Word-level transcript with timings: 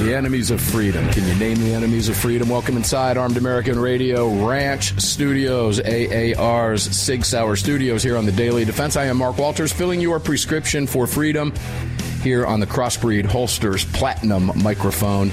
The 0.00 0.16
enemies 0.16 0.50
of 0.50 0.62
freedom. 0.62 1.06
Can 1.10 1.28
you 1.28 1.34
name 1.34 1.58
the 1.58 1.74
enemies 1.74 2.08
of 2.08 2.16
freedom? 2.16 2.48
Welcome 2.48 2.78
inside 2.78 3.18
Armed 3.18 3.36
American 3.36 3.78
Radio 3.78 4.30
Ranch 4.46 4.98
Studios, 4.98 5.78
AAR's 5.78 6.84
Sig 6.84 7.22
Sauer 7.22 7.54
Studios 7.54 8.02
here 8.02 8.16
on 8.16 8.24
the 8.24 8.32
Daily 8.32 8.64
Defense. 8.64 8.96
I 8.96 9.04
am 9.04 9.18
Mark 9.18 9.36
Walters, 9.36 9.74
filling 9.74 10.00
your 10.00 10.18
prescription 10.18 10.86
for 10.86 11.06
freedom 11.06 11.52
here 12.22 12.46
on 12.46 12.60
the 12.60 12.66
Crossbreed 12.66 13.26
Holsters 13.26 13.84
Platinum 13.84 14.50
microphone. 14.62 15.28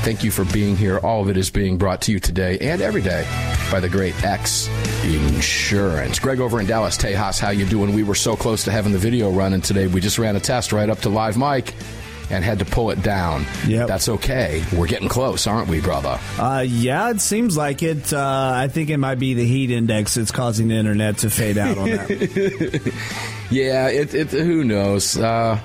Thank 0.00 0.24
you 0.24 0.30
for 0.30 0.46
being 0.46 0.78
here. 0.78 0.96
All 0.96 1.20
of 1.20 1.28
it 1.28 1.36
is 1.36 1.50
being 1.50 1.76
brought 1.76 2.00
to 2.02 2.12
you 2.12 2.18
today 2.18 2.56
and 2.58 2.80
every 2.80 3.02
day 3.02 3.28
by 3.70 3.80
the 3.80 3.88
great 3.90 4.24
X 4.24 4.70
Insurance. 5.04 6.18
Greg 6.20 6.40
over 6.40 6.58
in 6.58 6.66
Dallas, 6.66 6.96
Tejas, 6.96 7.38
how 7.38 7.50
you 7.50 7.66
doing? 7.66 7.92
We 7.92 8.02
were 8.02 8.14
so 8.14 8.34
close 8.34 8.64
to 8.64 8.72
having 8.72 8.92
the 8.92 8.98
video 8.98 9.30
running 9.30 9.60
today. 9.60 9.88
We 9.88 10.00
just 10.00 10.18
ran 10.18 10.36
a 10.36 10.40
test 10.40 10.72
right 10.72 10.88
up 10.88 11.00
to 11.00 11.10
live 11.10 11.36
mic 11.36 11.74
and 12.30 12.44
had 12.44 12.58
to 12.58 12.64
pull 12.64 12.90
it 12.90 13.02
down. 13.02 13.44
Yep. 13.66 13.88
That's 13.88 14.08
okay. 14.08 14.64
We're 14.76 14.86
getting 14.86 15.08
close, 15.08 15.46
aren't 15.46 15.68
we, 15.68 15.80
brother? 15.80 16.18
Uh, 16.38 16.64
yeah, 16.66 17.10
it 17.10 17.20
seems 17.20 17.56
like 17.56 17.82
it. 17.82 18.12
Uh, 18.12 18.52
I 18.54 18.68
think 18.68 18.90
it 18.90 18.98
might 18.98 19.18
be 19.18 19.34
the 19.34 19.46
heat 19.46 19.70
index 19.70 20.14
that's 20.14 20.30
causing 20.32 20.68
the 20.68 20.74
internet 20.74 21.18
to 21.18 21.30
fade 21.30 21.58
out 21.58 21.78
on 21.78 21.90
that. 21.90 22.92
Yeah, 23.50 23.88
it, 23.88 24.12
it 24.12 24.30
who 24.30 24.64
knows. 24.64 25.16
Uh, 25.16 25.60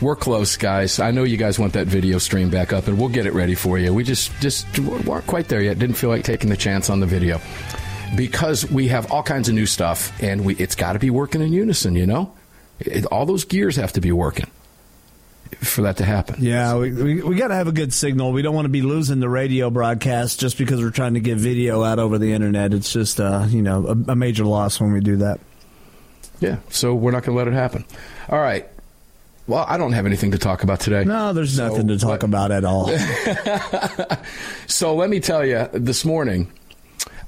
we're 0.00 0.16
close, 0.16 0.56
guys. 0.56 1.00
I 1.00 1.10
know 1.10 1.24
you 1.24 1.36
guys 1.36 1.58
want 1.58 1.72
that 1.72 1.86
video 1.86 2.18
stream 2.18 2.50
back 2.50 2.72
up, 2.72 2.86
and 2.86 2.98
we'll 2.98 3.08
get 3.08 3.26
it 3.26 3.32
ready 3.32 3.54
for 3.54 3.78
you. 3.78 3.92
We 3.92 4.04
just 4.04 4.30
just 4.40 4.78
weren't 4.78 5.26
quite 5.26 5.48
there 5.48 5.60
yet. 5.60 5.78
Didn't 5.78 5.96
feel 5.96 6.10
like 6.10 6.24
taking 6.24 6.50
the 6.50 6.56
chance 6.56 6.88
on 6.90 7.00
the 7.00 7.06
video 7.06 7.40
because 8.16 8.70
we 8.70 8.88
have 8.88 9.10
all 9.10 9.22
kinds 9.22 9.48
of 9.48 9.54
new 9.54 9.66
stuff, 9.66 10.12
and 10.22 10.44
we 10.44 10.54
it's 10.56 10.76
got 10.76 10.92
to 10.92 10.98
be 10.98 11.10
working 11.10 11.40
in 11.42 11.52
unison. 11.52 11.96
You 11.96 12.06
know, 12.06 12.32
it, 12.78 13.06
all 13.06 13.26
those 13.26 13.44
gears 13.44 13.76
have 13.76 13.92
to 13.94 14.00
be 14.00 14.12
working 14.12 14.46
for 15.60 15.82
that 15.82 15.96
to 15.98 16.04
happen. 16.04 16.36
yeah, 16.42 16.76
we, 16.76 16.92
we, 16.92 17.22
we 17.22 17.36
got 17.36 17.48
to 17.48 17.54
have 17.54 17.68
a 17.68 17.72
good 17.72 17.92
signal. 17.92 18.32
We 18.32 18.42
don't 18.42 18.54
want 18.54 18.64
to 18.66 18.70
be 18.70 18.82
losing 18.82 19.20
the 19.20 19.28
radio 19.28 19.70
broadcast 19.70 20.40
just 20.40 20.58
because 20.58 20.80
we're 20.80 20.90
trying 20.90 21.14
to 21.14 21.20
get 21.20 21.38
video 21.38 21.82
out 21.84 21.98
over 21.98 22.18
the 22.18 22.32
internet. 22.32 22.72
It's 22.74 22.92
just, 22.92 23.20
uh, 23.20 23.46
you 23.48 23.62
know, 23.62 23.86
a, 23.86 24.12
a 24.12 24.16
major 24.16 24.44
loss 24.44 24.80
when 24.80 24.92
we 24.92 25.00
do 25.00 25.16
that. 25.18 25.40
Yeah, 26.40 26.58
so 26.70 26.94
we're 26.94 27.12
not 27.12 27.22
going 27.24 27.34
to 27.34 27.38
let 27.38 27.48
it 27.48 27.54
happen. 27.54 27.84
All 28.28 28.38
right. 28.38 28.68
Well, 29.46 29.64
I 29.68 29.76
don't 29.78 29.92
have 29.92 30.06
anything 30.06 30.32
to 30.32 30.38
talk 30.38 30.64
about 30.64 30.80
today. 30.80 31.04
No, 31.04 31.32
there's 31.32 31.54
So, 31.56 31.68
nothing 31.68 31.86
to 31.88 31.98
talk 31.98 32.20
but- 32.20 32.24
about 32.26 32.50
at 32.50 32.64
all. 32.64 32.90
So 34.66 34.94
let 34.96 35.08
me 35.10 35.20
tell 35.20 35.44
you, 35.46 35.68
this 35.72 36.04
morning, 36.04 36.50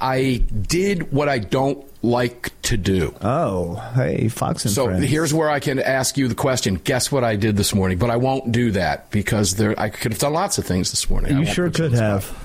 I 0.01 0.45
did 0.61 1.13
what 1.13 1.29
I 1.29 1.39
don't 1.39 1.85
like 2.05 2.53
to 2.63 2.77
do. 2.77 3.15
oh, 3.23 3.75
hey, 3.97 4.29
Fox 4.29 4.65
and 4.65 4.73
So 4.73 4.87
Friends. 4.87 5.05
here's 5.09 5.35
where 5.35 5.51
I 5.51 5.59
can 5.59 5.79
ask 5.81 6.17
you 6.17 6.29
the 6.29 6.35
question. 6.37 6.77
Guess 6.77 7.11
what 7.11 7.25
I 7.25 7.35
did 7.37 7.57
this 7.57 7.75
morning? 7.75 7.99
But 7.99 8.11
I 8.11 8.17
won't 8.17 8.53
do 8.53 8.71
that 8.73 9.11
because 9.11 9.57
there 9.57 9.79
I 9.79 9.89
could 9.89 10.13
have 10.13 10.21
done 10.21 10.33
lots 10.33 10.59
of 10.59 10.65
things 10.67 10.91
this 10.91 11.11
morning. 11.11 11.37
You 11.39 11.45
sure 11.47 11.71
put 11.71 11.79
you 11.79 11.85
on 11.87 11.91
could 11.91 11.99
have. 11.99 12.25
spot. 12.25 12.43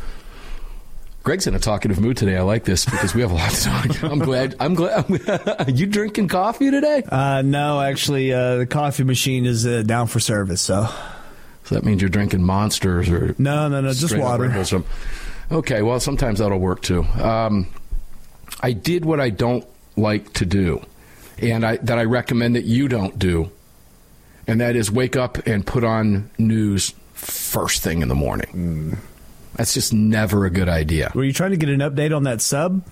Greg's 1.24 1.48
in 1.48 1.56
a 1.56 1.60
talkative 1.60 2.02
mood 2.02 2.18
today. 2.18 2.36
I 2.36 2.42
like 2.42 2.66
this 2.66 2.84
because 2.84 3.14
we 3.16 3.22
have 3.22 3.32
a 3.32 3.36
lot 3.36 3.52
to 3.52 3.64
talk. 3.64 4.04
I'm 4.04 4.20
glad. 4.20 4.56
I'm 4.60 4.74
glad. 4.74 5.06
Are 5.60 5.66
you 5.70 5.86
drinking 5.86 6.28
coffee 6.28 6.70
today? 6.70 7.02
Uh, 7.08 7.42
no, 7.46 7.80
actually, 7.80 8.34
uh, 8.34 8.58
the 8.58 8.66
coffee 8.66 9.06
machine 9.06 9.46
is 9.46 9.66
uh, 9.66 9.84
down 9.84 10.08
for 10.08 10.20
service. 10.20 10.62
So 10.62 10.90
So 11.64 11.76
that 11.76 11.86
means 11.86 12.02
you're 12.02 12.10
drinking 12.10 12.44
monsters 12.44 13.08
or 13.08 13.36
no, 13.38 13.70
no, 13.70 13.80
no, 13.80 13.94
just 13.94 14.18
water. 14.18 14.50
Red 15.44 15.50
Bull, 15.50 15.58
so- 15.60 15.60
Okay, 15.60 15.82
well, 15.82 16.00
sometimes 16.00 16.40
that'll 16.40 16.60
work 16.60 16.82
too. 16.82 17.04
Um, 17.04 17.68
I 18.62 18.72
did 18.74 19.06
what 19.06 19.20
I 19.20 19.30
don't 19.30 19.66
like 19.96 20.34
to 20.34 20.46
do, 20.46 20.82
and 21.40 21.66
I, 21.66 21.78
that 21.78 21.98
I 21.98 22.04
recommend 22.04 22.56
that 22.56 22.66
you 22.66 22.88
don't 22.88 23.18
do, 23.20 23.52
and 24.48 24.60
that 24.62 24.76
is 24.76 24.92
wake 24.92 25.16
up 25.16 25.46
and 25.48 25.66
put 25.66 25.84
on 25.84 26.30
news 26.38 26.94
first 27.14 27.82
thing 27.84 28.02
in 28.02 28.08
the 28.08 28.16
morning. 28.16 28.98
That's 29.56 29.74
just 29.74 29.94
never 29.94 30.46
a 30.46 30.50
good 30.50 30.68
idea. 30.70 31.12
Were 31.14 31.24
you 31.24 31.34
trying 31.34 31.52
to 31.52 31.58
get 31.58 31.70
an 31.70 31.80
update 31.80 32.16
on 32.16 32.24
that 32.24 32.42
sub? 32.42 32.84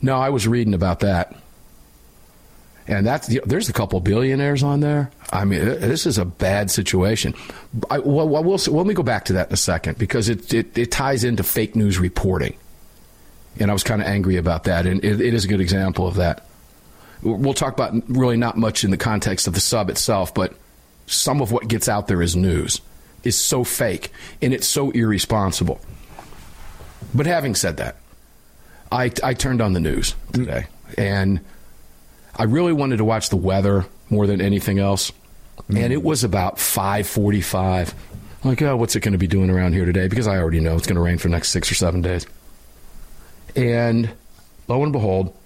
No, 0.00 0.16
I 0.16 0.28
was 0.28 0.46
reading 0.46 0.74
about 0.74 1.00
that. 1.00 1.34
And 2.88 3.06
that's 3.06 3.28
there's 3.44 3.68
a 3.68 3.72
couple 3.74 4.00
billionaires 4.00 4.62
on 4.62 4.80
there. 4.80 5.10
I 5.30 5.44
mean, 5.44 5.62
this 5.62 6.06
is 6.06 6.16
a 6.16 6.24
bad 6.24 6.70
situation. 6.70 7.34
I, 7.90 7.98
well, 7.98 8.26
well, 8.26 8.42
let 8.42 8.86
me 8.86 8.94
go 8.94 9.02
back 9.02 9.26
to 9.26 9.34
that 9.34 9.48
in 9.48 9.52
a 9.52 9.58
second 9.58 9.98
because 9.98 10.30
it, 10.30 10.54
it, 10.54 10.76
it 10.76 10.90
ties 10.90 11.22
into 11.22 11.42
fake 11.42 11.76
news 11.76 11.98
reporting. 11.98 12.56
And 13.60 13.70
I 13.70 13.74
was 13.74 13.84
kind 13.84 14.00
of 14.00 14.08
angry 14.08 14.36
about 14.36 14.64
that, 14.64 14.86
and 14.86 15.04
it, 15.04 15.20
it 15.20 15.34
is 15.34 15.44
a 15.44 15.48
good 15.48 15.60
example 15.60 16.06
of 16.06 16.14
that. 16.14 16.46
We'll 17.22 17.54
talk 17.54 17.74
about 17.74 17.92
really 18.08 18.36
not 18.36 18.56
much 18.56 18.84
in 18.84 18.90
the 18.90 18.96
context 18.96 19.46
of 19.46 19.54
the 19.54 19.60
sub 19.60 19.90
itself, 19.90 20.32
but 20.32 20.54
some 21.06 21.42
of 21.42 21.52
what 21.52 21.68
gets 21.68 21.88
out 21.88 22.06
there 22.06 22.22
as 22.22 22.36
news 22.36 22.80
is 23.24 23.36
so 23.36 23.64
fake 23.64 24.12
and 24.40 24.54
it's 24.54 24.66
so 24.66 24.90
irresponsible. 24.92 25.80
But 27.14 27.26
having 27.26 27.54
said 27.54 27.78
that, 27.78 27.96
I, 28.92 29.10
I 29.22 29.34
turned 29.34 29.60
on 29.60 29.72
the 29.72 29.80
news 29.80 30.14
today, 30.32 30.66
and 30.96 31.40
I 32.38 32.44
really 32.44 32.72
wanted 32.72 32.98
to 32.98 33.04
watch 33.04 33.28
the 33.28 33.36
weather 33.36 33.84
more 34.08 34.26
than 34.26 34.40
anything 34.40 34.78
else. 34.78 35.12
And 35.68 35.92
it 35.92 36.02
was 36.02 36.24
about 36.24 36.58
five 36.58 37.06
forty-five. 37.06 37.92
Like, 38.44 38.62
oh, 38.62 38.76
what's 38.76 38.94
it 38.94 39.00
going 39.00 39.12
to 39.12 39.18
be 39.18 39.26
doing 39.26 39.50
around 39.50 39.72
here 39.72 39.84
today? 39.84 40.06
Because 40.06 40.28
I 40.28 40.38
already 40.38 40.60
know 40.60 40.76
it's 40.76 40.86
going 40.86 40.94
to 40.96 41.02
rain 41.02 41.18
for 41.18 41.28
the 41.28 41.32
next 41.32 41.48
six 41.48 41.70
or 41.70 41.74
seven 41.74 42.00
days. 42.00 42.26
And 43.56 44.10
lo 44.68 44.82
and 44.84 44.92
behold, 44.92 45.36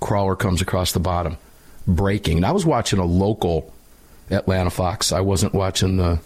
crawler 0.00 0.34
comes 0.34 0.62
across 0.62 0.92
the 0.92 1.00
bottom, 1.00 1.36
breaking. 1.86 2.38
And 2.38 2.46
I 2.46 2.52
was 2.52 2.64
watching 2.64 2.98
a 2.98 3.04
local 3.04 3.72
Atlanta 4.30 4.70
Fox. 4.70 5.12
I 5.12 5.20
wasn't 5.20 5.52
watching 5.52 5.98
the 5.98 6.20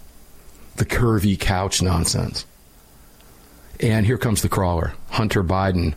the 0.77 0.85
curvy 0.85 1.39
couch 1.39 1.83
nonsense. 1.83 2.47
And 3.81 4.07
here 4.07 4.19
comes 4.19 4.43
the 4.43 4.49
crawler. 4.49 4.95
Hunter 5.11 5.43
Biden 5.43 5.95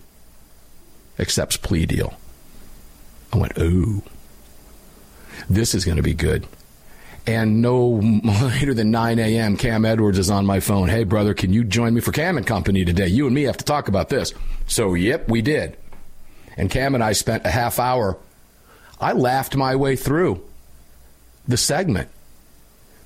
accepts 1.20 1.58
plea 1.58 1.86
deal. 1.86 2.16
I 3.34 3.38
went, 3.38 3.58
ooh, 3.58 4.02
this 5.50 5.74
is 5.74 5.86
going 5.86 5.98
to 5.98 6.04
be 6.04 6.14
good. 6.14 6.48
And 7.28 7.62
no 7.62 7.88
later 8.24 8.74
than 8.74 8.92
9 8.92 9.20
a.m., 9.20 9.58
Cam 9.58 9.86
Edwards 9.86 10.18
is 10.18 10.30
on 10.30 10.46
my 10.46 10.60
phone. 10.60 10.90
Hey, 10.90 11.04
brother, 11.04 11.34
can 11.34 11.54
you 11.54 11.64
join 11.64 11.94
me 11.94 12.02
for 12.02 12.12
Cam 12.12 12.38
and 12.38 12.46
Company 12.46 12.84
today? 12.84 13.08
You 13.08 13.26
and 13.26 13.36
me 13.36 13.44
have 13.44 13.58
to 13.58 13.66
talk 13.66 13.88
about 13.88 14.10
this. 14.10 14.34
So, 14.68 14.94
yep, 14.96 15.30
we 15.30 15.42
did. 15.42 15.78
And 16.58 16.70
Cam 16.70 16.96
and 16.96 17.04
I 17.04 17.14
spent 17.14 17.46
a 17.46 17.52
half 17.52 17.80
hour. 17.80 18.18
I 19.00 19.14
laughed 19.14 19.56
my 19.56 19.76
way 19.76 19.96
through 19.96 20.44
the 21.48 21.58
segment 21.58 22.10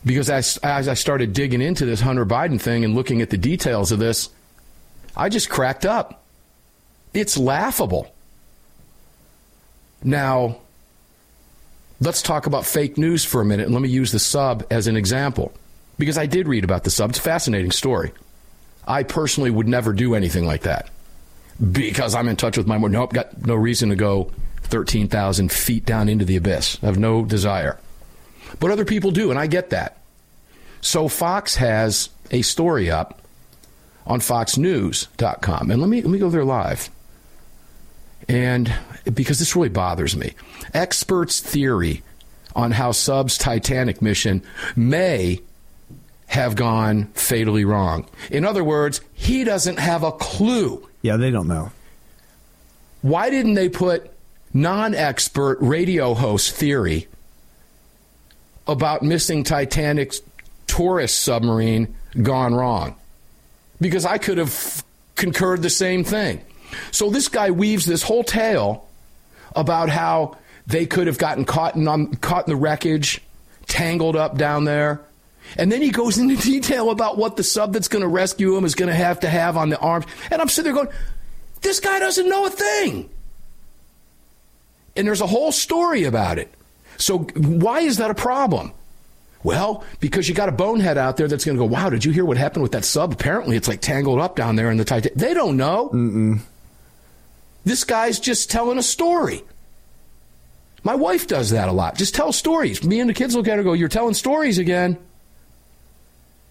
because 0.05 0.29
as, 0.29 0.57
as 0.57 0.87
I 0.87 0.93
started 0.93 1.33
digging 1.33 1.61
into 1.61 1.85
this 1.85 2.01
Hunter 2.01 2.25
Biden 2.25 2.59
thing 2.59 2.83
and 2.83 2.95
looking 2.95 3.21
at 3.21 3.29
the 3.29 3.37
details 3.37 3.91
of 3.91 3.99
this, 3.99 4.29
I 5.15 5.29
just 5.29 5.49
cracked 5.49 5.85
up. 5.85 6.23
It's 7.13 7.37
laughable. 7.37 8.13
Now, 10.05 10.57
let's 11.99 12.21
talk 12.21 12.45
about 12.45 12.65
fake 12.65 12.97
news 12.97 13.25
for 13.25 13.41
a 13.41 13.45
minute, 13.45 13.65
and 13.65 13.73
let 13.73 13.81
me 13.81 13.89
use 13.89 14.11
the 14.11 14.19
sub 14.19 14.63
as 14.69 14.85
an 14.85 14.95
example 14.95 15.51
because 15.97 16.17
I 16.17 16.27
did 16.27 16.47
read 16.47 16.63
about 16.63 16.83
the 16.83 16.91
sub. 16.91 17.09
It's 17.09 17.19
a 17.19 17.23
fascinating 17.23 17.71
story. 17.71 18.11
I 18.87 19.01
personally 19.01 19.49
would 19.49 19.67
never 19.67 19.93
do 19.93 20.13
anything 20.13 20.45
like 20.45 20.61
that 20.61 20.91
because 21.71 22.13
I'm 22.13 22.27
in 22.27 22.35
touch 22.35 22.55
with 22.55 22.67
my. 22.67 22.77
Nope, 22.77 23.13
got 23.13 23.45
no 23.47 23.55
reason 23.55 23.89
to 23.89 23.95
go 23.95 24.31
13,000 24.65 25.51
feet 25.51 25.85
down 25.85 26.07
into 26.07 26.23
the 26.23 26.35
abyss. 26.35 26.77
I 26.83 26.85
have 26.85 26.99
no 26.99 27.25
desire. 27.25 27.79
But 28.59 28.69
other 28.69 28.85
people 28.85 29.09
do, 29.09 29.31
and 29.31 29.39
I 29.39 29.47
get 29.47 29.71
that. 29.71 29.97
So 30.81 31.07
Fox 31.07 31.55
has 31.55 32.09
a 32.29 32.43
story 32.43 32.91
up 32.91 33.21
on 34.05 34.19
foxnews.com. 34.19 35.71
And 35.71 35.81
let 35.81 35.89
me 35.89 36.03
let 36.03 36.11
me 36.11 36.19
go 36.19 36.29
there 36.29 36.45
live. 36.45 36.91
And 38.27 38.73
because 39.13 39.39
this 39.39 39.55
really 39.55 39.69
bothers 39.69 40.15
me. 40.15 40.33
Experts 40.73 41.39
theory 41.39 42.03
on 42.55 42.71
how 42.71 42.91
Sub's 42.91 43.37
Titanic 43.37 44.01
mission 44.01 44.41
may 44.75 45.41
have 46.27 46.55
gone 46.55 47.05
fatally 47.13 47.65
wrong. 47.65 48.07
In 48.31 48.45
other 48.45 48.63
words, 48.63 49.01
he 49.13 49.43
doesn't 49.43 49.77
have 49.77 50.03
a 50.03 50.11
clue. 50.11 50.87
Yeah, 51.01 51.17
they 51.17 51.31
don't 51.31 51.47
know. 51.47 51.71
Why 53.01 53.29
didn't 53.29 53.53
they 53.53 53.69
put 53.69 54.11
non 54.53 54.95
expert 54.95 55.59
radio 55.61 56.13
host 56.13 56.55
theory 56.55 57.07
about 58.67 59.03
missing 59.03 59.43
Titanic's 59.43 60.21
tourist 60.65 61.19
submarine 61.19 61.95
gone 62.21 62.55
wrong? 62.55 62.95
Because 63.79 64.05
I 64.05 64.17
could 64.17 64.39
have 64.39 64.83
concurred 65.15 65.61
the 65.61 65.69
same 65.69 66.03
thing. 66.03 66.41
So 66.91 67.09
this 67.09 67.27
guy 67.27 67.51
weaves 67.51 67.85
this 67.85 68.03
whole 68.03 68.23
tale 68.23 68.87
about 69.55 69.89
how 69.89 70.37
they 70.67 70.85
could 70.85 71.07
have 71.07 71.17
gotten 71.17 71.45
caught 71.45 71.75
in, 71.75 72.15
caught 72.17 72.47
in 72.47 72.51
the 72.51 72.55
wreckage, 72.55 73.21
tangled 73.67 74.15
up 74.15 74.37
down 74.37 74.65
there. 74.65 75.01
And 75.57 75.71
then 75.71 75.81
he 75.81 75.91
goes 75.91 76.17
into 76.19 76.35
detail 76.37 76.89
about 76.89 77.17
what 77.17 77.37
the 77.37 77.43
sub 77.43 77.73
that's 77.73 77.87
going 77.87 78.01
to 78.01 78.07
rescue 78.07 78.55
him 78.55 78.65
is 78.65 78.75
going 78.75 78.89
to 78.89 78.95
have 78.95 79.19
to 79.21 79.29
have 79.29 79.57
on 79.57 79.69
the 79.69 79.79
arms. 79.79 80.05
And 80.31 80.41
I'm 80.41 80.49
sitting 80.49 80.73
there 80.73 80.83
going, 80.83 80.95
this 81.61 81.79
guy 81.79 81.99
doesn't 81.99 82.27
know 82.27 82.45
a 82.45 82.49
thing. 82.49 83.09
And 84.95 85.07
there's 85.07 85.21
a 85.21 85.27
whole 85.27 85.51
story 85.51 86.05
about 86.05 86.39
it. 86.39 86.53
So 86.97 87.19
why 87.19 87.81
is 87.81 87.97
that 87.97 88.11
a 88.11 88.15
problem? 88.15 88.71
Well, 89.43 89.83
because 89.99 90.27
you 90.27 90.33
got 90.33 90.49
a 90.49 90.53
bonehead 90.53 90.97
out 90.97 91.17
there 91.17 91.27
that's 91.27 91.45
going 91.45 91.57
to 91.57 91.59
go, 91.59 91.65
wow, 91.65 91.89
did 91.89 92.03
you 92.03 92.11
hear 92.11 92.25
what 92.25 92.37
happened 92.37 92.63
with 92.63 92.71
that 92.71 92.85
sub? 92.85 93.13
Apparently 93.13 93.55
it's 93.55 93.67
like 93.67 93.81
tangled 93.81 94.19
up 94.19 94.35
down 94.35 94.55
there 94.55 94.71
in 94.71 94.77
the 94.77 94.85
Titanic. 94.85 95.15
They 95.15 95.33
don't 95.33 95.57
know. 95.57 95.89
Mm-mm. 95.89 96.39
This 97.65 97.83
guy's 97.83 98.19
just 98.19 98.49
telling 98.49 98.77
a 98.77 98.83
story. 98.83 99.43
My 100.83 100.95
wife 100.95 101.25
does 101.25 101.49
that 101.49 101.67
a 101.67 101.71
lot. 101.71 101.97
Just 101.97 102.13
tell 102.13 102.31
stories. 102.31 102.83
Me 102.83 102.99
and 102.99 103.09
the 103.09 103.13
kids 103.13 103.35
look 103.35 103.47
at 103.47 103.53
her 103.53 103.57
and 103.57 103.65
go, 103.65 103.73
You're 103.73 103.89
telling 103.89 104.13
stories 104.13 104.59
again. 104.59 104.97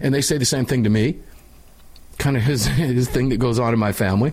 And 0.00 0.12
they 0.12 0.20
say 0.20 0.38
the 0.38 0.44
same 0.44 0.66
thing 0.66 0.84
to 0.84 0.90
me. 0.90 1.18
Kind 2.18 2.36
of 2.36 2.42
his, 2.42 2.66
his 2.66 3.08
thing 3.08 3.28
that 3.28 3.38
goes 3.38 3.60
on 3.60 3.72
in 3.72 3.78
my 3.78 3.92
family. 3.92 4.32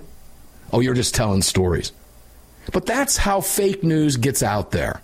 Oh, 0.73 0.79
you're 0.79 0.95
just 0.95 1.13
telling 1.13 1.43
stories. 1.43 1.91
But 2.73 2.87
that's 2.87 3.15
how 3.15 3.41
fake 3.41 3.83
news 3.83 4.17
gets 4.17 4.41
out 4.41 4.71
there. 4.71 5.01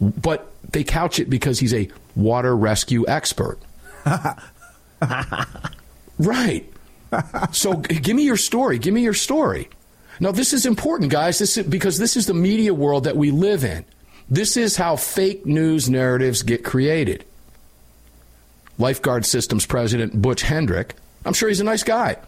But 0.00 0.52
they 0.70 0.84
couch 0.84 1.18
it 1.18 1.28
because 1.28 1.58
he's 1.58 1.74
a 1.74 1.88
water 2.14 2.56
rescue 2.56 3.04
expert. 3.08 3.58
right. 6.18 6.72
So 7.52 7.74
give 7.74 8.16
me 8.16 8.24
your 8.24 8.36
story. 8.36 8.78
Give 8.78 8.94
me 8.94 9.02
your 9.02 9.14
story. 9.14 9.68
Now, 10.22 10.30
this 10.30 10.52
is 10.52 10.66
important, 10.66 11.10
guys, 11.10 11.40
this 11.40 11.56
is, 11.56 11.66
because 11.66 11.98
this 11.98 12.16
is 12.16 12.26
the 12.26 12.32
media 12.32 12.72
world 12.72 13.02
that 13.04 13.16
we 13.16 13.32
live 13.32 13.64
in. 13.64 13.84
This 14.30 14.56
is 14.56 14.76
how 14.76 14.94
fake 14.94 15.44
news 15.44 15.90
narratives 15.90 16.44
get 16.44 16.62
created. 16.62 17.24
Lifeguard 18.78 19.26
Systems 19.26 19.66
President 19.66 20.22
Butch 20.22 20.42
Hendrick, 20.42 20.94
I'm 21.24 21.32
sure 21.32 21.48
he's 21.48 21.58
a 21.58 21.64
nice 21.64 21.82
guy. 21.82 22.18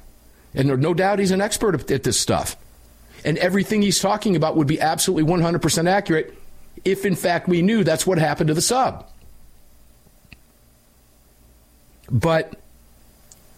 And 0.55 0.81
no 0.81 0.93
doubt 0.93 1.21
he's 1.21 1.31
an 1.31 1.41
expert 1.41 1.89
at 1.89 2.03
this 2.03 2.19
stuff. 2.19 2.57
And 3.25 3.39
everything 3.39 3.81
he's 3.81 4.01
talking 4.01 4.35
about 4.35 4.57
would 4.57 4.67
be 4.67 4.81
absolutely 4.81 5.33
100% 5.33 5.89
accurate 5.89 6.37
if, 6.85 7.05
in 7.05 7.15
fact, 7.15 7.47
we 7.47 7.63
knew 7.63 7.85
that's 7.85 8.05
what 8.05 8.19
happened 8.19 8.49
to 8.49 8.55
the 8.55 8.61
sub. 8.61 9.09
But 12.11 12.59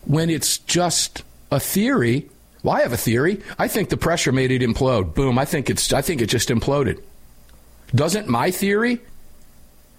when 0.05 0.29
it's 0.29 0.59
just 0.59 1.23
a 1.51 1.59
theory, 1.59 2.29
well, 2.67 2.75
I 2.75 2.83
have 2.83 2.93
a 2.93 2.97
theory. 2.97 3.41
I 3.61 3.69
think 3.69 3.91
the 3.91 3.97
pressure 3.97 4.33
made 4.33 4.51
it 4.51 4.61
implode. 4.61 5.15
Boom. 5.15 5.39
I 5.39 5.45
think 5.45 5.71
it's. 5.71 5.93
I 5.93 6.03
think 6.03 6.21
it 6.21 6.27
just 6.27 6.49
imploded. 6.49 7.01
Doesn't 7.95 8.27
my 8.27 8.51
theory 8.51 8.99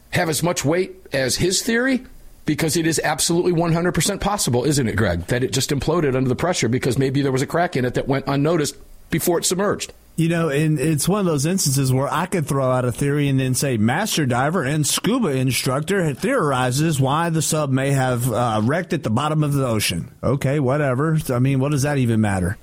have 0.10 0.28
as 0.28 0.44
much 0.44 0.66
weight 0.66 0.94
as 1.14 1.38
his 1.38 1.62
theory? 1.62 2.06
Because 2.46 2.76
it 2.76 2.86
is 2.86 3.00
absolutely 3.02 3.54
100% 3.54 4.20
possible, 4.20 4.66
isn't 4.66 4.86
it, 4.86 4.98
Greg, 4.98 5.28
that 5.28 5.44
it 5.44 5.54
just 5.54 5.70
imploded 5.70 6.14
under 6.14 6.28
the 6.28 6.36
pressure 6.36 6.68
because 6.68 6.98
maybe 6.98 7.22
there 7.22 7.32
was 7.32 7.42
a 7.42 7.48
crack 7.48 7.78
in 7.78 7.86
it 7.86 7.94
that 7.94 8.08
went 8.08 8.26
unnoticed 8.28 8.76
before 9.10 9.38
it 9.38 9.46
submerged. 9.46 9.94
You 10.18 10.30
know, 10.30 10.50
and 10.50 10.80
it's 10.80 11.08
one 11.08 11.20
of 11.20 11.28
those 11.28 11.46
instances 11.46 11.94
where 11.94 12.12
I 12.12 12.26
could 12.26 12.48
throw 12.48 12.72
out 12.72 12.86
a 12.86 12.92
theory 12.92 13.28
and 13.28 13.40
then 13.40 13.54
say, 13.54 13.78
master 13.78 14.26
diver 14.26 14.64
and 14.64 14.86
scuba 14.86 15.28
instructor 15.28 16.12
theorizes 16.16 17.00
why 17.00 17.30
the 17.30 17.44
sub 17.44 17.70
may 17.70 17.92
have 17.92 18.32
uh, 18.32 18.62
wrecked 18.64 18.94
at 18.94 19.04
the 19.04 19.12
bottom 19.12 19.44
of 19.44 19.54
the 19.54 19.66
ocean. 19.66 20.12
Okay, 20.24 20.60
whatever. 20.60 21.20
I 21.30 21.38
mean, 21.38 21.60
what 21.60 21.72
does 21.72 21.84
that 21.84 22.00
even 22.00 22.20
matter? 22.20 22.58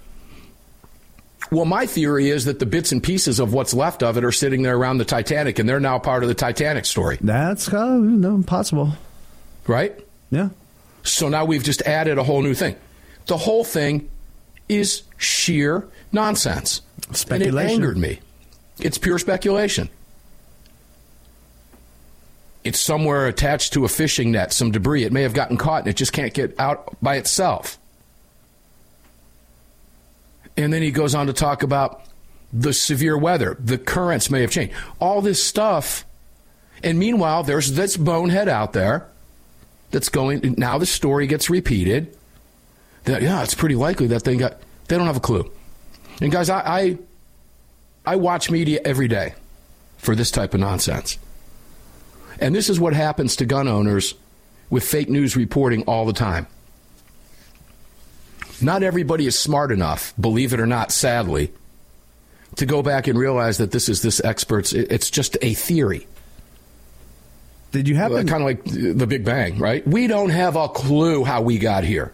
Well, 1.52 1.64
my 1.64 1.86
theory 1.86 2.28
is 2.28 2.46
that 2.46 2.58
the 2.58 2.66
bits 2.66 2.90
and 2.90 3.00
pieces 3.00 3.38
of 3.38 3.52
what's 3.52 3.72
left 3.72 4.02
of 4.02 4.16
it 4.16 4.24
are 4.24 4.32
sitting 4.32 4.62
there 4.62 4.76
around 4.76 4.98
the 4.98 5.04
Titanic, 5.04 5.60
and 5.60 5.68
they're 5.68 5.78
now 5.78 6.00
part 6.00 6.24
of 6.24 6.28
the 6.28 6.34
Titanic 6.34 6.86
story. 6.86 7.18
That's 7.20 7.72
uh, 7.72 7.98
no 7.98 8.42
possible, 8.42 8.94
right? 9.68 9.96
Yeah. 10.30 10.48
So 11.04 11.28
now 11.28 11.44
we've 11.44 11.62
just 11.62 11.82
added 11.82 12.18
a 12.18 12.24
whole 12.24 12.42
new 12.42 12.54
thing. 12.54 12.74
The 13.26 13.36
whole 13.36 13.62
thing 13.62 14.10
is 14.68 15.04
sheer 15.18 15.86
nonsense. 16.10 16.82
Speculation. 17.14 17.58
And 17.58 17.70
it 17.70 17.72
angered 17.72 17.96
me. 17.96 18.20
It's 18.78 18.98
pure 18.98 19.18
speculation. 19.18 19.88
It's 22.64 22.80
somewhere 22.80 23.26
attached 23.26 23.74
to 23.74 23.84
a 23.84 23.88
fishing 23.88 24.32
net, 24.32 24.52
some 24.52 24.70
debris. 24.70 25.04
It 25.04 25.12
may 25.12 25.22
have 25.22 25.34
gotten 25.34 25.56
caught 25.56 25.80
and 25.80 25.88
it 25.88 25.96
just 25.96 26.12
can't 26.12 26.32
get 26.32 26.58
out 26.58 26.96
by 27.02 27.16
itself. 27.16 27.78
And 30.56 30.72
then 30.72 30.82
he 30.82 30.90
goes 30.90 31.14
on 31.14 31.26
to 31.26 31.32
talk 31.32 31.62
about 31.62 32.02
the 32.52 32.72
severe 32.72 33.18
weather. 33.18 33.56
The 33.60 33.76
currents 33.76 34.30
may 34.30 34.40
have 34.40 34.50
changed. 34.50 34.74
All 35.00 35.20
this 35.20 35.42
stuff. 35.42 36.06
And 36.82 36.98
meanwhile, 36.98 37.42
there's 37.42 37.72
this 37.72 37.96
bonehead 37.96 38.48
out 38.48 38.72
there 38.72 39.08
that's 39.90 40.08
going. 40.08 40.54
Now 40.56 40.78
the 40.78 40.86
story 40.86 41.26
gets 41.26 41.50
repeated. 41.50 42.16
That, 43.04 43.20
yeah, 43.22 43.42
it's 43.42 43.54
pretty 43.54 43.74
likely 43.74 44.06
that 44.08 44.24
they 44.24 44.36
got. 44.36 44.56
They 44.88 44.96
don't 44.96 45.06
have 45.06 45.16
a 45.16 45.20
clue. 45.20 45.50
And 46.20 46.30
guys, 46.30 46.48
I, 46.48 46.60
I, 46.60 46.98
I 48.06 48.16
watch 48.16 48.50
media 48.50 48.80
every 48.84 49.08
day 49.08 49.34
for 49.98 50.14
this 50.14 50.30
type 50.30 50.54
of 50.54 50.60
nonsense. 50.60 51.18
And 52.40 52.54
this 52.54 52.68
is 52.68 52.78
what 52.78 52.94
happens 52.94 53.36
to 53.36 53.46
gun 53.46 53.68
owners 53.68 54.14
with 54.70 54.84
fake 54.84 55.08
news 55.08 55.36
reporting 55.36 55.82
all 55.82 56.04
the 56.04 56.12
time. 56.12 56.46
Not 58.60 58.82
everybody 58.82 59.26
is 59.26 59.38
smart 59.38 59.72
enough, 59.72 60.14
believe 60.18 60.52
it 60.52 60.60
or 60.60 60.66
not, 60.66 60.92
sadly, 60.92 61.52
to 62.56 62.66
go 62.66 62.82
back 62.82 63.06
and 63.06 63.18
realize 63.18 63.58
that 63.58 63.72
this 63.72 63.88
is 63.88 64.02
this 64.02 64.22
expert's, 64.22 64.72
it's 64.72 65.10
just 65.10 65.36
a 65.42 65.54
theory. 65.54 66.06
Did 67.72 67.88
you 67.88 67.96
have 67.96 68.12
happen? 68.12 68.28
kind 68.28 68.42
of 68.42 68.46
like 68.46 68.64
the 68.64 69.06
Big 69.06 69.24
Bang, 69.24 69.58
right? 69.58 69.84
We 69.86 70.06
don't 70.06 70.30
have 70.30 70.54
a 70.54 70.68
clue 70.68 71.24
how 71.24 71.42
we 71.42 71.58
got 71.58 71.82
here. 71.82 72.12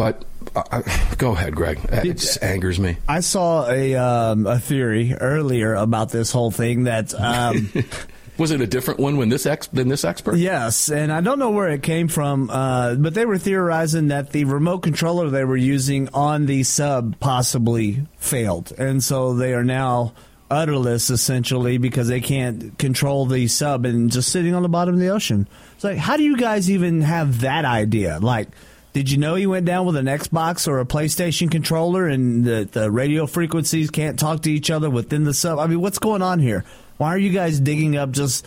But 0.00 0.24
uh, 0.56 0.80
go 1.18 1.32
ahead, 1.32 1.54
Greg. 1.54 1.78
It 1.92 2.16
just 2.16 2.42
angers 2.42 2.80
me. 2.80 2.96
I 3.06 3.20
saw 3.20 3.68
a 3.68 3.96
um, 3.96 4.46
a 4.46 4.58
theory 4.58 5.12
earlier 5.12 5.74
about 5.74 6.08
this 6.08 6.32
whole 6.32 6.50
thing 6.50 6.84
that. 6.84 7.12
Um, 7.12 7.70
Was 8.38 8.50
it 8.50 8.62
a 8.62 8.66
different 8.66 8.98
one 8.98 9.18
when 9.18 9.28
this 9.28 9.44
ex- 9.44 9.66
than 9.66 9.88
this 9.88 10.02
expert? 10.02 10.38
Yes, 10.38 10.90
and 10.90 11.12
I 11.12 11.20
don't 11.20 11.38
know 11.38 11.50
where 11.50 11.68
it 11.68 11.82
came 11.82 12.08
from, 12.08 12.48
uh, 12.48 12.94
but 12.94 13.12
they 13.12 13.26
were 13.26 13.36
theorizing 13.36 14.08
that 14.08 14.32
the 14.32 14.44
remote 14.44 14.78
controller 14.78 15.28
they 15.28 15.44
were 15.44 15.54
using 15.54 16.08
on 16.14 16.46
the 16.46 16.62
sub 16.62 17.20
possibly 17.20 18.06
failed, 18.16 18.72
and 18.78 19.04
so 19.04 19.34
they 19.34 19.52
are 19.52 19.64
now 19.64 20.14
udderless 20.50 21.10
essentially 21.10 21.76
because 21.76 22.08
they 22.08 22.22
can't 22.22 22.78
control 22.78 23.26
the 23.26 23.46
sub 23.48 23.84
and 23.84 24.10
just 24.10 24.30
sitting 24.32 24.54
on 24.54 24.62
the 24.62 24.68
bottom 24.70 24.94
of 24.94 25.00
the 25.00 25.08
ocean. 25.08 25.46
It's 25.74 25.84
like, 25.84 25.98
how 25.98 26.16
do 26.16 26.22
you 26.22 26.38
guys 26.38 26.70
even 26.70 27.02
have 27.02 27.42
that 27.42 27.66
idea? 27.66 28.18
Like, 28.18 28.48
did 28.92 29.10
you 29.10 29.18
know 29.18 29.36
he 29.36 29.46
went 29.46 29.66
down 29.66 29.86
with 29.86 29.96
an 29.96 30.06
Xbox 30.06 30.66
or 30.66 30.80
a 30.80 30.84
PlayStation 30.84 31.50
controller 31.50 32.08
and 32.08 32.44
the, 32.44 32.68
the 32.70 32.90
radio 32.90 33.26
frequencies 33.26 33.90
can't 33.90 34.18
talk 34.18 34.42
to 34.42 34.50
each 34.50 34.70
other 34.70 34.90
within 34.90 35.24
the 35.24 35.34
sub? 35.34 35.58
I 35.58 35.66
mean, 35.66 35.80
what's 35.80 35.98
going 35.98 36.22
on 36.22 36.40
here? 36.40 36.64
Why 36.96 37.08
are 37.08 37.18
you 37.18 37.30
guys 37.30 37.60
digging 37.60 37.96
up 37.96 38.10
just 38.10 38.46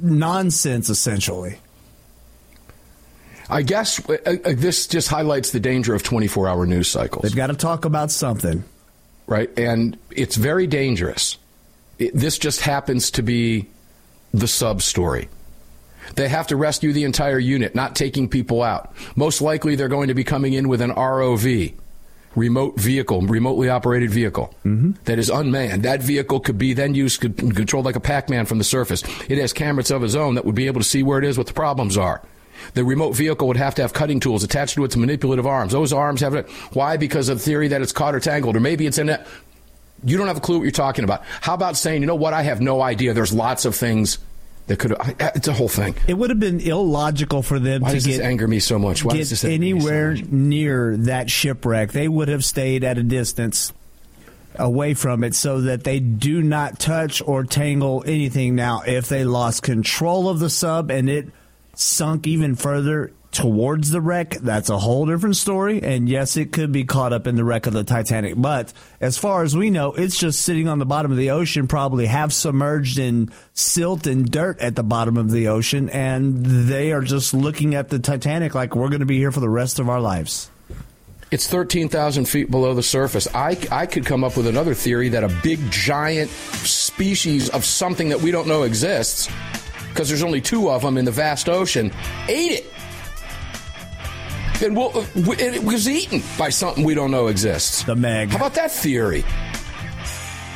nonsense, 0.00 0.88
essentially? 0.90 1.58
I 3.48 3.62
guess 3.62 4.08
uh, 4.08 4.16
uh, 4.24 4.52
this 4.54 4.86
just 4.86 5.08
highlights 5.08 5.50
the 5.50 5.60
danger 5.60 5.94
of 5.94 6.02
24 6.02 6.48
hour 6.48 6.66
news 6.66 6.88
cycles. 6.88 7.22
They've 7.22 7.36
got 7.36 7.48
to 7.48 7.54
talk 7.54 7.84
about 7.84 8.10
something. 8.10 8.64
Right? 9.26 9.50
And 9.58 9.98
it's 10.10 10.36
very 10.36 10.66
dangerous. 10.66 11.38
It, 11.98 12.14
this 12.14 12.38
just 12.38 12.60
happens 12.60 13.10
to 13.12 13.22
be 13.22 13.66
the 14.32 14.48
sub 14.48 14.82
story. 14.82 15.28
They 16.16 16.28
have 16.28 16.46
to 16.48 16.56
rescue 16.56 16.92
the 16.92 17.04
entire 17.04 17.38
unit, 17.38 17.74
not 17.74 17.96
taking 17.96 18.28
people 18.28 18.62
out. 18.62 18.92
Most 19.16 19.40
likely, 19.40 19.74
they're 19.76 19.88
going 19.88 20.08
to 20.08 20.14
be 20.14 20.24
coming 20.24 20.52
in 20.52 20.68
with 20.68 20.80
an 20.80 20.90
ROV 20.90 21.74
remote 22.36 22.76
vehicle, 22.78 23.20
remotely 23.22 23.68
operated 23.68 24.10
vehicle 24.10 24.52
Mm-hmm. 24.64 24.92
that 25.04 25.18
is 25.18 25.30
unmanned. 25.30 25.84
That 25.84 26.02
vehicle 26.02 26.40
could 26.40 26.58
be 26.58 26.72
then 26.74 26.94
used, 26.94 27.20
could, 27.20 27.36
controlled 27.36 27.84
like 27.84 27.96
a 27.96 28.00
Pac-Man 28.00 28.44
from 28.46 28.58
the 28.58 28.64
surface. 28.64 29.02
It 29.28 29.38
has 29.38 29.52
cameras 29.52 29.90
of 29.90 30.02
its 30.02 30.14
own 30.16 30.34
that 30.34 30.44
would 30.44 30.54
be 30.56 30.66
able 30.66 30.80
to 30.80 30.86
see 30.86 31.02
where 31.04 31.18
it 31.18 31.24
is, 31.24 31.38
what 31.38 31.46
the 31.46 31.52
problems 31.52 31.96
are. 31.96 32.22
The 32.74 32.84
remote 32.84 33.12
vehicle 33.12 33.46
would 33.48 33.56
have 33.56 33.74
to 33.76 33.82
have 33.82 33.92
cutting 33.92 34.20
tools 34.20 34.42
attached 34.42 34.74
to 34.74 34.84
its 34.84 34.96
manipulative 34.96 35.46
arms. 35.46 35.72
Those 35.72 35.92
arms 35.92 36.20
have 36.22 36.34
it. 36.34 36.48
Why? 36.72 36.96
Because 36.96 37.28
of 37.28 37.38
the 37.38 37.44
theory 37.44 37.68
that 37.68 37.82
it's 37.82 37.92
caught 37.92 38.14
or 38.14 38.20
tangled, 38.20 38.56
or 38.56 38.60
maybe 38.60 38.86
it's 38.86 38.98
in 38.98 39.08
it. 39.10 39.24
You 40.02 40.16
don't 40.18 40.26
have 40.26 40.36
a 40.38 40.40
clue 40.40 40.58
what 40.58 40.64
you're 40.64 40.70
talking 40.72 41.04
about. 41.04 41.22
How 41.40 41.54
about 41.54 41.76
saying, 41.76 42.00
you 42.02 42.06
know 42.06 42.14
what? 42.14 42.34
I 42.34 42.42
have 42.42 42.60
no 42.60 42.80
idea. 42.82 43.14
There's 43.14 43.32
lots 43.32 43.64
of 43.64 43.74
things 43.76 44.18
that 44.66 44.78
could. 44.78 44.94
It's 45.18 45.48
a 45.48 45.52
whole 45.52 45.68
thing. 45.68 45.94
It 46.08 46.14
would 46.14 46.30
have 46.30 46.40
been 46.40 46.60
illogical 46.60 47.42
for 47.42 47.58
them 47.58 47.82
Why 47.82 47.90
to 47.90 47.94
does 47.94 48.06
get 48.06 48.12
this 48.18 48.20
anger 48.20 48.48
me 48.48 48.60
so 48.60 48.78
much? 48.78 49.04
Why 49.04 49.16
does 49.16 49.30
get 49.30 49.36
so 49.36 49.48
anywhere 49.48 50.12
much? 50.12 50.24
near 50.26 50.96
that 50.96 51.30
shipwreck. 51.30 51.92
They 51.92 52.08
would 52.08 52.28
have 52.28 52.44
stayed 52.44 52.84
at 52.84 52.96
a 52.96 53.02
distance 53.02 53.72
away 54.56 54.94
from 54.94 55.24
it 55.24 55.34
so 55.34 55.62
that 55.62 55.84
they 55.84 55.98
do 56.00 56.40
not 56.40 56.78
touch 56.78 57.20
or 57.26 57.44
tangle 57.44 58.04
anything. 58.06 58.54
Now, 58.54 58.82
if 58.86 59.08
they 59.08 59.24
lost 59.24 59.62
control 59.62 60.28
of 60.28 60.38
the 60.38 60.48
sub 60.48 60.90
and 60.90 61.10
it 61.10 61.28
sunk 61.74 62.26
even 62.26 62.54
further 62.54 63.12
towards 63.34 63.90
the 63.90 64.00
wreck, 64.00 64.30
that's 64.30 64.70
a 64.70 64.78
whole 64.78 65.06
different 65.06 65.36
story. 65.36 65.82
And 65.82 66.08
yes, 66.08 66.36
it 66.36 66.52
could 66.52 66.72
be 66.72 66.84
caught 66.84 67.12
up 67.12 67.26
in 67.26 67.34
the 67.34 67.44
wreck 67.44 67.66
of 67.66 67.72
the 67.72 67.84
Titanic. 67.84 68.34
But 68.36 68.72
as 69.00 69.18
far 69.18 69.42
as 69.42 69.56
we 69.56 69.70
know, 69.70 69.92
it's 69.92 70.18
just 70.18 70.42
sitting 70.42 70.68
on 70.68 70.78
the 70.78 70.86
bottom 70.86 71.10
of 71.10 71.18
the 71.18 71.30
ocean, 71.30 71.66
probably 71.66 72.06
half 72.06 72.32
submerged 72.32 72.98
in 72.98 73.30
silt 73.52 74.06
and 74.06 74.30
dirt 74.30 74.60
at 74.60 74.76
the 74.76 74.84
bottom 74.84 75.16
of 75.16 75.30
the 75.30 75.48
ocean. 75.48 75.90
And 75.90 76.46
they 76.46 76.92
are 76.92 77.02
just 77.02 77.34
looking 77.34 77.74
at 77.74 77.90
the 77.90 77.98
Titanic 77.98 78.54
like 78.54 78.74
we're 78.74 78.88
going 78.88 79.00
to 79.00 79.06
be 79.06 79.18
here 79.18 79.32
for 79.32 79.40
the 79.40 79.50
rest 79.50 79.78
of 79.78 79.88
our 79.88 80.00
lives. 80.00 80.48
It's 81.30 81.48
13,000 81.48 82.26
feet 82.26 82.48
below 82.48 82.74
the 82.74 82.82
surface. 82.82 83.26
I, 83.34 83.58
I 83.72 83.86
could 83.86 84.06
come 84.06 84.22
up 84.22 84.36
with 84.36 84.46
another 84.46 84.72
theory 84.72 85.08
that 85.08 85.24
a 85.24 85.40
big, 85.42 85.58
giant 85.68 86.30
species 86.30 87.48
of 87.48 87.64
something 87.64 88.10
that 88.10 88.20
we 88.20 88.30
don't 88.30 88.46
know 88.46 88.62
exists, 88.62 89.28
because 89.88 90.08
there's 90.08 90.22
only 90.22 90.40
two 90.40 90.70
of 90.70 90.82
them 90.82 90.96
in 90.96 91.04
the 91.04 91.10
vast 91.10 91.48
ocean, 91.48 91.90
ate 92.28 92.52
it. 92.52 92.73
And 94.62 94.76
we'll, 94.76 94.92
it 95.14 95.64
was 95.64 95.88
eaten 95.88 96.22
by 96.38 96.48
something 96.48 96.84
we 96.84 96.94
don't 96.94 97.10
know 97.10 97.26
exists. 97.26 97.82
The 97.84 97.96
Meg. 97.96 98.30
How 98.30 98.36
about 98.36 98.54
that 98.54 98.70
theory? 98.70 99.24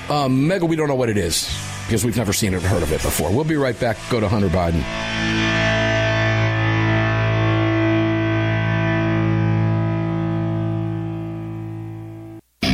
Um, 0.08 0.46
Mega, 0.46 0.64
we 0.64 0.76
don't 0.76 0.88
know 0.88 0.94
what 0.94 1.10
it 1.10 1.18
is 1.18 1.52
because 1.86 2.04
we've 2.04 2.16
never 2.16 2.32
seen 2.32 2.54
it 2.54 2.62
or 2.62 2.68
heard 2.68 2.82
of 2.82 2.92
it 2.92 3.02
before. 3.02 3.30
We'll 3.30 3.44
be 3.44 3.56
right 3.56 3.78
back. 3.78 3.98
Go 4.10 4.20
to 4.20 4.28
Hunter 4.28 4.48
Biden. 4.48 4.82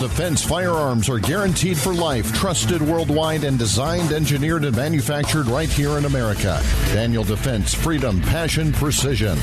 Defense 0.00 0.42
firearms 0.42 1.10
are 1.10 1.18
guaranteed 1.18 1.76
for 1.76 1.92
life, 1.92 2.32
trusted 2.32 2.80
worldwide, 2.80 3.44
and 3.44 3.58
designed, 3.58 4.12
engineered, 4.12 4.64
and 4.64 4.74
manufactured 4.74 5.46
right 5.46 5.68
here 5.68 5.98
in 5.98 6.06
America. 6.06 6.58
Daniel 6.86 7.22
Defense, 7.22 7.74
freedom, 7.74 8.18
passion, 8.22 8.72
precision. 8.72 9.38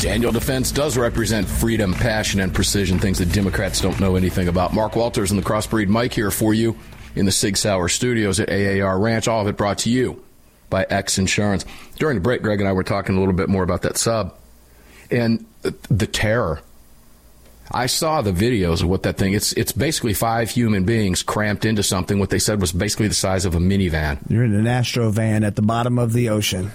Daniel 0.00 0.32
Defense 0.32 0.72
does 0.72 0.98
represent 0.98 1.46
freedom, 1.46 1.94
passion, 1.94 2.40
and 2.40 2.52
precision, 2.52 2.98
things 2.98 3.20
that 3.20 3.32
Democrats 3.32 3.80
don't 3.80 4.00
know 4.00 4.16
anything 4.16 4.48
about. 4.48 4.74
Mark 4.74 4.96
Walters 4.96 5.30
and 5.30 5.40
the 5.40 5.44
Crossbreed 5.44 5.86
Mike 5.86 6.12
here 6.12 6.32
for 6.32 6.52
you 6.52 6.76
in 7.14 7.24
the 7.24 7.32
Sig 7.32 7.56
Sauer 7.56 7.88
studios 7.88 8.40
at 8.40 8.50
AAR 8.50 8.98
Ranch. 8.98 9.28
All 9.28 9.42
of 9.42 9.46
it 9.46 9.56
brought 9.56 9.78
to 9.78 9.90
you 9.90 10.24
by 10.70 10.84
X 10.90 11.18
Insurance. 11.18 11.64
During 12.00 12.16
the 12.16 12.20
break, 12.20 12.42
Greg 12.42 12.58
and 12.58 12.68
I 12.68 12.72
were 12.72 12.82
talking 12.82 13.16
a 13.16 13.20
little 13.20 13.32
bit 13.32 13.48
more 13.48 13.62
about 13.62 13.82
that 13.82 13.96
sub 13.96 14.36
and 15.08 15.46
the 15.62 16.08
terror 16.08 16.62
I 17.70 17.86
saw 17.86 18.20
the 18.20 18.32
videos 18.32 18.82
of 18.82 18.88
what 18.88 19.02
that 19.04 19.16
thing. 19.16 19.32
It's 19.32 19.52
it's 19.54 19.72
basically 19.72 20.14
five 20.14 20.50
human 20.50 20.84
beings 20.84 21.22
cramped 21.22 21.64
into 21.64 21.82
something. 21.82 22.18
What 22.18 22.30
they 22.30 22.38
said 22.38 22.60
was 22.60 22.72
basically 22.72 23.08
the 23.08 23.14
size 23.14 23.44
of 23.44 23.54
a 23.54 23.58
minivan. 23.58 24.18
You're 24.28 24.44
in 24.44 24.54
an 24.54 24.66
Astro 24.66 25.10
van 25.10 25.44
at 25.44 25.56
the 25.56 25.62
bottom 25.62 25.98
of 25.98 26.12
the 26.12 26.28
ocean, 26.28 26.72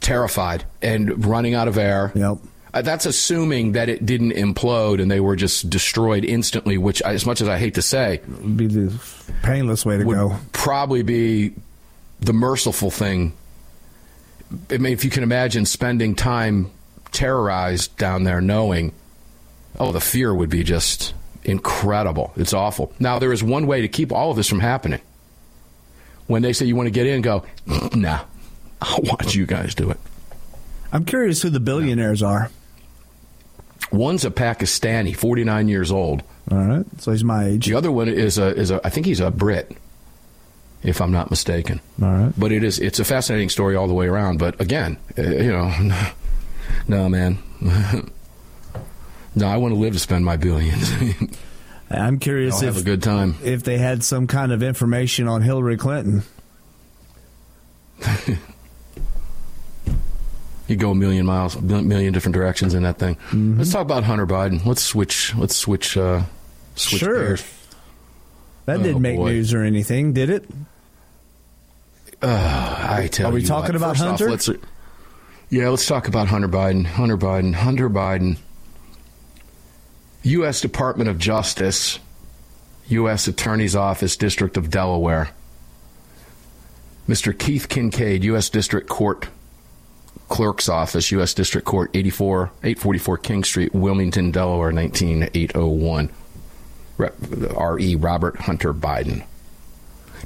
terrified 0.00 0.64
and 0.82 1.24
running 1.26 1.54
out 1.54 1.68
of 1.68 1.78
air. 1.78 2.12
Yep. 2.14 2.38
Uh, 2.72 2.82
that's 2.82 3.06
assuming 3.06 3.72
that 3.72 3.88
it 3.88 4.04
didn't 4.04 4.32
implode 4.32 5.00
and 5.00 5.08
they 5.08 5.20
were 5.20 5.36
just 5.36 5.70
destroyed 5.70 6.24
instantly. 6.24 6.78
Which, 6.78 7.02
as 7.02 7.26
much 7.26 7.40
as 7.40 7.48
I 7.48 7.58
hate 7.58 7.74
to 7.74 7.82
say, 7.82 8.20
would 8.26 8.56
be 8.56 8.66
the 8.66 9.00
painless 9.42 9.84
way 9.84 9.98
to 9.98 10.04
would 10.04 10.14
go. 10.14 10.36
Probably 10.52 11.02
be 11.02 11.54
the 12.20 12.32
merciful 12.32 12.90
thing. 12.90 13.32
I 14.70 14.78
mean, 14.78 14.92
if 14.92 15.04
you 15.04 15.10
can 15.10 15.22
imagine 15.22 15.66
spending 15.66 16.14
time 16.14 16.70
terrorized 17.10 17.96
down 17.96 18.24
there, 18.24 18.40
knowing 18.40 18.92
oh, 19.78 19.92
the 19.92 20.00
fear 20.00 20.34
would 20.34 20.50
be 20.50 20.62
just 20.62 21.14
incredible. 21.44 22.32
It's 22.36 22.52
awful. 22.52 22.92
Now, 22.98 23.18
there 23.18 23.32
is 23.32 23.42
one 23.42 23.66
way 23.66 23.82
to 23.82 23.88
keep 23.88 24.12
all 24.12 24.30
of 24.30 24.36
this 24.36 24.48
from 24.48 24.60
happening. 24.60 25.00
When 26.26 26.42
they 26.42 26.52
say 26.52 26.66
you 26.66 26.76
want 26.76 26.86
to 26.86 26.90
get 26.90 27.06
in, 27.06 27.22
go, 27.22 27.44
nah, 27.94 28.20
I'll 28.82 29.02
watch 29.02 29.34
you 29.34 29.46
guys 29.46 29.74
do 29.74 29.90
it. 29.90 29.98
I'm 30.92 31.04
curious 31.04 31.42
who 31.42 31.50
the 31.50 31.60
billionaires 31.60 32.22
are. 32.22 32.50
One's 33.90 34.24
a 34.24 34.30
Pakistani, 34.30 35.14
49 35.14 35.68
years 35.68 35.90
old. 35.92 36.22
All 36.50 36.58
right, 36.58 36.84
so 36.98 37.10
he's 37.10 37.24
my 37.24 37.46
age. 37.46 37.66
The 37.66 37.74
other 37.74 37.90
one 37.90 38.08
is 38.08 38.38
a 38.38 38.54
is 38.54 38.70
a 38.70 38.80
I 38.84 38.90
think 38.90 39.06
he's 39.06 39.20
a 39.20 39.30
Brit, 39.30 39.76
if 40.82 41.00
I'm 41.00 41.10
not 41.10 41.30
mistaken. 41.30 41.80
All 42.02 42.12
right, 42.12 42.32
but 42.36 42.52
it 42.52 42.62
is 42.62 42.78
it's 42.78 42.98
a 42.98 43.04
fascinating 43.04 43.48
story 43.48 43.76
all 43.76 43.88
the 43.88 43.94
way 43.94 44.06
around. 44.06 44.38
But 44.38 44.60
again, 44.60 44.98
uh, 45.18 45.22
you 45.22 45.52
know, 45.52 46.06
no 46.88 47.08
man. 47.08 47.38
No, 49.34 49.46
I 49.48 49.56
want 49.56 49.74
to 49.74 49.80
live 49.80 49.92
to 49.94 49.98
spend 49.98 50.24
my 50.24 50.36
billions. 50.36 50.90
I'm 51.90 52.18
curious 52.18 52.54
I'll 52.56 52.68
if 52.68 52.74
have 52.74 52.82
a 52.82 52.84
good 52.84 53.02
time. 53.02 53.36
if 53.44 53.62
they 53.64 53.78
had 53.78 54.02
some 54.04 54.26
kind 54.26 54.52
of 54.52 54.62
information 54.62 55.28
on 55.28 55.42
Hillary 55.42 55.76
Clinton. 55.76 56.22
you 60.68 60.76
go 60.76 60.90
a 60.90 60.94
million 60.94 61.26
miles, 61.26 61.54
a 61.56 61.60
million 61.62 62.12
different 62.12 62.34
directions 62.34 62.74
in 62.74 62.82
that 62.84 62.98
thing. 62.98 63.16
Mm-hmm. 63.16 63.58
Let's 63.58 63.72
talk 63.72 63.82
about 63.82 64.04
Hunter 64.04 64.26
Biden. 64.26 64.64
Let's 64.64 64.82
switch. 64.82 65.34
Let's 65.36 65.56
switch. 65.56 65.96
Uh, 65.96 66.22
switch 66.74 67.00
sure. 67.00 67.14
Gears. 67.26 67.44
That 68.66 68.80
Oh, 68.80 68.82
didn't 68.82 69.02
make 69.02 69.16
boy. 69.16 69.28
news 69.32 69.52
or 69.52 69.62
anything, 69.62 70.14
did 70.14 70.30
it? 70.30 70.48
Uh, 72.22 72.86
I 72.88 73.08
tell 73.08 73.30
Are 73.30 73.34
we 73.34 73.42
you 73.42 73.46
talking 73.46 73.74
what, 73.74 73.76
about 73.76 73.96
first 73.96 74.02
off, 74.02 74.08
Hunter? 74.20 74.30
let's, 74.30 74.48
yeah, 75.50 75.68
let's 75.68 75.86
talk 75.86 76.08
about 76.08 76.28
Hunter 76.28 76.48
Biden. 76.48 76.86
Hunter 76.86 77.18
Biden. 77.18 77.52
Hunter 77.54 77.90
Biden. 77.90 78.38
U.S. 80.24 80.60
Department 80.60 81.10
of 81.10 81.18
Justice, 81.18 81.98
U.S. 82.88 83.28
Attorney's 83.28 83.76
Office, 83.76 84.16
District 84.16 84.56
of 84.56 84.70
Delaware. 84.70 85.30
Mr. 87.06 87.38
Keith 87.38 87.68
Kincaid, 87.68 88.24
U.S. 88.24 88.48
District 88.48 88.88
Court 88.88 89.28
Clerk's 90.28 90.68
Office, 90.70 91.10
U.S. 91.12 91.34
District 91.34 91.66
Court, 91.66 91.90
84, 91.92 92.50
844 92.62 93.18
King 93.18 93.44
Street, 93.44 93.74
Wilmington, 93.74 94.30
Delaware, 94.30 94.72
19801. 94.72 96.10
R.E. 96.98 97.96
Robert 97.96 98.36
Hunter 98.36 98.72
Biden. 98.72 99.24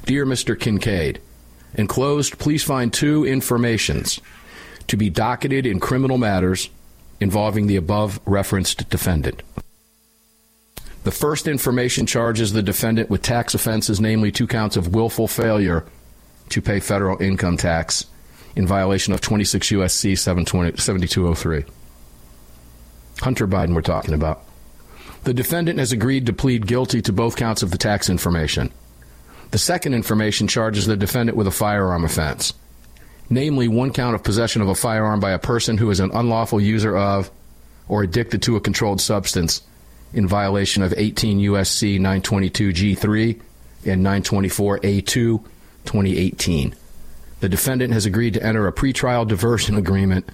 Dear 0.05 0.25
Mr. 0.25 0.57
Kincaid, 0.57 1.19
enclosed, 1.73 2.37
please 2.37 2.63
find 2.63 2.93
two 2.93 3.25
informations 3.25 4.21
to 4.87 4.95
be 4.95 5.09
docketed 5.09 5.65
in 5.65 5.79
criminal 5.79 6.17
matters 6.17 6.69
involving 7.19 7.67
the 7.67 7.75
above 7.75 8.19
referenced 8.25 8.89
defendant. 8.89 9.43
The 11.09 11.15
first 11.15 11.47
information 11.47 12.05
charges 12.05 12.53
the 12.53 12.61
defendant 12.61 13.09
with 13.09 13.23
tax 13.23 13.55
offenses, 13.55 13.99
namely 13.99 14.31
two 14.31 14.45
counts 14.45 14.77
of 14.77 14.93
willful 14.93 15.27
failure 15.27 15.83
to 16.49 16.61
pay 16.61 16.79
federal 16.79 17.19
income 17.19 17.57
tax 17.57 18.05
in 18.55 18.67
violation 18.67 19.11
of 19.11 19.19
26 19.19 19.71
U.S.C. 19.71 20.15
720 20.15 20.77
7203. 20.77 21.65
Hunter 23.21 23.47
Biden, 23.47 23.73
we're 23.73 23.81
talking 23.81 24.13
about. 24.13 24.43
The 25.23 25.33
defendant 25.33 25.79
has 25.79 25.91
agreed 25.91 26.27
to 26.27 26.33
plead 26.33 26.67
guilty 26.67 27.01
to 27.01 27.11
both 27.11 27.37
counts 27.37 27.63
of 27.63 27.71
the 27.71 27.79
tax 27.79 28.07
information. 28.07 28.71
The 29.49 29.57
second 29.57 29.95
information 29.95 30.47
charges 30.47 30.85
the 30.85 30.95
defendant 30.95 31.35
with 31.35 31.47
a 31.47 31.51
firearm 31.65 32.05
offense, 32.05 32.53
namely 33.31 33.67
one 33.67 33.93
count 33.93 34.13
of 34.13 34.23
possession 34.23 34.61
of 34.61 34.67
a 34.67 34.75
firearm 34.75 35.19
by 35.19 35.31
a 35.31 35.39
person 35.39 35.79
who 35.79 35.89
is 35.89 36.01
an 36.01 36.11
unlawful 36.13 36.61
user 36.61 36.95
of 36.95 37.31
or 37.87 38.03
addicted 38.03 38.43
to 38.43 38.57
a 38.57 38.61
controlled 38.61 39.01
substance 39.01 39.63
in 40.13 40.27
violation 40.27 40.83
of 40.83 40.93
18 40.95 41.39
USC 41.39 41.95
922 41.95 42.69
G3 42.69 43.41
and 43.85 44.03
924 44.03 44.79
A2 44.79 45.05
2018. 45.05 46.75
The 47.39 47.49
defendant 47.49 47.93
has 47.93 48.05
agreed 48.05 48.33
to 48.33 48.43
enter 48.43 48.67
a 48.67 48.73
pretrial 48.73 49.27
diversion 49.27 49.75
agreement 49.75 50.29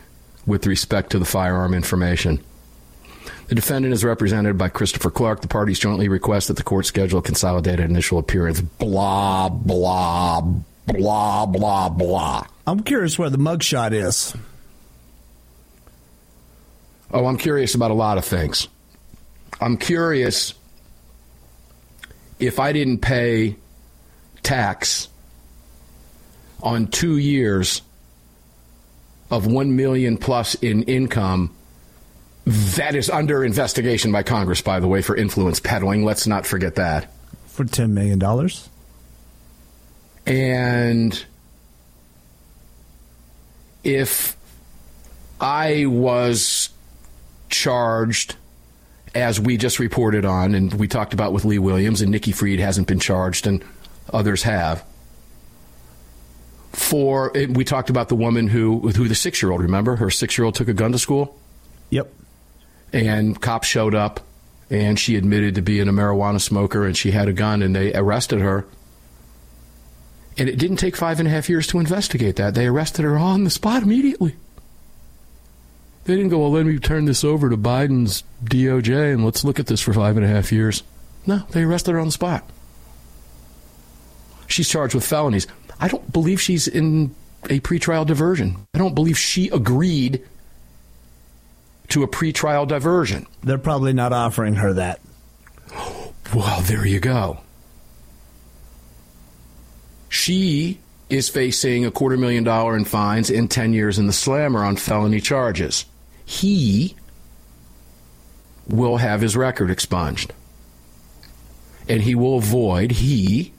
with 0.45 0.65
respect 0.65 1.11
to 1.11 1.19
the 1.19 1.25
firearm 1.25 1.73
information. 1.73 2.43
The 3.47 3.55
defendant 3.55 3.93
is 3.93 4.03
represented 4.03 4.57
by 4.57 4.69
Christopher 4.69 5.11
Clark. 5.11 5.41
The 5.41 5.47
parties 5.47 5.77
jointly 5.77 6.07
request 6.07 6.47
that 6.47 6.57
the 6.57 6.63
court 6.63 6.85
schedule 6.87 7.19
a 7.19 7.21
consolidated 7.21 7.87
initial 7.87 8.17
appearance. 8.17 8.59
Blah, 8.59 9.49
blah, 9.49 10.41
blah, 10.87 11.45
blah, 11.45 11.89
blah. 11.89 12.47
I'm 12.65 12.79
curious 12.81 13.19
where 13.19 13.29
the 13.29 13.37
mugshot 13.37 13.91
is. 13.93 14.35
Oh, 17.11 17.27
I'm 17.27 17.37
curious 17.37 17.75
about 17.75 17.91
a 17.91 17.95
lot 17.95 18.17
of 18.17 18.25
things. 18.25 18.67
I'm 19.59 19.77
curious 19.77 20.53
if 22.39 22.59
I 22.59 22.73
didn't 22.73 22.99
pay 22.99 23.55
tax 24.43 25.07
on 26.61 26.87
two 26.87 27.17
years 27.17 27.81
of 29.31 29.47
one 29.47 29.75
million 29.75 30.17
plus 30.17 30.55
in 30.55 30.83
income. 30.83 31.53
That 32.45 32.95
is 32.95 33.09
under 33.09 33.43
investigation 33.43 34.11
by 34.11 34.23
Congress, 34.23 34.61
by 34.61 34.79
the 34.79 34.87
way, 34.87 35.01
for 35.01 35.15
influence 35.15 35.59
peddling. 35.59 36.05
Let's 36.05 36.27
not 36.27 36.45
forget 36.45 36.75
that. 36.75 37.11
For 37.47 37.65
$10 37.65 37.91
million? 37.91 38.21
And 40.27 41.25
if 43.83 44.35
I 45.39 45.85
was 45.85 46.69
charged, 47.49 48.35
as 49.15 49.39
we 49.39 49.57
just 49.57 49.79
reported 49.79 50.25
on, 50.25 50.53
and 50.53 50.73
we 50.73 50.87
talked 50.87 51.13
about 51.13 51.33
with 51.33 51.45
Lee 51.45 51.57
Williams, 51.59 52.01
and 52.01 52.11
Nikki 52.11 52.31
Fried 52.31 52.59
hasn't 52.59 52.87
been 52.87 52.99
charged, 52.99 53.47
and 53.47 53.63
others 54.11 54.43
have. 54.43 54.83
For 56.73 57.31
we 57.33 57.63
talked 57.63 57.89
about 57.89 58.09
the 58.09 58.15
woman 58.15 58.47
who, 58.47 58.79
who 58.89 59.07
the 59.07 59.15
six-year-old. 59.15 59.61
Remember, 59.61 59.95
her 59.95 60.11
six-year-old 60.11 60.55
took 60.55 60.67
a 60.67 60.73
gun 60.73 60.91
to 60.91 60.99
school, 60.99 61.37
Yep. 61.89 62.11
and 62.91 63.39
cops 63.41 63.67
showed 63.67 63.95
up, 63.95 64.19
and 64.69 64.99
she 64.99 65.15
admitted 65.15 65.55
to 65.55 65.61
being 65.61 65.87
a 65.87 65.93
marijuana 65.93 66.41
smoker, 66.41 66.85
and 66.85 66.97
she 66.97 67.11
had 67.11 67.29
a 67.29 67.33
gun, 67.33 67.61
and 67.61 67.75
they 67.75 67.93
arrested 67.93 68.41
her 68.41 68.65
And 70.37 70.49
it 70.49 70.57
didn't 70.59 70.77
take 70.77 70.97
five 70.97 71.19
and 71.19 71.29
a 71.29 71.31
half 71.31 71.47
years 71.47 71.65
to 71.67 71.79
investigate 71.79 72.35
that. 72.35 72.55
They 72.55 72.67
arrested 72.67 73.03
her 73.03 73.17
on 73.17 73.45
the 73.45 73.49
spot 73.49 73.83
immediately. 73.83 74.35
They 76.05 76.15
didn't 76.15 76.29
go, 76.29 76.39
well, 76.39 76.51
let 76.51 76.65
me 76.67 76.77
turn 76.77 77.05
this 77.05 77.23
over 77.23 77.49
to 77.49 77.57
Biden's 77.57 78.23
DOJ 78.43 79.13
and 79.13 79.25
let's 79.25 79.43
look 79.43 79.59
at 79.59 79.65
this 79.67 79.81
for 79.81 79.91
five 79.91 80.17
and 80.17 80.25
a 80.25 80.29
half 80.29 80.51
years. 80.51 80.83
No, 81.25 81.39
they 81.49 81.63
arrested 81.63 81.93
her 81.93 81.99
on 81.99 82.07
the 82.07 82.11
spot. 82.11 82.47
She's 84.47 84.69
charged 84.69 84.93
with 84.93 85.05
felonies. 85.05 85.47
I 85.79 85.87
don't 85.87 86.13
believe 86.13 86.39
she's 86.39 86.67
in 86.67 87.15
a 87.49 87.59
pretrial 87.59 88.05
diversion. 88.05 88.67
I 88.75 88.77
don't 88.77 88.93
believe 88.93 89.17
she 89.17 89.49
agreed 89.49 90.21
to 91.89 92.03
a 92.03 92.07
pretrial 92.07 92.67
diversion. 92.67 93.25
They're 93.41 93.57
probably 93.57 93.93
not 93.93 94.13
offering 94.13 94.55
her 94.55 94.73
that. 94.73 95.01
Well, 96.35 96.61
there 96.61 96.85
you 96.85 96.99
go. 96.99 97.39
She 100.09 100.79
is 101.09 101.29
facing 101.29 101.85
a 101.85 101.91
quarter 101.91 102.17
million 102.17 102.43
dollar 102.43 102.75
in 102.77 102.85
fines 102.85 103.29
and 103.29 103.49
10 103.49 103.73
years 103.73 103.97
in 103.97 104.07
the 104.07 104.13
slammer 104.13 104.63
on 104.63 104.75
felony 104.75 105.19
charges. 105.19 105.85
He 106.25 106.95
will 108.67 108.97
have 108.97 109.21
his 109.21 109.37
record 109.37 109.69
expunged. 109.69 110.33
And 111.87 112.01
he 112.01 112.15
will 112.15 112.37
avoid, 112.37 112.91
he, 112.91 113.53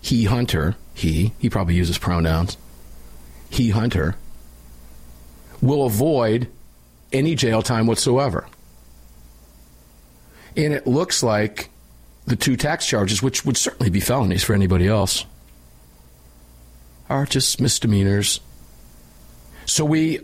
he 0.00 0.24
Hunter, 0.24 0.76
he, 0.94 1.32
he 1.38 1.48
probably 1.48 1.74
uses 1.74 1.96
pronouns, 1.96 2.58
he 3.48 3.70
Hunter, 3.70 4.16
will 5.62 5.86
avoid 5.86 6.48
any 7.12 7.34
jail 7.34 7.62
time 7.62 7.86
whatsoever. 7.86 8.46
And 10.56 10.74
it 10.74 10.86
looks 10.86 11.22
like 11.22 11.70
the 12.26 12.36
two 12.36 12.56
tax 12.56 12.86
charges, 12.86 13.22
which 13.22 13.44
would 13.44 13.56
certainly 13.56 13.90
be 13.90 14.00
felonies 14.00 14.44
for 14.44 14.54
anybody 14.54 14.86
else, 14.86 15.24
are 17.08 17.26
just 17.26 17.60
misdemeanors. 17.60 18.40
So 19.70 19.84
we, 19.84 20.16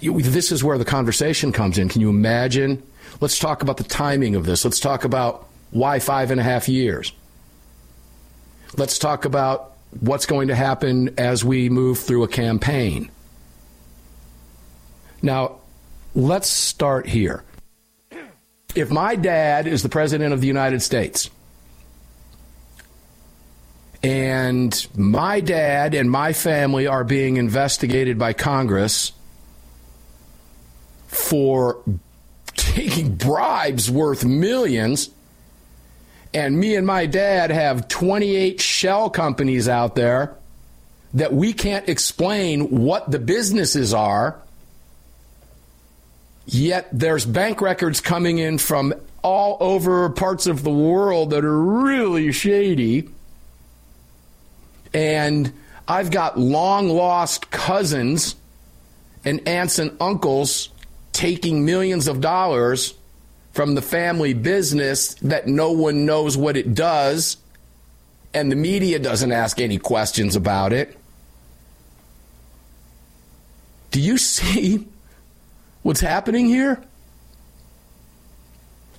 this 0.00 0.50
is 0.50 0.64
where 0.64 0.76
the 0.76 0.84
conversation 0.84 1.52
comes 1.52 1.78
in. 1.78 1.88
Can 1.88 2.00
you 2.00 2.10
imagine? 2.10 2.82
Let's 3.20 3.38
talk 3.38 3.62
about 3.62 3.76
the 3.76 3.84
timing 3.84 4.34
of 4.34 4.44
this. 4.44 4.64
Let's 4.64 4.80
talk 4.80 5.04
about 5.04 5.46
why 5.70 6.00
five 6.00 6.32
and 6.32 6.40
a 6.40 6.42
half 6.42 6.68
years. 6.68 7.12
Let's 8.76 8.98
talk 8.98 9.24
about 9.24 9.74
what's 10.00 10.26
going 10.26 10.48
to 10.48 10.56
happen 10.56 11.14
as 11.16 11.44
we 11.44 11.68
move 11.68 12.00
through 12.00 12.24
a 12.24 12.28
campaign. 12.28 13.08
Now, 15.22 15.60
let's 16.16 16.48
start 16.48 17.06
here. 17.06 17.44
If 18.74 18.90
my 18.90 19.14
dad 19.14 19.68
is 19.68 19.84
the 19.84 19.88
president 19.88 20.32
of 20.32 20.40
the 20.40 20.48
United 20.48 20.82
States, 20.82 21.30
and 24.02 24.86
my 24.96 25.40
dad 25.40 25.94
and 25.94 26.10
my 26.10 26.32
family 26.32 26.86
are 26.86 27.04
being 27.04 27.36
investigated 27.36 28.18
by 28.18 28.32
Congress 28.32 29.12
for 31.08 31.82
taking 32.54 33.16
bribes 33.16 33.90
worth 33.90 34.24
millions. 34.24 35.10
And 36.32 36.58
me 36.58 36.76
and 36.76 36.86
my 36.86 37.06
dad 37.06 37.50
have 37.50 37.88
28 37.88 38.60
shell 38.60 39.10
companies 39.10 39.68
out 39.68 39.96
there 39.96 40.36
that 41.14 41.32
we 41.32 41.52
can't 41.52 41.88
explain 41.88 42.84
what 42.84 43.10
the 43.10 43.18
businesses 43.18 43.94
are. 43.94 44.40
Yet 46.46 46.88
there's 46.92 47.24
bank 47.24 47.60
records 47.60 48.00
coming 48.00 48.38
in 48.38 48.58
from 48.58 48.94
all 49.22 49.56
over 49.60 50.08
parts 50.10 50.46
of 50.46 50.62
the 50.62 50.70
world 50.70 51.30
that 51.30 51.44
are 51.44 51.60
really 51.60 52.30
shady 52.30 53.08
and 54.94 55.52
I've 55.86 56.10
got 56.10 56.38
long 56.38 56.88
lost 56.88 57.50
cousins 57.50 58.36
and 59.24 59.46
aunts 59.48 59.78
and 59.78 59.96
uncles 60.00 60.68
taking 61.12 61.64
millions 61.64 62.08
of 62.08 62.20
dollars 62.20 62.94
from 63.52 63.74
the 63.74 63.82
family 63.82 64.34
business 64.34 65.14
that 65.14 65.48
no 65.48 65.72
one 65.72 66.04
knows 66.06 66.36
what 66.36 66.56
it 66.56 66.74
does, 66.74 67.38
and 68.32 68.52
the 68.52 68.56
media 68.56 68.98
doesn't 68.98 69.32
ask 69.32 69.60
any 69.60 69.78
questions 69.78 70.36
about 70.36 70.72
it. 70.72 70.96
Do 73.90 74.00
you 74.00 74.18
see 74.18 74.86
what's 75.82 76.00
happening 76.00 76.46
here? 76.46 76.80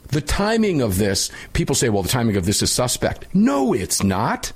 The 0.08 0.22
timing 0.22 0.82
of 0.82 0.98
this, 0.98 1.30
people 1.54 1.76
say, 1.76 1.90
well, 1.90 2.02
the 2.04 2.10
timing 2.10 2.36
of 2.36 2.46
this 2.46 2.64
is 2.64 2.72
suspect. 2.72 3.34
No, 3.34 3.74
it's 3.74 4.04
not. 4.04 4.52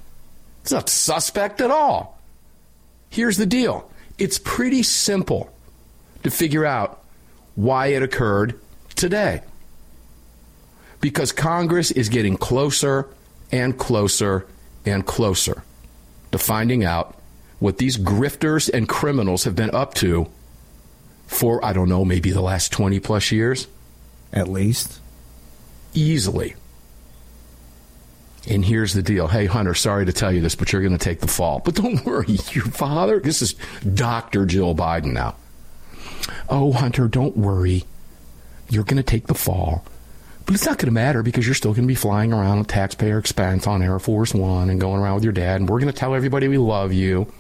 It's 0.64 0.72
not 0.72 0.90
suspect 0.90 1.60
at 1.60 1.72
all. 1.72 2.18
Here's 3.10 3.38
the 3.38 3.46
deal 3.46 3.90
it's 4.18 4.40
pretty 4.40 4.82
simple 4.82 5.54
to 6.24 6.32
figure 6.32 6.66
out 6.66 7.04
why 7.56 7.88
it 7.88 8.02
occurred 8.02 8.60
today. 8.96 9.42
Because 11.02 11.34
Congress 11.34 11.92
is 11.92 12.08
getting 12.08 12.38
closer 12.38 13.10
and 13.52 13.78
closer 13.78 14.48
and 14.86 15.06
closer 15.06 15.64
to 16.32 16.38
finding 16.38 16.86
out 16.86 17.18
what 17.60 17.78
these 17.78 17.98
grifters 17.98 18.70
and 18.74 18.88
criminals 18.88 19.44
have 19.44 19.56
been 19.56 19.74
up 19.76 19.94
to 19.96 20.30
for, 21.28 21.64
I 21.64 21.74
don't 21.74 21.90
know, 21.90 22.06
maybe 22.06 22.32
the 22.32 22.42
last 22.42 22.72
20 22.72 23.00
plus 23.02 23.32
years. 23.32 23.68
At 24.32 24.48
least. 24.48 25.00
Easily. 25.94 26.56
And 28.50 28.66
here's 28.66 28.94
the 28.94 29.02
deal. 29.02 29.28
Hey, 29.28 29.46
Hunter, 29.46 29.74
sorry 29.74 30.06
to 30.06 30.14
tell 30.14 30.32
you 30.32 30.42
this, 30.42 30.56
but 30.56 30.74
you're 30.74 30.82
going 30.82 30.98
to 30.98 31.04
take 31.04 31.22
the 31.22 31.28
fall. 31.28 31.62
But 31.64 31.76
don't 31.76 32.06
worry, 32.06 32.38
your 32.52 32.66
father, 32.66 33.20
this 33.20 33.42
is 33.42 33.54
Dr. 33.94 34.46
Jill 34.46 34.76
Biden 34.76 35.14
now. 35.14 35.36
Oh, 36.50 36.74
Hunter, 36.74 37.08
don't 37.08 37.38
worry. 37.38 37.84
You're 38.70 38.84
going 38.84 38.98
to 38.98 39.04
take 39.04 39.28
the 39.28 39.34
fall. 39.34 39.86
But 40.46 40.56
it's 40.56 40.66
not 40.66 40.78
going 40.78 40.88
to 40.88 40.94
matter 40.94 41.24
because 41.24 41.46
you're 41.46 41.56
still 41.56 41.72
going 41.72 41.84
to 41.84 41.88
be 41.88 41.96
flying 41.96 42.34
around 42.34 42.60
at 42.60 42.68
taxpayer 42.68 43.18
expense 43.18 43.66
on 43.66 43.82
Air 43.82 44.00
Force 44.00 44.34
One 44.34 44.70
and 44.70 44.80
going 44.80 45.00
around 45.02 45.16
with 45.16 45.24
your 45.24 45.34
dad. 45.34 45.62
And 45.62 45.70
we're 45.70 45.80
going 45.80 45.92
to 45.92 45.98
tell 45.98 46.16
everybody 46.16 46.50
we 46.50 46.58
love 46.58 46.92
you. 46.92 47.32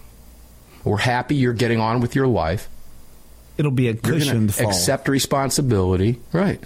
We're 0.85 0.97
happy 0.97 1.35
you're 1.35 1.53
getting 1.53 1.79
on 1.79 1.99
with 1.99 2.15
your 2.15 2.27
life. 2.27 2.69
It'll 3.57 3.71
be 3.71 3.89
a 3.89 3.93
cushioned 3.93 4.53
fall. 4.53 4.69
Accept 4.69 5.07
responsibility. 5.09 6.19
Right. 6.31 6.61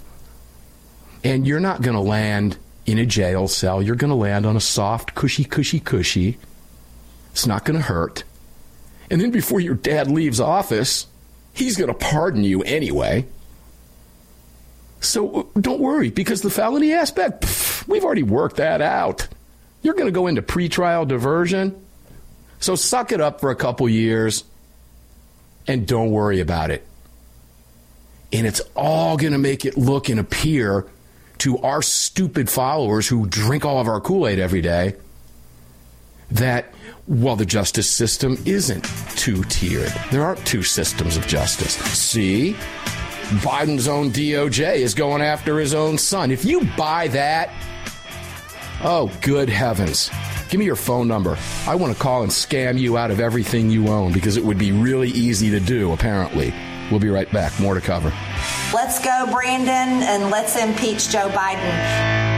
And 1.24 1.46
you're 1.46 1.60
not 1.60 1.82
going 1.82 1.94
to 1.94 2.00
land 2.00 2.56
in 2.88 2.96
a 2.96 3.04
jail 3.04 3.46
cell. 3.46 3.82
You're 3.82 3.96
going 3.96 4.08
to 4.08 4.16
land 4.16 4.46
on 4.46 4.56
a 4.56 4.60
soft, 4.60 5.14
cushy, 5.14 5.44
cushy, 5.44 5.78
cushy. 5.78 6.38
It's 7.32 7.46
not 7.46 7.66
going 7.66 7.78
to 7.78 7.84
hurt. 7.84 8.24
And 9.10 9.20
then 9.20 9.30
before 9.30 9.60
your 9.60 9.74
dad 9.74 10.10
leaves 10.10 10.40
office, 10.40 11.06
he's 11.52 11.76
going 11.76 11.88
to 11.88 11.94
pardon 11.94 12.44
you 12.44 12.62
anyway. 12.62 13.26
So 15.00 15.50
don't 15.60 15.80
worry, 15.80 16.08
because 16.08 16.40
the 16.40 16.48
felony 16.48 16.94
aspect, 16.94 17.42
pff, 17.42 17.86
we've 17.86 18.04
already 18.04 18.22
worked 18.22 18.56
that 18.56 18.80
out. 18.80 19.28
You're 19.82 19.94
going 19.94 20.06
to 20.06 20.12
go 20.12 20.26
into 20.26 20.40
pretrial 20.40 21.06
diversion. 21.06 21.84
So 22.58 22.74
suck 22.74 23.12
it 23.12 23.20
up 23.20 23.40
for 23.40 23.50
a 23.50 23.56
couple 23.56 23.86
years 23.88 24.44
and 25.66 25.86
don't 25.86 26.10
worry 26.10 26.40
about 26.40 26.70
it. 26.70 26.86
And 28.32 28.46
it's 28.46 28.62
all 28.74 29.18
going 29.18 29.32
to 29.34 29.38
make 29.38 29.66
it 29.66 29.76
look 29.76 30.08
and 30.08 30.18
appear 30.18 30.86
to 31.38 31.58
our 31.58 31.82
stupid 31.82 32.48
followers 32.50 33.08
who 33.08 33.26
drink 33.26 33.64
all 33.64 33.80
of 33.80 33.88
our 33.88 34.00
Kool 34.00 34.26
Aid 34.26 34.38
every 34.38 34.60
day 34.60 34.94
that, 36.30 36.74
well, 37.06 37.36
the 37.36 37.46
justice 37.46 37.88
system 37.88 38.36
isn't 38.44 38.84
two 39.16 39.42
tiered. 39.44 39.92
There 40.10 40.22
aren't 40.22 40.44
two 40.46 40.62
systems 40.62 41.16
of 41.16 41.26
justice. 41.26 41.74
See? 41.74 42.54
Biden's 43.42 43.88
own 43.88 44.10
DOJ 44.10 44.76
is 44.76 44.94
going 44.94 45.22
after 45.22 45.58
his 45.58 45.74
own 45.74 45.98
son. 45.98 46.30
If 46.30 46.44
you 46.44 46.64
buy 46.76 47.08
that, 47.08 47.50
oh, 48.82 49.12
good 49.20 49.48
heavens. 49.48 50.10
Give 50.48 50.58
me 50.58 50.64
your 50.64 50.76
phone 50.76 51.08
number. 51.08 51.36
I 51.66 51.74
want 51.74 51.92
to 51.92 51.98
call 51.98 52.22
and 52.22 52.32
scam 52.32 52.78
you 52.78 52.96
out 52.96 53.10
of 53.10 53.20
everything 53.20 53.70
you 53.70 53.88
own 53.88 54.12
because 54.12 54.38
it 54.38 54.44
would 54.44 54.56
be 54.58 54.72
really 54.72 55.10
easy 55.10 55.50
to 55.50 55.60
do, 55.60 55.92
apparently. 55.92 56.54
We'll 56.90 57.00
be 57.00 57.10
right 57.10 57.30
back. 57.32 57.58
More 57.60 57.74
to 57.74 57.80
cover. 57.80 58.12
Let's 58.72 59.02
go, 59.02 59.28
Brandon, 59.30 60.02
and 60.02 60.30
let's 60.30 60.56
impeach 60.56 61.10
Joe 61.10 61.28
Biden. 61.30 62.37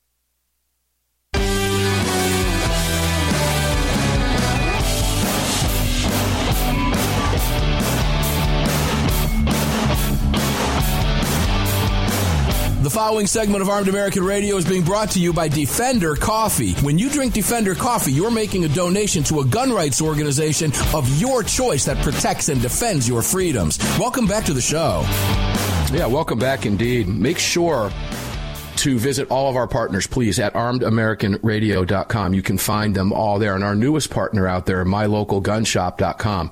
Following 12.91 13.25
segment 13.25 13.61
of 13.61 13.69
Armed 13.69 13.87
American 13.87 14.21
Radio 14.21 14.57
is 14.57 14.65
being 14.65 14.83
brought 14.83 15.11
to 15.11 15.19
you 15.19 15.31
by 15.31 15.47
Defender 15.47 16.13
Coffee. 16.13 16.73
When 16.81 16.99
you 16.99 17.09
drink 17.09 17.33
Defender 17.33 17.73
Coffee, 17.73 18.11
you're 18.11 18.29
making 18.29 18.65
a 18.65 18.67
donation 18.67 19.23
to 19.23 19.39
a 19.39 19.45
gun 19.45 19.71
rights 19.71 20.01
organization 20.01 20.73
of 20.93 21.07
your 21.17 21.41
choice 21.41 21.85
that 21.85 22.03
protects 22.03 22.49
and 22.49 22.61
defends 22.61 23.07
your 23.07 23.21
freedoms. 23.21 23.79
Welcome 23.97 24.27
back 24.27 24.43
to 24.43 24.53
the 24.53 24.59
show. 24.59 25.03
Yeah, 25.93 26.07
welcome 26.07 26.37
back 26.37 26.65
indeed. 26.65 27.07
Make 27.07 27.37
sure 27.37 27.93
to 28.75 28.99
visit 28.99 29.31
all 29.31 29.49
of 29.49 29.55
our 29.55 29.69
partners, 29.69 30.05
please, 30.05 30.37
at 30.37 30.53
armedamericanradio.com. 30.53 32.33
You 32.33 32.41
can 32.41 32.57
find 32.57 32.93
them 32.93 33.13
all 33.13 33.39
there. 33.39 33.55
And 33.55 33.63
our 33.63 33.75
newest 33.75 34.09
partner 34.09 34.49
out 34.49 34.65
there, 34.65 34.83
mylocalgunshop.com. 34.83 36.51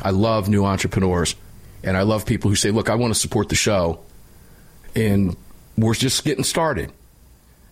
I 0.00 0.10
love 0.10 0.48
new 0.48 0.64
entrepreneurs, 0.64 1.34
and 1.82 1.96
I 1.96 2.02
love 2.02 2.26
people 2.26 2.48
who 2.48 2.54
say, 2.54 2.70
look, 2.70 2.88
I 2.88 2.94
want 2.94 3.12
to 3.12 3.18
support 3.18 3.48
the 3.48 3.56
show. 3.56 3.98
And 4.94 5.36
we're 5.76 5.94
just 5.94 6.24
getting 6.24 6.44
started. 6.44 6.92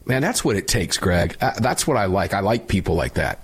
Man, 0.05 0.23
that's 0.23 0.45
what 0.45 0.57
it 0.57 0.67
takes, 0.67 0.99
Greg. 0.99 1.37
That's 1.39 1.87
what 1.87 1.97
I 1.97 2.07
like. 2.07 2.35
I 2.35 2.41
like 2.41 2.67
people 2.67 2.97
like 2.97 3.15
that. 3.15 3.39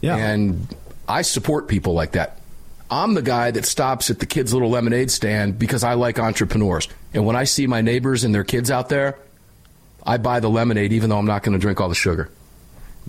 Yeah. 0.00 0.16
And 0.16 0.74
I 1.08 1.22
support 1.22 1.68
people 1.68 1.92
like 1.92 2.12
that. 2.12 2.40
I'm 2.90 3.14
the 3.14 3.22
guy 3.22 3.50
that 3.50 3.64
stops 3.64 4.10
at 4.10 4.20
the 4.20 4.26
kids' 4.26 4.52
little 4.52 4.70
lemonade 4.70 5.10
stand 5.10 5.58
because 5.58 5.82
I 5.84 5.94
like 5.94 6.18
entrepreneurs. 6.18 6.88
And 7.12 7.26
when 7.26 7.36
I 7.36 7.44
see 7.44 7.66
my 7.66 7.80
neighbors 7.80 8.24
and 8.24 8.34
their 8.34 8.44
kids 8.44 8.70
out 8.70 8.88
there, 8.88 9.18
I 10.04 10.18
buy 10.18 10.40
the 10.40 10.48
lemonade 10.48 10.92
even 10.92 11.10
though 11.10 11.18
I'm 11.18 11.26
not 11.26 11.42
going 11.42 11.54
to 11.54 11.58
drink 11.58 11.80
all 11.80 11.88
the 11.88 11.94
sugar. 11.94 12.30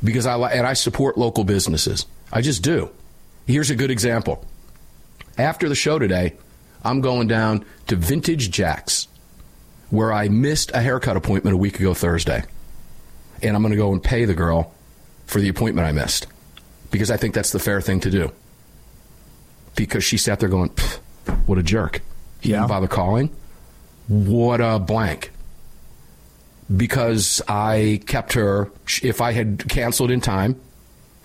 Because 0.04 0.26
I 0.26 0.36
li- 0.36 0.52
and 0.52 0.66
I 0.66 0.74
support 0.74 1.18
local 1.18 1.44
businesses. 1.44 2.06
I 2.32 2.42
just 2.42 2.64
do. 2.64 2.90
Here's 3.46 3.70
a 3.70 3.76
good 3.76 3.92
example. 3.92 4.44
After 5.38 5.70
the 5.70 5.76
show 5.76 6.00
today, 6.00 6.34
I'm 6.84 7.02
going 7.02 7.28
down 7.28 7.64
to 7.88 7.96
Vintage 7.96 8.50
Jack's 8.50 9.08
where 9.90 10.12
I 10.14 10.28
missed 10.30 10.72
a 10.74 10.82
haircut 10.82 11.16
appointment 11.18 11.54
a 11.54 11.58
week 11.58 11.80
ago 11.80 11.94
Thursday. 11.94 12.44
And 13.42 13.56
I'm 13.56 13.62
going 13.62 13.72
to 13.72 13.78
go 13.78 13.92
and 13.92 14.04
pay 14.04 14.26
the 14.26 14.34
girl 14.34 14.74
for 15.28 15.40
the 15.40 15.48
appointment 15.50 15.88
I 15.88 15.92
missed 15.92 16.28
because 16.92 17.12
I 17.12 17.18
think 17.18 17.34
that's 17.36 17.52
the 17.52 17.60
fair 17.60 17.82
thing 17.82 18.00
to 18.02 18.10
do. 18.10 18.32
Because 19.76 20.04
she 20.04 20.18
sat 20.18 20.40
there 20.40 20.50
going, 20.50 20.70
what 21.46 21.58
a 21.58 21.64
jerk. 21.64 22.02
He 22.42 22.50
Yeah. 22.52 22.58
didn't 22.58 22.70
bother 22.70 22.88
calling. 22.88 23.30
What 24.08 24.60
a 24.62 24.80
blank. 24.80 25.32
Because 26.76 27.42
I 27.48 28.02
kept 28.08 28.34
her, 28.34 28.70
if 29.02 29.22
I 29.22 29.32
had 29.32 29.66
canceled 29.70 30.12
in 30.12 30.20
time, 30.20 30.60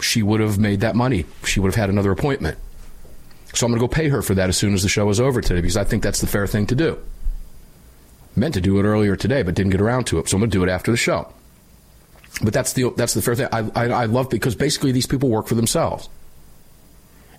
she 0.01 0.23
would 0.23 0.41
have 0.41 0.59
made 0.59 0.81
that 0.81 0.95
money. 0.95 1.25
She 1.45 1.59
would 1.61 1.69
have 1.69 1.75
had 1.81 1.91
another 1.91 2.13
appointment. 2.13 2.59
So 3.55 3.67
I'm 3.67 3.73
going 3.73 3.81
to 3.81 3.87
go 3.87 3.93
pay 3.93 4.09
her 4.09 4.23
for 4.23 4.35
that 4.35 4.49
as 4.49 4.57
soon 4.57 4.73
as 4.75 4.83
the 4.83 4.89
show 4.89 5.09
is 5.11 5.21
over 5.21 5.41
today 5.41 5.61
because 5.61 5.77
I 5.77 5.85
think 5.85 6.03
that's 6.03 6.21
the 6.21 6.27
fair 6.27 6.47
thing 6.47 6.67
to 6.67 6.75
do. 6.75 6.99
Meant 8.35 8.55
to 8.55 8.61
do 8.61 8.79
it 8.79 8.85
earlier 8.85 9.17
today, 9.17 9.43
but 9.43 9.55
didn't 9.55 9.73
get 9.73 9.81
around 9.81 10.05
to 10.07 10.19
it. 10.19 10.29
So 10.29 10.37
I'm 10.37 10.41
going 10.41 10.51
to 10.51 10.59
do 10.59 10.65
it 10.65 10.71
after 10.71 10.91
the 10.91 10.97
show. 10.97 11.33
But 12.43 12.55
that's 12.55 12.73
the 12.73 12.91
that's 12.97 13.15
the 13.15 13.23
fair 13.23 13.35
thing. 13.35 13.49
I, 13.53 13.71
I, 13.75 13.89
I 13.89 14.05
love 14.07 14.31
because 14.31 14.55
basically 14.55 14.93
these 14.93 15.07
people 15.07 15.29
work 15.29 15.47
for 15.47 15.55
themselves. 15.55 16.09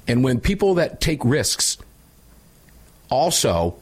And 0.08 0.23
when 0.23 0.39
people 0.39 0.75
that 0.75 1.01
take 1.01 1.23
risks 1.23 1.77
also, 3.10 3.75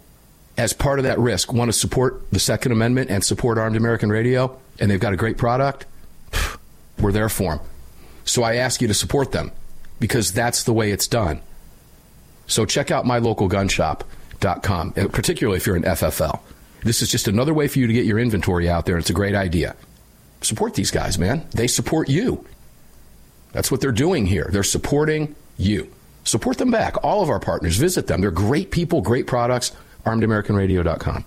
as 0.58 0.74
part 0.74 1.00
of 1.00 1.04
that 1.04 1.19
risk, 1.19 1.52
want 1.52 1.69
to 1.69 1.74
support 1.74 2.21
the 2.32 2.39
Second 2.39 2.71
Amendment 2.71 3.10
and 3.10 3.24
support 3.24 3.58
Armed 3.58 3.76
American 3.76 4.10
Radio, 4.10 4.60
and 4.80 4.91
they've 4.91 5.00
got 5.00 5.13
a 5.13 5.17
great 5.17 5.38
product, 5.38 5.86
we're 7.00 7.12
there 7.12 7.30
for 7.30 7.56
them. 7.56 7.65
So 8.24 8.43
I 8.43 8.56
ask 8.56 8.82
you 8.82 8.88
to 8.88 8.93
support 8.93 9.32
them 9.32 9.52
because 10.00 10.32
that's 10.32 10.63
the 10.63 10.74
way 10.74 10.91
it's 10.91 11.08
done. 11.08 11.41
So 12.47 12.65
check 12.65 12.91
out 12.91 13.06
mylocalgunshop.com, 13.06 14.91
particularly 14.93 15.58
if 15.58 15.65
you're 15.65 15.76
an 15.76 15.84
FFL. 15.84 16.39
This 16.84 17.02
is 17.02 17.10
just 17.10 17.28
another 17.28 17.54
way 17.54 17.67
for 17.67 17.80
you 17.80 17.88
to 17.88 17.94
get 17.94 18.06
your 18.06 18.20
inventory 18.20 18.70
out 18.70 18.86
there. 18.86 18.98
It's 18.98 19.10
a 19.10 19.13
great 19.13 19.36
idea. 19.36 19.76
Support 20.41 20.74
these 20.74 20.91
guys, 20.91 21.20
man. 21.20 21.46
They 21.52 21.67
support 21.67 22.10
you. 22.10 22.46
That's 23.52 23.70
what 23.70 23.82
they're 23.82 23.91
doing 23.91 24.26
here. 24.26 24.50
They're 24.52 24.63
supporting 24.63 25.36
you. 25.58 25.91
Support 26.24 26.58
them 26.58 26.72
back. 26.72 27.04
All 27.04 27.22
of 27.22 27.30
our 27.30 27.39
partners, 27.39 27.78
visit 27.78 28.08
them. 28.08 28.22
They're 28.22 28.32
great 28.32 28.72
people, 28.72 29.02
great 29.02 29.28
products. 29.28 29.72
ArmedAmericanRadio.com. 30.06 31.26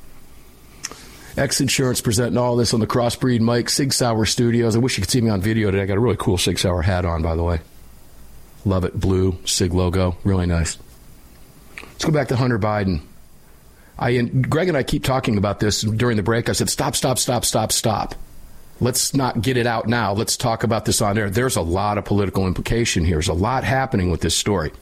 X 1.36 1.60
Insurance 1.60 2.00
presenting 2.00 2.38
all 2.38 2.56
this 2.56 2.74
on 2.74 2.80
the 2.80 2.86
Crossbreed 2.86 3.40
Mike 3.40 3.68
Sig 3.68 3.92
Sauer 3.92 4.24
Studios. 4.24 4.76
I 4.76 4.78
wish 4.78 4.96
you 4.96 5.02
could 5.02 5.10
see 5.10 5.20
me 5.20 5.30
on 5.30 5.40
video 5.40 5.70
today. 5.70 5.82
I 5.82 5.86
got 5.86 5.96
a 5.96 6.00
really 6.00 6.16
cool 6.16 6.38
Sig 6.38 6.58
Sauer 6.58 6.82
hat 6.82 7.04
on, 7.04 7.22
by 7.22 7.34
the 7.34 7.42
way. 7.42 7.60
Love 8.64 8.84
it. 8.84 8.98
Blue 8.98 9.36
Sig 9.44 9.72
logo. 9.72 10.16
Really 10.24 10.46
nice. 10.46 10.78
Let's 11.82 12.04
go 12.04 12.12
back 12.12 12.28
to 12.28 12.36
Hunter 12.36 12.58
Biden. 12.58 13.00
I 13.98 14.20
Greg 14.22 14.68
and 14.68 14.76
I 14.76 14.82
keep 14.82 15.04
talking 15.04 15.38
about 15.38 15.60
this 15.60 15.82
during 15.82 16.16
the 16.16 16.22
break. 16.22 16.48
I 16.48 16.52
said, 16.52 16.68
stop, 16.68 16.96
stop, 16.96 17.18
stop, 17.18 17.44
stop, 17.44 17.72
stop. 17.72 18.14
Let's 18.80 19.14
not 19.14 19.40
get 19.40 19.56
it 19.56 19.66
out 19.66 19.86
now. 19.86 20.12
Let's 20.12 20.36
talk 20.36 20.64
about 20.64 20.84
this 20.84 21.00
on 21.00 21.16
air. 21.16 21.30
There's 21.30 21.56
a 21.56 21.62
lot 21.62 21.96
of 21.96 22.04
political 22.04 22.46
implication 22.46 23.04
here. 23.04 23.16
There's 23.16 23.28
a 23.28 23.32
lot 23.32 23.62
happening 23.62 24.10
with 24.10 24.20
this 24.20 24.36
story. 24.36 24.72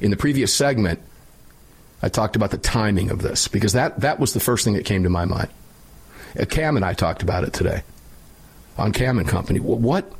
In 0.00 0.10
the 0.10 0.16
previous 0.16 0.52
segment, 0.54 0.98
I 2.02 2.08
talked 2.08 2.36
about 2.36 2.50
the 2.50 2.58
timing 2.58 3.10
of 3.10 3.22
this 3.22 3.48
because 3.48 3.74
that, 3.74 4.00
that 4.00 4.18
was 4.18 4.32
the 4.32 4.40
first 4.40 4.64
thing 4.64 4.74
that 4.74 4.84
came 4.84 5.02
to 5.04 5.10
my 5.10 5.24
mind. 5.24 5.48
Uh, 6.38 6.46
Cam 6.46 6.76
and 6.76 6.84
I 6.84 6.94
talked 6.94 7.22
about 7.22 7.44
it 7.44 7.52
today 7.52 7.82
on 8.78 8.92
Cam 8.92 9.18
and 9.18 9.28
Company. 9.28 9.60
What? 9.60 10.10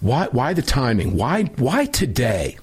Why? 0.00 0.26
Why 0.30 0.52
the 0.52 0.62
timing? 0.62 1.16
Why? 1.16 1.44
Why 1.56 1.86
today? 1.86 2.58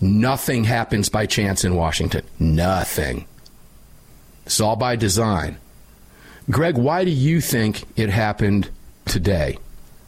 Nothing 0.00 0.64
happens 0.64 1.08
by 1.08 1.26
chance 1.26 1.64
in 1.64 1.76
Washington. 1.76 2.22
Nothing. 2.38 3.26
It's 4.50 4.58
all 4.58 4.74
by 4.74 4.96
design. 4.96 5.58
Greg, 6.50 6.76
why 6.76 7.04
do 7.04 7.12
you 7.12 7.40
think 7.40 7.84
it 7.94 8.10
happened 8.10 8.68
today, 9.04 9.58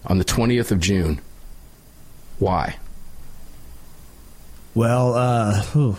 on 0.05 0.18
the 0.18 0.24
20th 0.24 0.72
of 0.72 0.81
June? 0.81 1.20
Why? 2.40 2.74
Well, 4.74 5.14
uh, 5.14 5.62
whew. 5.66 5.96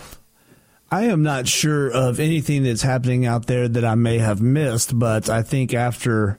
I 0.90 1.04
am 1.04 1.22
not 1.22 1.48
sure 1.48 1.90
of 1.90 2.20
anything 2.20 2.64
that's 2.64 2.82
happening 2.82 3.24
out 3.24 3.46
there 3.46 3.66
that 3.66 3.82
I 3.82 3.94
may 3.94 4.18
have 4.18 4.42
missed, 4.42 4.98
but 4.98 5.30
I 5.30 5.40
think 5.40 5.72
after 5.72 6.38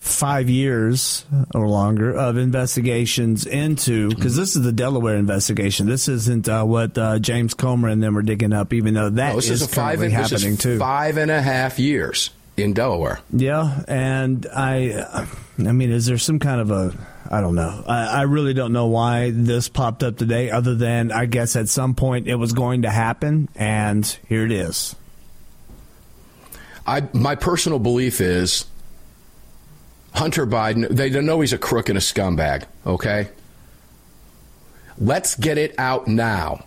five 0.00 0.48
years 0.48 1.24
or 1.54 1.68
longer 1.68 2.10
of 2.16 2.38
investigations 2.38 3.44
into, 3.44 4.08
because 4.08 4.34
this 4.34 4.56
is 4.56 4.62
the 4.62 4.72
Delaware 4.72 5.16
investigation. 5.16 5.86
This 5.86 6.08
isn't 6.08 6.48
uh, 6.48 6.64
what 6.64 6.96
uh, 6.96 7.18
James 7.18 7.52
Comer 7.54 7.88
and 7.88 8.02
them 8.02 8.16
are 8.16 8.22
digging 8.22 8.52
up, 8.54 8.72
even 8.72 8.94
though 8.94 9.10
that 9.10 9.32
No, 9.32 9.38
is 9.38 9.50
is 9.50 9.62
a 9.62 9.68
five. 9.68 10.00
This 10.00 10.12
happening 10.12 10.56
too. 10.56 10.78
five 10.78 11.18
and 11.18 11.30
a 11.30 11.42
half 11.42 11.78
years 11.78 12.30
in 12.56 12.72
Delaware. 12.72 13.20
Yeah, 13.30 13.84
and 13.86 14.46
I, 14.54 15.26
I 15.58 15.72
mean, 15.72 15.90
is 15.90 16.06
there 16.06 16.18
some 16.18 16.38
kind 16.38 16.60
of 16.62 16.70
a, 16.70 16.94
I 17.30 17.42
don't 17.42 17.54
know. 17.54 17.84
I, 17.86 18.06
I 18.06 18.22
really 18.22 18.54
don't 18.54 18.72
know 18.72 18.86
why 18.86 19.30
this 19.30 19.68
popped 19.68 20.02
up 20.02 20.16
today, 20.16 20.50
other 20.50 20.74
than 20.74 21.12
I 21.12 21.26
guess 21.26 21.56
at 21.56 21.68
some 21.68 21.94
point 21.94 22.26
it 22.26 22.36
was 22.36 22.54
going 22.54 22.82
to 22.82 22.90
happen, 22.90 23.48
and 23.54 24.04
here 24.28 24.46
it 24.46 24.52
is. 24.52 24.96
I 26.86 27.06
my 27.12 27.34
personal 27.34 27.78
belief 27.78 28.20
is 28.22 28.64
Hunter 30.14 30.46
Biden. 30.46 30.88
They 30.88 31.10
don't 31.10 31.26
know 31.26 31.40
he's 31.40 31.52
a 31.52 31.58
crook 31.58 31.88
and 31.88 31.96
a 31.98 32.00
scumbag. 32.00 32.64
Okay, 32.86 33.28
let's 34.98 35.34
get 35.34 35.58
it 35.58 35.74
out 35.78 36.06
now 36.08 36.64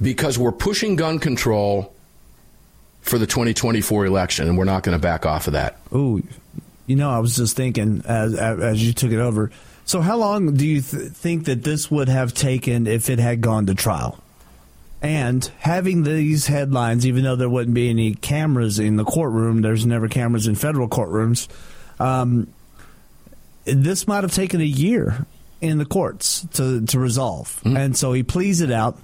because 0.00 0.38
we're 0.38 0.52
pushing 0.52 0.96
gun 0.96 1.18
control 1.18 1.94
for 3.02 3.18
the 3.18 3.26
2024 3.26 4.06
election, 4.06 4.48
and 4.48 4.56
we're 4.56 4.64
not 4.64 4.82
going 4.82 4.96
to 4.96 5.02
back 5.02 5.26
off 5.26 5.46
of 5.46 5.52
that. 5.54 5.78
Ooh, 5.94 6.22
you 6.86 6.96
know, 6.96 7.10
I 7.10 7.18
was 7.18 7.36
just 7.36 7.56
thinking 7.56 8.02
as 8.06 8.34
as 8.34 8.84
you 8.84 8.92
took 8.92 9.12
it 9.12 9.18
over. 9.18 9.50
So, 9.84 10.00
how 10.00 10.16
long 10.16 10.54
do 10.54 10.66
you 10.66 10.80
th- 10.80 11.12
think 11.12 11.46
that 11.46 11.64
this 11.64 11.90
would 11.90 12.08
have 12.08 12.32
taken 12.32 12.86
if 12.86 13.10
it 13.10 13.18
had 13.18 13.40
gone 13.40 13.66
to 13.66 13.74
trial? 13.74 14.22
And 15.02 15.44
having 15.58 16.04
these 16.04 16.46
headlines, 16.46 17.04
even 17.04 17.24
though 17.24 17.34
there 17.34 17.48
wouldn't 17.48 17.74
be 17.74 17.90
any 17.90 18.14
cameras 18.14 18.78
in 18.78 18.96
the 18.96 19.04
courtroom, 19.04 19.60
there's 19.60 19.84
never 19.84 20.08
cameras 20.08 20.46
in 20.46 20.54
federal 20.54 20.88
courtrooms. 20.88 21.48
Um, 21.98 22.52
this 23.64 24.06
might 24.06 24.22
have 24.22 24.32
taken 24.32 24.60
a 24.60 24.64
year 24.64 25.26
in 25.60 25.78
the 25.78 25.84
courts 25.84 26.46
to 26.54 26.84
to 26.86 26.98
resolve, 26.98 27.60
and 27.64 27.96
so 27.96 28.12
he 28.12 28.22
pleads 28.22 28.60
it 28.60 28.72
out. 28.72 28.96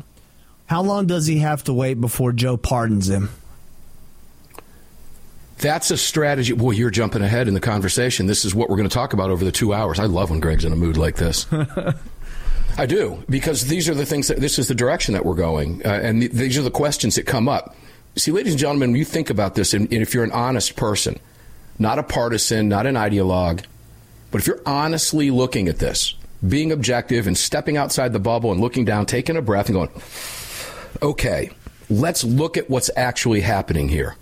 How 0.66 0.82
long 0.82 1.06
does 1.06 1.26
he 1.26 1.38
have 1.38 1.64
to 1.64 1.72
wait 1.72 2.00
before 2.00 2.32
Joe 2.32 2.56
pardons 2.56 3.08
him? 3.08 3.30
That's 5.58 5.90
a 5.90 5.96
strategy. 5.96 6.52
Boy, 6.52 6.72
you're 6.72 6.90
jumping 6.90 7.22
ahead 7.22 7.48
in 7.48 7.54
the 7.54 7.60
conversation. 7.60 8.26
This 8.26 8.44
is 8.44 8.54
what 8.54 8.68
we're 8.68 8.76
going 8.76 8.88
to 8.88 8.94
talk 8.94 9.12
about 9.12 9.30
over 9.30 9.44
the 9.44 9.52
two 9.52 9.72
hours. 9.72 9.98
I 9.98 10.04
love 10.04 10.30
when 10.30 10.40
Greg's 10.40 10.64
in 10.64 10.72
a 10.72 10.76
mood 10.76 10.96
like 10.96 11.16
this. 11.16 11.46
I 12.78 12.86
do 12.86 13.24
because 13.28 13.66
these 13.66 13.88
are 13.88 13.94
the 13.94 14.06
things 14.06 14.28
that 14.28 14.38
this 14.38 14.56
is 14.58 14.68
the 14.68 14.74
direction 14.74 15.14
that 15.14 15.26
we're 15.26 15.34
going, 15.34 15.82
uh, 15.84 15.88
and 15.88 16.20
th- 16.20 16.32
these 16.32 16.56
are 16.56 16.62
the 16.62 16.70
questions 16.70 17.16
that 17.16 17.26
come 17.26 17.48
up. 17.48 17.74
See, 18.14 18.30
ladies 18.30 18.52
and 18.52 18.60
gentlemen, 18.60 18.92
when 18.92 18.98
you 18.98 19.04
think 19.04 19.30
about 19.30 19.56
this, 19.56 19.74
and, 19.74 19.92
and 19.92 20.00
if 20.00 20.14
you're 20.14 20.22
an 20.22 20.30
honest 20.30 20.76
person, 20.76 21.18
not 21.80 21.98
a 21.98 22.04
partisan, 22.04 22.68
not 22.68 22.86
an 22.86 22.94
ideologue, 22.94 23.64
but 24.30 24.40
if 24.40 24.46
you're 24.46 24.62
honestly 24.64 25.32
looking 25.32 25.66
at 25.66 25.78
this, 25.78 26.14
being 26.46 26.70
objective 26.70 27.26
and 27.26 27.36
stepping 27.36 27.76
outside 27.76 28.12
the 28.12 28.20
bubble 28.20 28.52
and 28.52 28.60
looking 28.60 28.84
down, 28.84 29.06
taking 29.06 29.36
a 29.36 29.42
breath, 29.42 29.68
and 29.68 29.74
going, 29.74 29.90
okay, 31.02 31.50
let's 31.90 32.22
look 32.22 32.56
at 32.56 32.70
what's 32.70 32.90
actually 32.96 33.40
happening 33.40 33.88
here. 33.88 34.14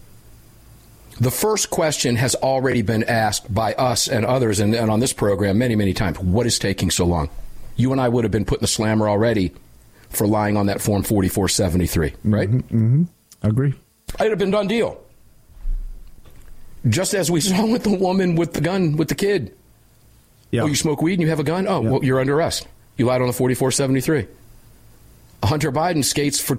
The 1.20 1.30
first 1.30 1.68
question 1.68 2.16
has 2.16 2.34
already 2.34 2.80
been 2.80 3.04
asked 3.04 3.52
by 3.52 3.74
us 3.74 4.08
and 4.08 4.24
others, 4.24 4.60
and, 4.60 4.74
and 4.74 4.90
on 4.90 5.00
this 5.00 5.12
program 5.12 5.58
many, 5.58 5.76
many 5.76 5.92
times. 5.92 6.18
What 6.18 6.46
is 6.46 6.58
taking 6.58 6.90
so 6.90 7.04
long? 7.04 7.28
You 7.76 7.92
and 7.92 8.00
I 8.00 8.08
would 8.08 8.24
have 8.24 8.30
been 8.30 8.44
put 8.44 8.58
in 8.58 8.62
the 8.62 8.68
slammer 8.68 9.08
already 9.08 9.52
for 10.08 10.26
lying 10.26 10.56
on 10.56 10.66
that 10.66 10.80
form 10.80 11.02
4473, 11.02 12.14
right? 12.24 12.50
Mm-hmm. 12.50 13.04
Agree. 13.42 13.74
It'd 14.18 14.30
have 14.30 14.38
been 14.38 14.50
done 14.50 14.66
deal. 14.66 15.02
Just 16.88 17.14
as 17.14 17.30
we 17.30 17.40
saw 17.42 17.66
with 17.66 17.84
the 17.84 17.96
woman 17.96 18.36
with 18.36 18.54
the 18.54 18.60
gun 18.60 18.96
with 18.96 19.08
the 19.08 19.14
kid. 19.14 19.54
Yeah. 20.50 20.62
Oh, 20.62 20.66
you 20.66 20.74
smoke 20.74 21.02
weed 21.02 21.14
and 21.14 21.22
you 21.22 21.28
have 21.28 21.40
a 21.40 21.44
gun? 21.44 21.66
Oh, 21.68 21.80
well, 21.80 22.04
you're 22.04 22.20
under 22.20 22.34
arrest. 22.34 22.66
You 22.96 23.06
lied 23.06 23.20
on 23.20 23.26
the 23.26 23.32
4473. 23.32 24.26
Hunter 25.42 25.70
Biden 25.70 26.04
skates 26.04 26.40
for 26.40 26.58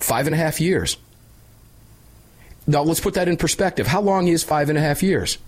five 0.00 0.26
and 0.26 0.34
a 0.34 0.38
half 0.38 0.60
years. 0.60 0.96
Now, 2.66 2.82
let's 2.82 3.00
put 3.00 3.14
that 3.14 3.28
in 3.28 3.36
perspective. 3.38 3.86
How 3.86 4.02
long 4.02 4.28
is 4.28 4.44
five 4.44 4.68
and 4.68 4.76
a 4.76 4.80
half 4.80 5.02
years? 5.02 5.38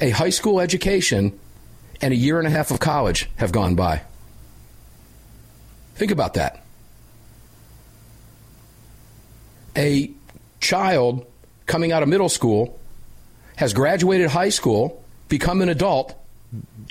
A 0.00 0.10
high 0.10 0.30
school 0.30 0.58
education 0.60 1.38
and 2.00 2.12
a 2.12 2.16
year 2.16 2.38
and 2.38 2.48
a 2.48 2.50
half 2.50 2.72
of 2.72 2.80
college 2.80 3.30
have 3.36 3.52
gone 3.52 3.76
by. 3.76 4.02
Think 5.94 6.10
about 6.10 6.34
that. 6.34 6.62
A 9.76 10.10
child 10.60 11.26
coming 11.66 11.92
out 11.92 12.02
of 12.02 12.08
middle 12.08 12.28
school 12.28 12.78
has 13.56 13.72
graduated 13.72 14.28
high 14.28 14.48
school, 14.48 15.02
become 15.28 15.62
an 15.62 15.68
adult, 15.68 16.14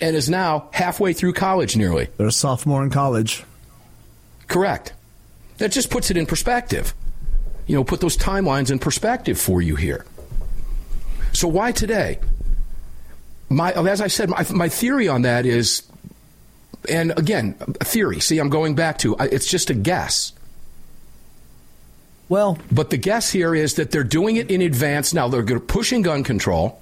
and 0.01 0.15
is 0.15 0.29
now 0.29 0.69
halfway 0.73 1.13
through 1.13 1.33
college 1.33 1.75
nearly. 1.75 2.09
They're 2.17 2.27
a 2.27 2.31
sophomore 2.31 2.83
in 2.83 2.89
college. 2.89 3.43
Correct. 4.47 4.93
That 5.57 5.71
just 5.71 5.89
puts 5.89 6.11
it 6.11 6.17
in 6.17 6.25
perspective. 6.25 6.93
You 7.67 7.75
know, 7.75 7.83
put 7.83 8.01
those 8.01 8.17
timelines 8.17 8.71
in 8.71 8.79
perspective 8.79 9.39
for 9.39 9.61
you 9.61 9.75
here. 9.75 10.05
So 11.31 11.47
why 11.47 11.71
today? 11.71 12.19
My, 13.49 13.71
as 13.71 14.01
I 14.01 14.07
said, 14.07 14.29
my, 14.29 14.45
my 14.53 14.69
theory 14.69 15.07
on 15.07 15.21
that 15.23 15.45
is, 15.45 15.83
and 16.89 17.17
again, 17.17 17.55
a 17.79 17.85
theory. 17.85 18.19
See, 18.19 18.39
I'm 18.39 18.49
going 18.49 18.75
back 18.75 18.99
to 18.99 19.15
it's 19.19 19.47
just 19.47 19.69
a 19.69 19.73
guess. 19.73 20.33
Well, 22.29 22.57
but 22.71 22.89
the 22.89 22.97
guess 22.97 23.31
here 23.31 23.53
is 23.53 23.75
that 23.75 23.91
they're 23.91 24.03
doing 24.03 24.37
it 24.37 24.49
in 24.49 24.61
advance. 24.61 25.13
Now 25.13 25.27
they're 25.27 25.59
pushing 25.59 26.01
gun 26.01 26.23
control 26.23 26.81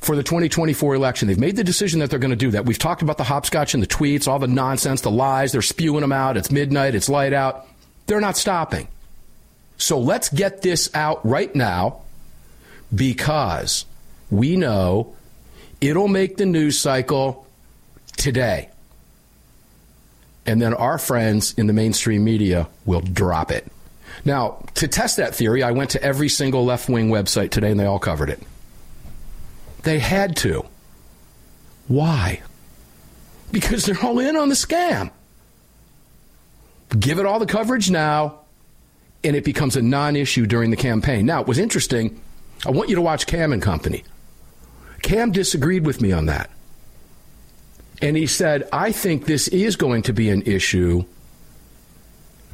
for 0.00 0.14
the 0.16 0.22
2024 0.22 0.94
election. 0.94 1.28
They've 1.28 1.38
made 1.38 1.56
the 1.56 1.64
decision 1.64 2.00
that 2.00 2.10
they're 2.10 2.18
going 2.18 2.30
to 2.30 2.36
do 2.36 2.50
that. 2.52 2.66
We've 2.66 2.78
talked 2.78 3.02
about 3.02 3.18
the 3.18 3.24
hopscotch 3.24 3.74
and 3.74 3.82
the 3.82 3.86
tweets, 3.86 4.28
all 4.28 4.38
the 4.38 4.48
nonsense, 4.48 5.00
the 5.00 5.10
lies. 5.10 5.52
They're 5.52 5.62
spewing 5.62 6.00
them 6.00 6.12
out. 6.12 6.36
It's 6.36 6.50
midnight. 6.50 6.94
It's 6.94 7.08
light 7.08 7.32
out. 7.32 7.66
They're 8.06 8.20
not 8.20 8.36
stopping. 8.36 8.88
So 9.78 9.98
let's 9.98 10.28
get 10.28 10.62
this 10.62 10.90
out 10.94 11.24
right 11.24 11.54
now 11.54 12.02
because 12.94 13.84
we 14.30 14.56
know 14.56 15.14
it'll 15.80 16.08
make 16.08 16.36
the 16.36 16.46
news 16.46 16.78
cycle 16.78 17.46
today. 18.16 18.70
And 20.46 20.60
then 20.60 20.74
our 20.74 20.98
friends 20.98 21.54
in 21.56 21.66
the 21.66 21.72
mainstream 21.72 22.24
media 22.24 22.68
will 22.84 23.00
drop 23.00 23.50
it. 23.50 23.66
Now, 24.24 24.64
to 24.74 24.88
test 24.88 25.16
that 25.16 25.34
theory, 25.34 25.62
I 25.62 25.70
went 25.70 25.90
to 25.90 26.02
every 26.02 26.28
single 26.28 26.64
left 26.64 26.88
wing 26.88 27.08
website 27.08 27.50
today 27.50 27.70
and 27.70 27.78
they 27.78 27.86
all 27.86 27.98
covered 27.98 28.30
it. 28.30 28.40
They 29.82 29.98
had 29.98 30.36
to. 30.38 30.64
Why? 31.88 32.42
Because 33.50 33.84
they're 33.84 34.02
all 34.02 34.18
in 34.18 34.36
on 34.36 34.48
the 34.48 34.54
scam. 34.54 35.10
Give 36.98 37.18
it 37.18 37.26
all 37.26 37.38
the 37.38 37.46
coverage 37.46 37.90
now, 37.90 38.40
and 39.24 39.34
it 39.34 39.44
becomes 39.44 39.76
a 39.76 39.82
non 39.82 40.14
issue 40.14 40.46
during 40.46 40.70
the 40.70 40.76
campaign. 40.76 41.26
Now, 41.26 41.40
it 41.40 41.46
was 41.46 41.58
interesting. 41.58 42.20
I 42.66 42.70
want 42.70 42.90
you 42.90 42.96
to 42.96 43.02
watch 43.02 43.26
Cam 43.26 43.52
and 43.52 43.62
Company. 43.62 44.04
Cam 45.02 45.32
disagreed 45.32 45.84
with 45.84 46.00
me 46.00 46.12
on 46.12 46.26
that. 46.26 46.50
And 48.02 48.16
he 48.16 48.26
said, 48.26 48.68
I 48.72 48.92
think 48.92 49.24
this 49.24 49.48
is 49.48 49.76
going 49.76 50.02
to 50.02 50.12
be 50.12 50.28
an 50.28 50.42
issue 50.42 51.04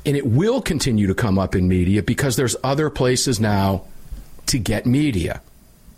and 0.08 0.16
it 0.16 0.26
will 0.26 0.62
continue 0.62 1.06
to 1.08 1.14
come 1.14 1.38
up 1.38 1.54
in 1.54 1.68
media 1.68 2.02
because 2.02 2.36
there's 2.36 2.56
other 2.64 2.88
places 2.88 3.40
now 3.40 3.84
to 4.46 4.58
get 4.58 4.86
media. 4.86 5.42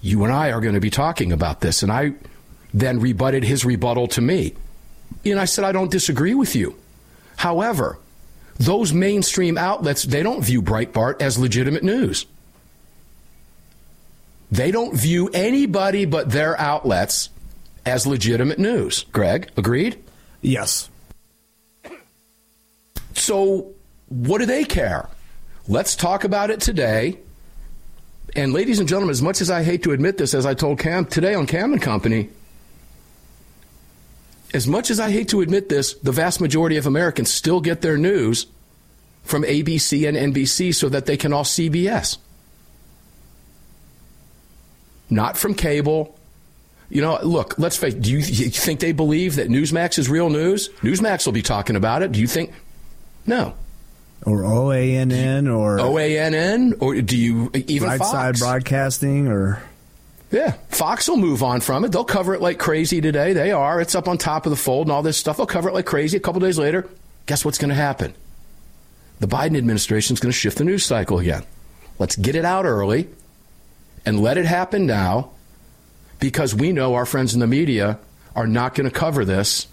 You 0.01 0.25
and 0.25 0.33
I 0.33 0.51
are 0.51 0.61
going 0.61 0.75
to 0.75 0.81
be 0.81 0.91
talking 0.91 1.31
about 1.31 1.61
this. 1.61 1.85
And 1.85 1.93
I 1.93 2.15
then 2.75 2.99
rebutted 2.99 3.45
his 3.45 3.65
rebuttal 3.65 4.09
to 4.09 4.21
me. 4.21 4.55
And 5.25 5.39
I 5.39 5.45
said, 5.45 5.65
I 5.65 5.71
don't 5.71 5.93
disagree 5.93 6.35
with 6.35 6.57
you. 6.57 6.75
However, 7.37 7.99
those 8.57 8.93
mainstream 8.93 9.57
outlets, 9.57 10.03
they 10.03 10.25
don't 10.25 10.43
view 10.43 10.61
Breitbart 10.61 11.23
as 11.23 11.39
legitimate 11.39 11.85
news. 11.85 12.27
They 14.51 14.73
don't 14.73 14.93
view 14.93 15.31
anybody 15.33 16.05
but 16.05 16.31
their 16.31 16.59
outlets 16.59 17.29
as 17.91 18.07
legitimate 18.07 18.59
news. 18.59 19.05
Greg, 19.13 19.51
agreed? 19.57 20.03
Yes. 20.41 20.89
So, 23.15 23.73
what 24.09 24.39
do 24.39 24.47
they 24.47 24.65
care? 24.65 25.09
Let's 25.69 25.97
talk 25.97 26.25
about 26.25 26.51
it 26.51 26.61
today. 26.61 27.19
And, 28.37 28.53
ladies 28.53 28.79
and 28.79 28.89
gentlemen, 28.89 29.11
as 29.11 29.21
much 29.21 29.41
as 29.41 29.51
I 29.51 29.65
hate 29.65 29.83
to 29.83 29.91
admit 29.91 30.17
this, 30.17 30.35
as 30.35 30.47
I 30.47 30.55
told 30.55 30.79
Cam 30.79 31.05
today 31.05 31.35
on 31.35 31.47
Cam 31.47 31.73
and 31.73 31.83
Company, 31.83 32.31
as 34.55 34.67
much 34.67 34.91
as 34.91 35.01
I 35.01 35.11
hate 35.11 35.29
to 35.31 35.41
admit 35.41 35.69
this, 35.69 35.95
the 35.95 36.13
vast 36.13 36.41
majority 36.41 36.77
of 36.77 36.87
Americans 36.87 37.31
still 37.31 37.61
get 37.61 37.83
their 37.83 37.99
news 37.99 38.47
from 39.25 39.43
ABC 39.43 40.09
and 40.09 40.35
NBC 40.35 40.75
so 40.75 40.89
that 40.89 41.07
they 41.07 41.17
can 41.17 41.33
all 41.33 41.45
CBS. 41.45 42.19
Not 45.09 45.37
from 45.37 45.55
cable. 45.55 46.17
You 46.91 47.01
know, 47.03 47.21
look, 47.23 47.57
let's 47.59 47.77
face 47.77 47.95
do 47.95 48.11
you, 48.11 48.19
you 48.19 48.51
think 48.51 48.81
they 48.81 48.93
believe 48.93 49.37
that 49.37 49.49
Newsmax 49.49 49.99
is 49.99 50.09
real 50.09 50.29
news? 50.29 50.69
Newsmax 50.81 51.25
will 51.25 51.33
be 51.33 51.43
talking 51.43 51.77
about 51.77 52.03
it. 52.03 52.13
Do 52.13 52.21
you 52.21 52.27
think? 52.27 52.53
No. 53.27 53.55
Or 54.27 54.43
OANN 54.43 55.49
or 55.51 55.79
OANN 55.79 56.75
or 56.83 57.01
do 57.01 57.17
you 57.17 57.51
even 57.55 57.89
Right 57.89 57.99
Fox? 57.99 58.11
Side 58.11 58.39
Broadcasting 58.39 59.29
or 59.29 59.63
Yeah, 60.31 60.53
Fox 60.69 61.09
will 61.09 61.17
move 61.17 61.43
on 61.43 61.61
from 61.61 61.85
it. 61.85 61.93
They'll 61.93 62.05
cover 62.05 62.35
it 62.35 62.43
like 62.43 62.59
crazy 62.59 63.01
today. 63.01 63.33
They 63.33 63.53
are. 63.53 63.81
It's 63.81 63.95
up 63.95 64.09
on 64.09 64.19
top 64.19 64.45
of 64.45 64.51
the 64.51 64.57
fold 64.57 64.89
and 64.89 64.93
all 64.93 65.03
this 65.03 65.17
stuff. 65.17 65.37
They'll 65.39 65.47
cover 65.47 65.71
it 65.71 65.75
like 65.75 65.87
crazy. 65.87 66.17
A 66.17 66.21
couple 66.21 66.41
days 66.41 66.59
later, 66.59 66.87
guess 67.27 67.45
what's 67.45 67.57
going 67.57 67.71
to 67.71 67.75
happen? 67.75 68.15
The 69.21 69.29
Biden 69.29 69.57
administration 69.57 70.15
is 70.15 70.21
going 70.21 70.33
to 70.33 70.39
shift 70.39 70.59
the 70.59 70.65
news 70.65 70.85
cycle 70.85 71.19
again. 71.19 71.45
Let's 71.99 72.17
get 72.17 72.35
it 72.35 72.45
out 72.45 72.65
early 72.65 73.09
and 74.05 74.21
let 74.21 74.39
it 74.39 74.47
happen 74.47 74.87
now 74.87 75.31
because 76.21 76.55
we 76.55 76.73
know 76.73 76.95
our 76.95 77.07
friends 77.07 77.35
in 77.35 77.41
the 77.41 77.47
media 77.47 77.99
are 78.37 78.47
not 78.47 78.75
going 78.75 78.89
to 78.89 78.95
cover 78.95 79.25
this 79.25 79.67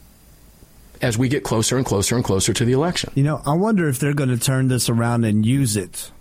as 1.01 1.17
we 1.17 1.29
get 1.29 1.43
closer 1.43 1.77
and 1.77 1.85
closer 1.85 2.15
and 2.15 2.23
closer 2.23 2.53
to 2.53 2.65
the 2.65 2.71
election. 2.71 3.11
You 3.13 3.23
know, 3.23 3.41
I 3.45 3.53
wonder 3.53 3.87
if 3.87 3.99
they're 3.99 4.13
going 4.13 4.29
to 4.29 4.39
turn 4.39 4.67
this 4.67 4.89
around 4.89 5.25
and 5.25 5.45
use 5.45 5.77
it. 5.77 6.11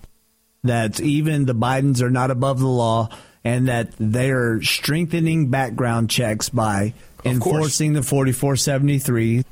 That 0.65 1.01
even 1.01 1.47
the 1.47 1.55
Bidens 1.55 2.03
are 2.03 2.11
not 2.11 2.31
above 2.31 2.59
the 2.59 2.67
law 2.67 3.09
and 3.45 3.69
that 3.69 3.93
they 3.99 4.31
are 4.33 4.61
strengthening 4.63 5.49
background 5.49 6.11
checks 6.11 6.49
by 6.49 6.95
enforcing 7.25 7.93
the 7.93 8.03
4473 8.03 9.45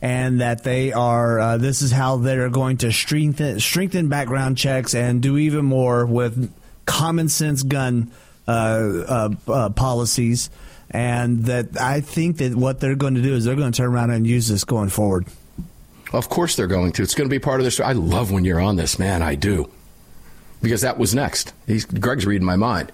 and 0.00 0.40
that 0.40 0.64
they 0.64 0.92
are 0.92 1.38
uh, 1.38 1.56
this 1.58 1.82
is 1.82 1.90
how 1.90 2.16
they're 2.16 2.48
going 2.48 2.78
to 2.78 2.92
strengthen 2.92 3.60
strengthen 3.60 4.08
background 4.08 4.56
checks 4.56 4.94
and 4.94 5.20
do 5.20 5.36
even 5.36 5.64
more 5.64 6.06
with 6.06 6.52
common 6.86 7.28
sense 7.28 7.62
gun 7.62 8.10
Uh, 8.48 9.04
uh, 9.46 9.52
uh, 9.52 9.68
policies 9.68 10.48
and 10.90 11.44
that 11.44 11.78
I 11.78 12.00
think 12.00 12.38
that 12.38 12.54
what 12.54 12.80
they're 12.80 12.94
going 12.94 13.14
to 13.14 13.20
do 13.20 13.34
is 13.34 13.44
they're 13.44 13.56
going 13.56 13.72
to 13.72 13.76
turn 13.76 13.92
around 13.92 14.10
and 14.10 14.26
use 14.26 14.48
this 14.48 14.64
going 14.64 14.88
forward. 14.88 15.26
Of 16.14 16.30
course 16.30 16.56
they're 16.56 16.66
going 16.66 16.92
to. 16.92 17.02
It's 17.02 17.14
going 17.14 17.28
to 17.28 17.30
be 17.30 17.38
part 17.38 17.60
of 17.60 17.64
this. 17.64 17.78
I 17.78 17.92
love 17.92 18.32
when 18.32 18.46
you're 18.46 18.58
on 18.58 18.76
this, 18.76 18.98
man. 18.98 19.20
I 19.20 19.34
do. 19.34 19.70
Because 20.62 20.80
that 20.80 20.96
was 20.96 21.14
next. 21.14 21.52
He's, 21.66 21.84
Greg's 21.84 22.24
reading 22.24 22.46
my 22.46 22.56
mind. 22.56 22.90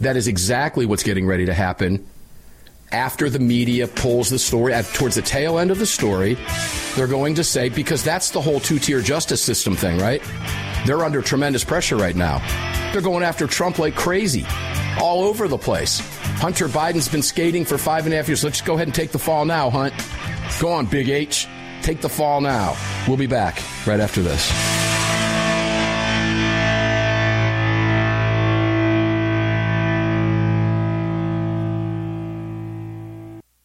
That 0.00 0.16
is 0.16 0.26
exactly 0.26 0.84
what's 0.84 1.04
getting 1.04 1.28
ready 1.28 1.46
to 1.46 1.54
happen 1.54 2.04
after 2.92 3.28
the 3.30 3.38
media 3.38 3.86
pulls 3.86 4.30
the 4.30 4.38
story 4.38 4.72
at, 4.72 4.84
towards 4.86 5.14
the 5.14 5.22
tail 5.22 5.58
end 5.58 5.70
of 5.70 5.78
the 5.78 5.86
story. 5.86 6.36
They're 6.94 7.06
going 7.06 7.34
to 7.36 7.44
say, 7.44 7.68
because 7.68 8.02
that's 8.02 8.30
the 8.30 8.40
whole 8.40 8.60
two 8.60 8.78
tier 8.78 9.00
justice 9.00 9.42
system 9.42 9.76
thing, 9.76 9.98
right? 9.98 10.22
They're 10.86 11.04
under 11.04 11.22
tremendous 11.22 11.64
pressure 11.64 11.96
right 11.96 12.16
now. 12.16 12.38
They're 12.92 13.02
going 13.02 13.22
after 13.22 13.46
Trump 13.46 13.78
like 13.78 13.94
crazy 13.94 14.46
all 15.00 15.24
over 15.24 15.48
the 15.48 15.58
place. 15.58 16.00
Hunter 16.38 16.68
Biden's 16.68 17.08
been 17.08 17.22
skating 17.22 17.64
for 17.64 17.78
five 17.78 18.04
and 18.04 18.14
a 18.14 18.16
half 18.16 18.28
years. 18.28 18.44
Let's 18.44 18.60
go 18.60 18.74
ahead 18.74 18.88
and 18.88 18.94
take 18.94 19.10
the 19.10 19.18
fall 19.18 19.44
now, 19.44 19.70
Hunt. 19.70 19.94
Go 20.60 20.72
on, 20.72 20.86
Big 20.86 21.08
H. 21.08 21.48
Take 21.82 22.00
the 22.00 22.08
fall 22.08 22.40
now. 22.40 22.76
We'll 23.06 23.16
be 23.16 23.26
back 23.26 23.62
right 23.86 24.00
after 24.00 24.22
this. 24.22 24.95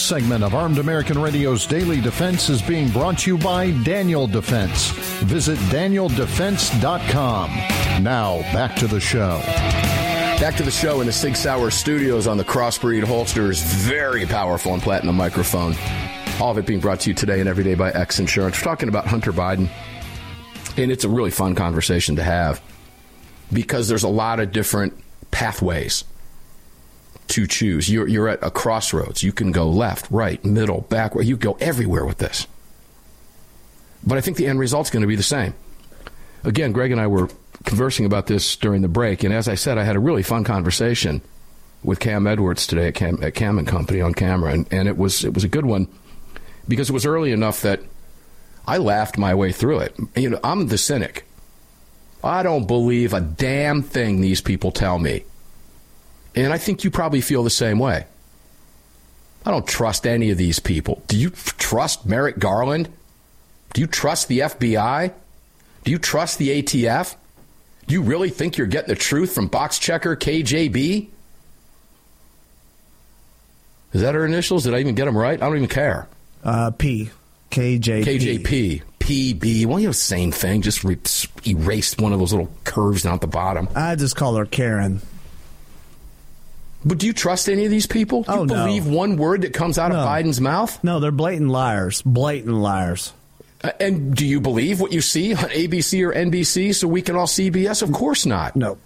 segment 0.00 0.42
of 0.42 0.54
Armed 0.54 0.78
American 0.78 1.20
Radio's 1.20 1.66
Daily 1.66 2.00
Defense 2.00 2.48
is 2.48 2.62
being 2.62 2.88
brought 2.88 3.18
to 3.20 3.30
you 3.30 3.38
by 3.38 3.70
Daniel 3.82 4.26
Defense. 4.26 4.90
Visit 5.22 5.58
danieldefense.com. 5.70 7.50
Now, 8.02 8.40
back 8.52 8.76
to 8.76 8.86
the 8.86 9.00
show. 9.00 9.40
Back 10.40 10.56
to 10.56 10.62
the 10.62 10.70
show 10.70 11.00
in 11.00 11.06
the 11.06 11.12
Sig 11.12 11.36
Sauer 11.36 11.70
studios 11.70 12.26
on 12.26 12.36
the 12.36 12.44
Crossbreed 12.44 13.04
Holsters. 13.04 13.62
Very 13.62 14.26
powerful 14.26 14.72
and 14.74 14.82
platinum 14.82 15.16
microphone. 15.16 15.74
All 16.40 16.50
of 16.50 16.58
it 16.58 16.66
being 16.66 16.80
brought 16.80 17.00
to 17.00 17.10
you 17.10 17.14
today 17.14 17.40
and 17.40 17.48
every 17.48 17.64
day 17.64 17.74
by 17.74 17.90
X 17.90 18.18
Insurance. 18.18 18.58
We're 18.58 18.64
talking 18.64 18.88
about 18.88 19.06
Hunter 19.06 19.32
Biden. 19.32 19.68
And 20.76 20.90
it's 20.90 21.04
a 21.04 21.08
really 21.08 21.30
fun 21.30 21.54
conversation 21.54 22.16
to 22.16 22.22
have 22.22 22.62
because 23.52 23.88
there's 23.88 24.04
a 24.04 24.08
lot 24.08 24.40
of 24.40 24.52
different 24.52 24.94
pathways 25.30 26.04
to 27.30 27.46
choose. 27.46 27.90
You're, 27.90 28.08
you're 28.08 28.28
at 28.28 28.42
a 28.42 28.50
crossroads. 28.50 29.22
You 29.22 29.32
can 29.32 29.52
go 29.52 29.68
left, 29.68 30.10
right, 30.10 30.44
middle, 30.44 30.82
backward. 30.82 31.26
You 31.26 31.36
go 31.36 31.56
everywhere 31.60 32.04
with 32.04 32.18
this. 32.18 32.46
But 34.04 34.18
I 34.18 34.20
think 34.20 34.36
the 34.36 34.46
end 34.46 34.58
result's 34.58 34.90
going 34.90 35.02
to 35.02 35.06
be 35.06 35.16
the 35.16 35.22
same. 35.22 35.54
Again, 36.44 36.72
Greg 36.72 36.90
and 36.90 37.00
I 37.00 37.06
were 37.06 37.28
conversing 37.64 38.06
about 38.06 38.26
this 38.26 38.56
during 38.56 38.82
the 38.82 38.88
break, 38.88 39.24
and 39.24 39.34
as 39.34 39.48
I 39.48 39.54
said, 39.54 39.78
I 39.78 39.84
had 39.84 39.96
a 39.96 40.00
really 40.00 40.22
fun 40.22 40.44
conversation 40.44 41.20
with 41.82 42.00
Cam 42.00 42.26
Edwards 42.26 42.66
today 42.66 42.88
at 42.88 42.94
Cam, 42.94 43.22
at 43.22 43.34
Cam 43.34 43.58
and 43.58 43.68
Company 43.68 44.00
on 44.00 44.14
camera, 44.14 44.52
and, 44.52 44.66
and 44.70 44.88
it 44.88 44.96
was 44.96 45.24
it 45.24 45.34
was 45.34 45.44
a 45.44 45.48
good 45.48 45.66
one 45.66 45.88
because 46.68 46.88
it 46.88 46.92
was 46.92 47.06
early 47.06 47.32
enough 47.32 47.62
that 47.62 47.80
I 48.66 48.78
laughed 48.78 49.18
my 49.18 49.34
way 49.34 49.52
through 49.52 49.80
it. 49.80 49.96
You 50.16 50.30
know, 50.30 50.40
I'm 50.44 50.68
the 50.68 50.78
cynic. 50.78 51.26
I 52.22 52.42
don't 52.42 52.66
believe 52.66 53.14
a 53.14 53.20
damn 53.20 53.82
thing 53.82 54.20
these 54.20 54.40
people 54.40 54.72
tell 54.72 54.98
me. 54.98 55.24
And 56.34 56.52
I 56.52 56.58
think 56.58 56.84
you 56.84 56.90
probably 56.90 57.20
feel 57.20 57.42
the 57.42 57.50
same 57.50 57.78
way. 57.78 58.06
I 59.44 59.50
don't 59.50 59.66
trust 59.66 60.06
any 60.06 60.30
of 60.30 60.38
these 60.38 60.58
people. 60.58 61.02
Do 61.08 61.16
you 61.16 61.30
trust 61.30 62.04
Merrick 62.06 62.38
Garland? 62.38 62.88
Do 63.72 63.80
you 63.80 63.86
trust 63.86 64.28
the 64.28 64.40
FBI? 64.40 65.12
Do 65.84 65.90
you 65.90 65.98
trust 65.98 66.38
the 66.38 66.62
ATF? 66.62 67.14
Do 67.86 67.94
you 67.94 68.02
really 68.02 68.28
think 68.28 68.58
you're 68.58 68.66
getting 68.66 68.88
the 68.88 68.94
truth 68.94 69.32
from 69.32 69.48
box 69.48 69.78
checker 69.78 70.14
KJB? 70.14 71.08
Is 73.92 74.00
that 74.02 74.14
her 74.14 74.24
initials? 74.24 74.64
Did 74.64 74.74
I 74.74 74.80
even 74.80 74.94
get 74.94 75.06
them 75.06 75.16
right? 75.16 75.40
I 75.40 75.46
don't 75.46 75.56
even 75.56 75.68
care. 75.68 76.06
Uh, 76.44 76.70
P. 76.70 77.10
KJP. 77.50 78.04
KJP. 78.04 78.82
PB. 79.00 79.66
Well, 79.66 79.80
you 79.80 79.86
know, 79.86 79.92
same 79.92 80.30
thing. 80.30 80.62
Just 80.62 80.84
re- 80.84 80.98
erased 81.46 82.00
one 82.00 82.12
of 82.12 82.20
those 82.20 82.32
little 82.32 82.50
curves 82.64 83.02
down 83.02 83.14
at 83.14 83.20
the 83.20 83.26
bottom. 83.26 83.68
I 83.74 83.96
just 83.96 84.14
call 84.14 84.36
her 84.36 84.46
Karen. 84.46 85.00
But 86.84 86.98
do 86.98 87.06
you 87.06 87.12
trust 87.12 87.48
any 87.48 87.64
of 87.66 87.70
these 87.70 87.86
people? 87.86 88.22
Do 88.22 88.32
you 88.32 88.38
Oh, 88.40 88.44
no. 88.44 88.54
believe 88.66 88.86
one 88.86 89.16
word 89.16 89.42
that 89.42 89.52
comes 89.52 89.78
out 89.78 89.92
No. 89.92 89.98
of 89.98 90.06
Biden's 90.08 90.40
mouth? 90.40 90.82
No, 90.82 90.98
they're 91.00 91.10
blatant 91.12 91.50
liars. 91.50 92.00
Blatant 92.02 92.54
liars. 92.54 93.12
Uh, 93.62 93.70
And 93.78 94.14
do 94.14 94.24
you 94.24 94.40
believe 94.40 94.80
what 94.80 94.90
you 94.92 95.02
see 95.02 95.34
on 95.34 95.44
ABC 95.50 96.02
or 96.02 96.12
NBC 96.14 96.74
so 96.74 96.88
we 96.88 97.02
can 97.02 97.16
all 97.16 97.26
see 97.26 97.50
CBS? 97.50 97.82
Of 97.82 97.92
course 97.92 98.24
not. 98.24 98.56
No. 98.56 98.78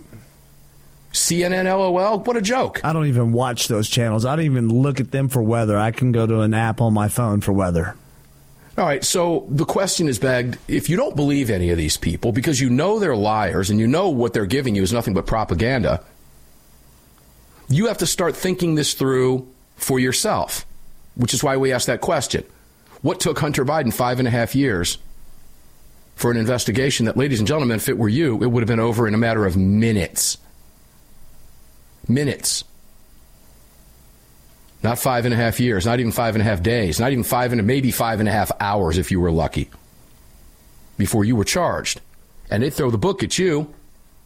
CNN, 1.13 1.67
LOL, 1.67 2.19
what 2.21 2.37
a 2.37 2.43
joke. 2.43 2.81
I 2.83 2.93
don't 2.93 3.07
even 3.07 3.33
watch 3.33 3.69
those 3.69 3.89
channels. 3.89 4.25
I 4.27 4.35
don't 4.35 4.47
even 4.47 4.69
look 4.69 4.99
at 4.99 5.13
them 5.13 5.29
for 5.29 5.43
weather. 5.43 5.79
I 5.79 5.93
can 5.93 6.11
go 6.11 6.27
to 6.27 6.41
an 6.41 6.55
app 6.55 6.81
on 6.81 6.93
my 6.93 7.07
phone 7.09 7.41
for 7.41 7.53
weather. 7.53 7.95
All 8.77 8.85
right, 8.85 9.05
so 9.05 9.47
the 9.49 9.65
question 9.65 10.09
is 10.09 10.19
begged 10.19 10.59
if 10.67 10.91
you 10.91 10.97
don't 10.97 11.15
believe 11.15 11.49
any 11.51 11.71
of 11.71 11.79
these 11.79 11.97
people 11.97 12.33
because 12.33 12.61
you 12.61 12.69
know 12.69 12.99
they're 12.99 13.15
liars 13.15 13.71
and 13.71 13.79
you 13.79 13.87
know 13.87 14.09
what 14.09 14.33
they're 14.33 14.47
giving 14.47 14.75
you 14.75 14.83
is 14.83 14.93
nothing 14.93 15.15
but 15.15 15.27
propaganda, 15.27 16.03
you 17.69 17.87
have 17.87 17.99
to 17.99 18.07
start 18.07 18.37
thinking 18.37 18.75
this 18.75 18.95
through 18.95 19.49
for 19.77 19.99
yourself, 19.99 20.67
which 21.15 21.35
is 21.35 21.43
why 21.43 21.57
we 21.57 21.73
asked 21.73 21.87
that 21.87 22.01
question. 22.01 22.45
What 23.03 23.21
took 23.21 23.39
Hunter 23.39 23.65
Biden 23.65 23.93
five 23.93 24.19
and 24.19 24.29
a 24.29 24.31
half 24.31 24.55
years 24.55 24.99
for 26.17 26.31
an 26.31 26.37
investigation 26.37 27.07
that, 27.07 27.17
ladies 27.17 27.39
and 27.39 27.49
gentlemen, 27.49 27.77
if 27.77 27.89
it 27.89 27.99
were 27.99 28.09
you, 28.09 28.43
it 28.43 28.47
would 28.47 28.63
have 28.63 28.69
been 28.69 28.81
over 28.81 29.07
in 29.07 29.15
a 29.15 29.19
matter 29.19 29.45
of 29.45 29.57
minutes? 29.57 30.39
Minutes. 32.09 32.65
Not 34.83 34.99
five 34.99 35.25
and 35.25 35.33
a 35.33 35.37
half 35.37 35.61
years, 35.61 35.87
not 35.87 35.99
even 35.99 36.13
five 36.13 36.35
and 36.35 36.43
a 36.43 36.45
half 36.45 36.63
days, 36.63 37.01
not 37.01 37.11
even 37.11 37.25
five 37.25 37.53
and 37.53 37.67
maybe 37.67 37.91
five 37.91 38.21
and 38.21 38.29
a 38.29 38.33
half 38.33 38.53
hours 38.61 38.99
if 38.99 39.11
you 39.11 39.21
were 39.21 39.31
lucky 39.31 39.71
before 40.99 41.25
you 41.25 41.37
were 41.37 41.45
charged. 41.45 42.01
And 42.51 42.63
they'd 42.63 42.73
throw 42.73 42.91
the 42.91 42.99
book 42.99 43.23
at 43.23 43.39
you. 43.39 43.75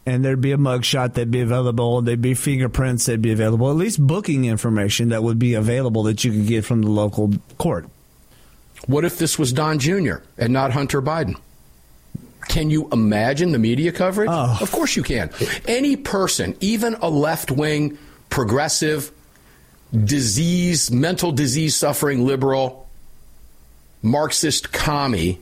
And 0.09 0.25
there'd 0.25 0.41
be 0.41 0.53
a 0.53 0.57
mugshot 0.57 1.13
that'd 1.13 1.29
be 1.29 1.41
available. 1.41 2.01
There'd 2.01 2.19
be 2.19 2.33
fingerprints 2.33 3.05
that'd 3.05 3.21
be 3.21 3.31
available. 3.31 3.69
At 3.69 3.75
least 3.75 4.05
booking 4.05 4.45
information 4.45 5.09
that 5.09 5.21
would 5.21 5.37
be 5.37 5.53
available 5.53 6.01
that 6.03 6.23
you 6.23 6.31
could 6.31 6.47
get 6.47 6.65
from 6.65 6.81
the 6.81 6.89
local 6.89 7.33
court. 7.59 7.87
What 8.87 9.05
if 9.05 9.19
this 9.19 9.37
was 9.37 9.53
Don 9.53 9.77
Jr. 9.77 10.15
and 10.35 10.51
not 10.51 10.71
Hunter 10.71 10.99
Biden? 10.99 11.35
Can 12.47 12.71
you 12.71 12.89
imagine 12.91 13.51
the 13.51 13.59
media 13.59 13.91
coverage? 13.91 14.29
Oh. 14.31 14.57
Of 14.59 14.71
course 14.71 14.95
you 14.95 15.03
can. 15.03 15.29
Any 15.67 15.95
person, 15.95 16.55
even 16.59 16.95
a 16.95 17.09
left 17.09 17.51
wing, 17.51 17.99
progressive, 18.31 19.11
disease, 19.93 20.89
mental 20.89 21.31
disease 21.31 21.75
suffering 21.75 22.25
liberal, 22.25 22.89
Marxist 24.01 24.71
commie, 24.71 25.39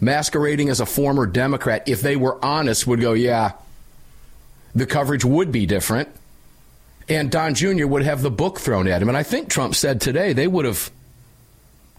masquerading 0.00 0.68
as 0.68 0.78
a 0.78 0.86
former 0.86 1.26
Democrat, 1.26 1.88
if 1.88 2.00
they 2.00 2.14
were 2.14 2.38
honest, 2.44 2.86
would 2.86 3.00
go, 3.00 3.12
yeah, 3.14 3.52
the 4.74 4.86
coverage 4.86 5.24
would 5.24 5.52
be 5.52 5.66
different. 5.66 6.08
And 7.08 7.30
Don 7.30 7.54
Jr. 7.54 7.86
would 7.86 8.02
have 8.02 8.22
the 8.22 8.30
book 8.30 8.58
thrown 8.58 8.88
at 8.88 9.02
him. 9.02 9.08
And 9.08 9.16
I 9.16 9.22
think 9.22 9.50
Trump 9.50 9.74
said 9.74 10.00
today 10.00 10.32
they 10.32 10.46
would 10.48 10.64
have 10.64 10.90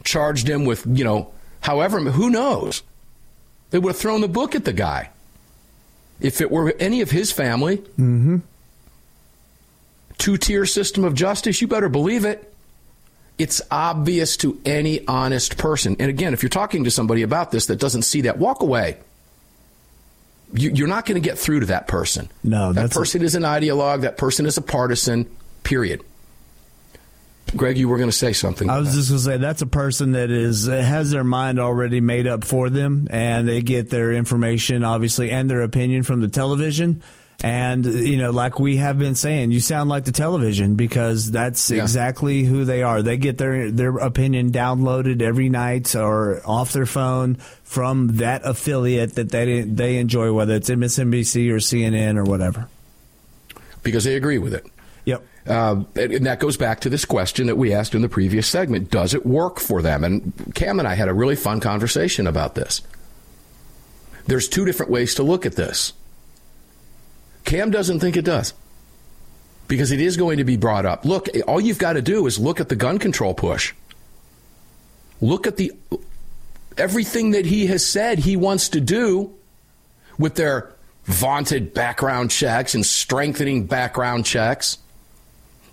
charged 0.03 0.47
him 0.49 0.65
with, 0.65 0.85
you 0.87 1.03
know, 1.03 1.31
however, 1.61 1.99
who 1.99 2.29
knows? 2.29 2.81
They 3.69 3.79
would 3.79 3.91
have 3.91 3.97
thrown 3.97 4.21
the 4.21 4.27
book 4.27 4.55
at 4.55 4.65
the 4.65 4.73
guy. 4.73 5.09
If 6.19 6.41
it 6.41 6.49
were 6.49 6.73
any 6.79 7.01
of 7.01 7.11
his 7.11 7.31
family, 7.31 7.77
Mm-hmm. 7.77 8.37
two 10.17 10.37
tier 10.37 10.65
system 10.65 11.03
of 11.03 11.13
justice, 11.13 11.61
you 11.61 11.67
better 11.67 11.89
believe 11.89 12.25
it. 12.25 12.51
It's 13.37 13.61
obvious 13.69 14.37
to 14.37 14.59
any 14.65 15.05
honest 15.07 15.57
person. 15.57 15.97
And 15.99 16.09
again, 16.09 16.33
if 16.33 16.41
you're 16.41 16.49
talking 16.49 16.85
to 16.85 16.91
somebody 16.91 17.21
about 17.21 17.51
this 17.51 17.65
that 17.65 17.79
doesn't 17.79 18.03
see 18.03 18.21
that, 18.21 18.37
walk 18.37 18.61
away. 18.61 18.97
You, 20.57 20.71
you're 20.71 20.87
not 20.87 21.05
going 21.05 21.21
to 21.21 21.27
get 21.27 21.37
through 21.37 21.61
to 21.61 21.65
that 21.67 21.87
person. 21.87 22.29
No, 22.43 22.73
that 22.73 22.81
that's 22.81 22.95
a- 22.95 22.99
person 22.99 23.21
is 23.21 23.35
an 23.35 23.43
ideologue. 23.43 24.01
That 24.01 24.17
person 24.17 24.45
is 24.45 24.57
a 24.57 24.61
partisan. 24.61 25.29
Period. 25.63 26.01
Greg, 27.55 27.77
you 27.77 27.87
were 27.87 27.97
going 27.97 28.09
to 28.09 28.15
say 28.15 28.33
something. 28.33 28.69
I 28.69 28.79
was 28.79 28.93
just 28.93 29.09
going 29.09 29.19
to 29.19 29.23
say 29.23 29.37
that's 29.37 29.61
a 29.61 29.67
person 29.67 30.11
that 30.13 30.29
is 30.31 30.65
has 30.65 31.11
their 31.11 31.23
mind 31.23 31.59
already 31.59 32.01
made 32.01 32.27
up 32.27 32.43
for 32.43 32.69
them, 32.69 33.07
and 33.11 33.47
they 33.47 33.61
get 33.61 33.89
their 33.89 34.11
information, 34.13 34.83
obviously, 34.83 35.31
and 35.31 35.49
their 35.49 35.61
opinion 35.61 36.03
from 36.03 36.21
the 36.21 36.27
television. 36.27 37.01
And 37.43 37.85
you 37.85 38.17
know, 38.17 38.31
like 38.31 38.59
we 38.59 38.77
have 38.77 38.97
been 38.97 39.13
saying, 39.15 39.51
you 39.51 39.59
sound 39.59 39.89
like 39.89 40.05
the 40.05 40.11
television 40.11 40.75
because 40.75 41.29
that's 41.31 41.69
Yeah. 41.69 41.81
exactly 41.83 42.43
who 42.43 42.65
they 42.65 42.81
are. 42.81 43.01
They 43.03 43.17
get 43.17 43.37
their 43.37 43.69
their 43.71 43.97
opinion 43.97 44.51
downloaded 44.51 45.21
every 45.21 45.49
night 45.49 45.95
or 45.95 46.41
off 46.45 46.71
their 46.73 46.85
phone 46.85 47.35
from 47.63 48.17
that 48.17 48.41
affiliate 48.45 49.15
that 49.15 49.29
they 49.31 49.61
they 49.61 49.97
enjoy, 49.97 50.31
whether 50.33 50.55
it's 50.55 50.69
MSNBC 50.69 51.49
or 51.51 51.57
CNN 51.57 52.17
or 52.17 52.23
whatever. 52.23 52.67
because 53.83 54.03
they 54.05 54.15
agree 54.15 54.39
with 54.39 54.53
it. 54.53 54.65
Yep. 55.05 55.23
Uh, 55.45 55.83
and 55.95 56.11
and 56.13 56.25
that 56.25 56.39
goes 56.39 56.57
back 56.57 56.79
to 56.79 56.89
this 56.89 57.05
question 57.05 57.45
that 57.47 57.57
we 57.57 57.71
asked 57.73 57.93
in 57.93 58.01
the 58.01 58.09
previous 58.09 58.47
segment. 58.47 58.89
Does 58.89 59.13
it 59.13 59.23
work 59.25 59.59
for 59.59 59.83
them? 59.83 60.03
And 60.03 60.33
Cam 60.55 60.79
and 60.79 60.87
I 60.87 60.95
had 60.95 61.09
a 61.09 61.13
really 61.13 61.35
fun 61.35 61.59
conversation 61.59 62.25
about 62.25 62.55
this. 62.55 62.81
There's 64.25 64.47
two 64.49 64.65
different 64.65 64.91
ways 64.91 65.13
to 65.15 65.23
look 65.23 65.45
at 65.45 65.55
this. 65.55 65.93
Cam 67.45 67.71
doesn't 67.71 67.99
think 67.99 68.17
it 68.17 68.25
does 68.25 68.53
because 69.67 69.91
it 69.91 70.01
is 70.01 70.17
going 70.17 70.37
to 70.37 70.43
be 70.43 70.57
brought 70.57 70.85
up. 70.85 71.05
Look, 71.05 71.29
all 71.47 71.61
you've 71.61 71.79
got 71.79 71.93
to 71.93 72.01
do 72.01 72.27
is 72.27 72.37
look 72.39 72.59
at 72.59 72.69
the 72.69 72.75
gun 72.75 72.99
control 72.99 73.33
push. 73.33 73.73
Look 75.21 75.47
at 75.47 75.57
the 75.57 75.71
everything 76.77 77.31
that 77.31 77.45
he 77.45 77.67
has 77.67 77.85
said 77.85 78.19
he 78.19 78.35
wants 78.35 78.69
to 78.69 78.81
do 78.81 79.33
with 80.17 80.35
their 80.35 80.73
vaunted 81.05 81.73
background 81.73 82.31
checks 82.31 82.75
and 82.75 82.85
strengthening 82.85 83.65
background 83.65 84.25
checks 84.25 84.77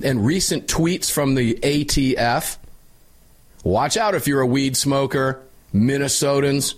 and 0.03 0.25
recent 0.25 0.66
tweets 0.66 1.11
from 1.11 1.35
the 1.35 1.55
ATF. 1.55 2.57
Watch 3.64 3.97
out 3.97 4.14
if 4.14 4.27
you're 4.27 4.41
a 4.41 4.47
weed 4.47 4.77
smoker, 4.77 5.43
Minnesotans. 5.75 6.75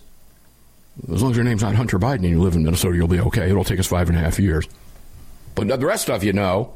As 1.11 1.22
long 1.22 1.32
as 1.32 1.36
your 1.36 1.45
name's 1.45 1.62
not 1.62 1.74
Hunter 1.74 1.99
Biden 1.99 2.18
and 2.18 2.28
you 2.28 2.40
live 2.40 2.55
in 2.55 2.64
Minnesota, 2.64 2.97
you'll 2.97 3.09
be 3.09 3.20
okay. 3.20 3.51
It'll 3.51 3.64
take 3.64 3.80
us 3.80 3.86
five 3.86 4.09
and 4.09 4.16
a 4.16 4.20
half 4.20 4.38
years. 4.38 4.68
But 5.55 5.68
the 5.68 5.86
rest 5.86 6.11
of 6.11 6.24
you 6.24 6.32
know, 6.32 6.74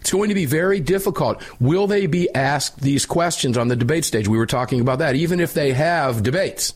it's 0.00 0.10
going 0.10 0.28
to 0.28 0.34
be 0.34 0.46
very 0.46 0.80
difficult. 0.80 1.42
Will 1.60 1.86
they 1.86 2.06
be 2.06 2.32
asked 2.34 2.80
these 2.80 3.06
questions 3.06 3.56
on 3.56 3.68
the 3.68 3.76
debate 3.76 4.04
stage? 4.04 4.28
We 4.28 4.38
were 4.38 4.46
talking 4.46 4.80
about 4.80 4.98
that. 5.00 5.14
Even 5.14 5.40
if 5.40 5.54
they 5.54 5.72
have 5.72 6.22
debates, 6.22 6.74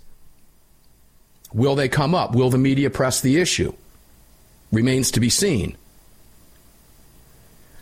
will 1.53 1.75
they 1.75 1.89
come 1.89 2.15
up? 2.15 2.35
Will 2.35 2.51
the 2.51 2.59
media 2.59 2.91
press 2.91 3.21
the 3.21 3.41
issue? 3.41 3.73
Remains 4.71 5.11
to 5.13 5.21
be 5.21 5.29
seen. 5.29 5.77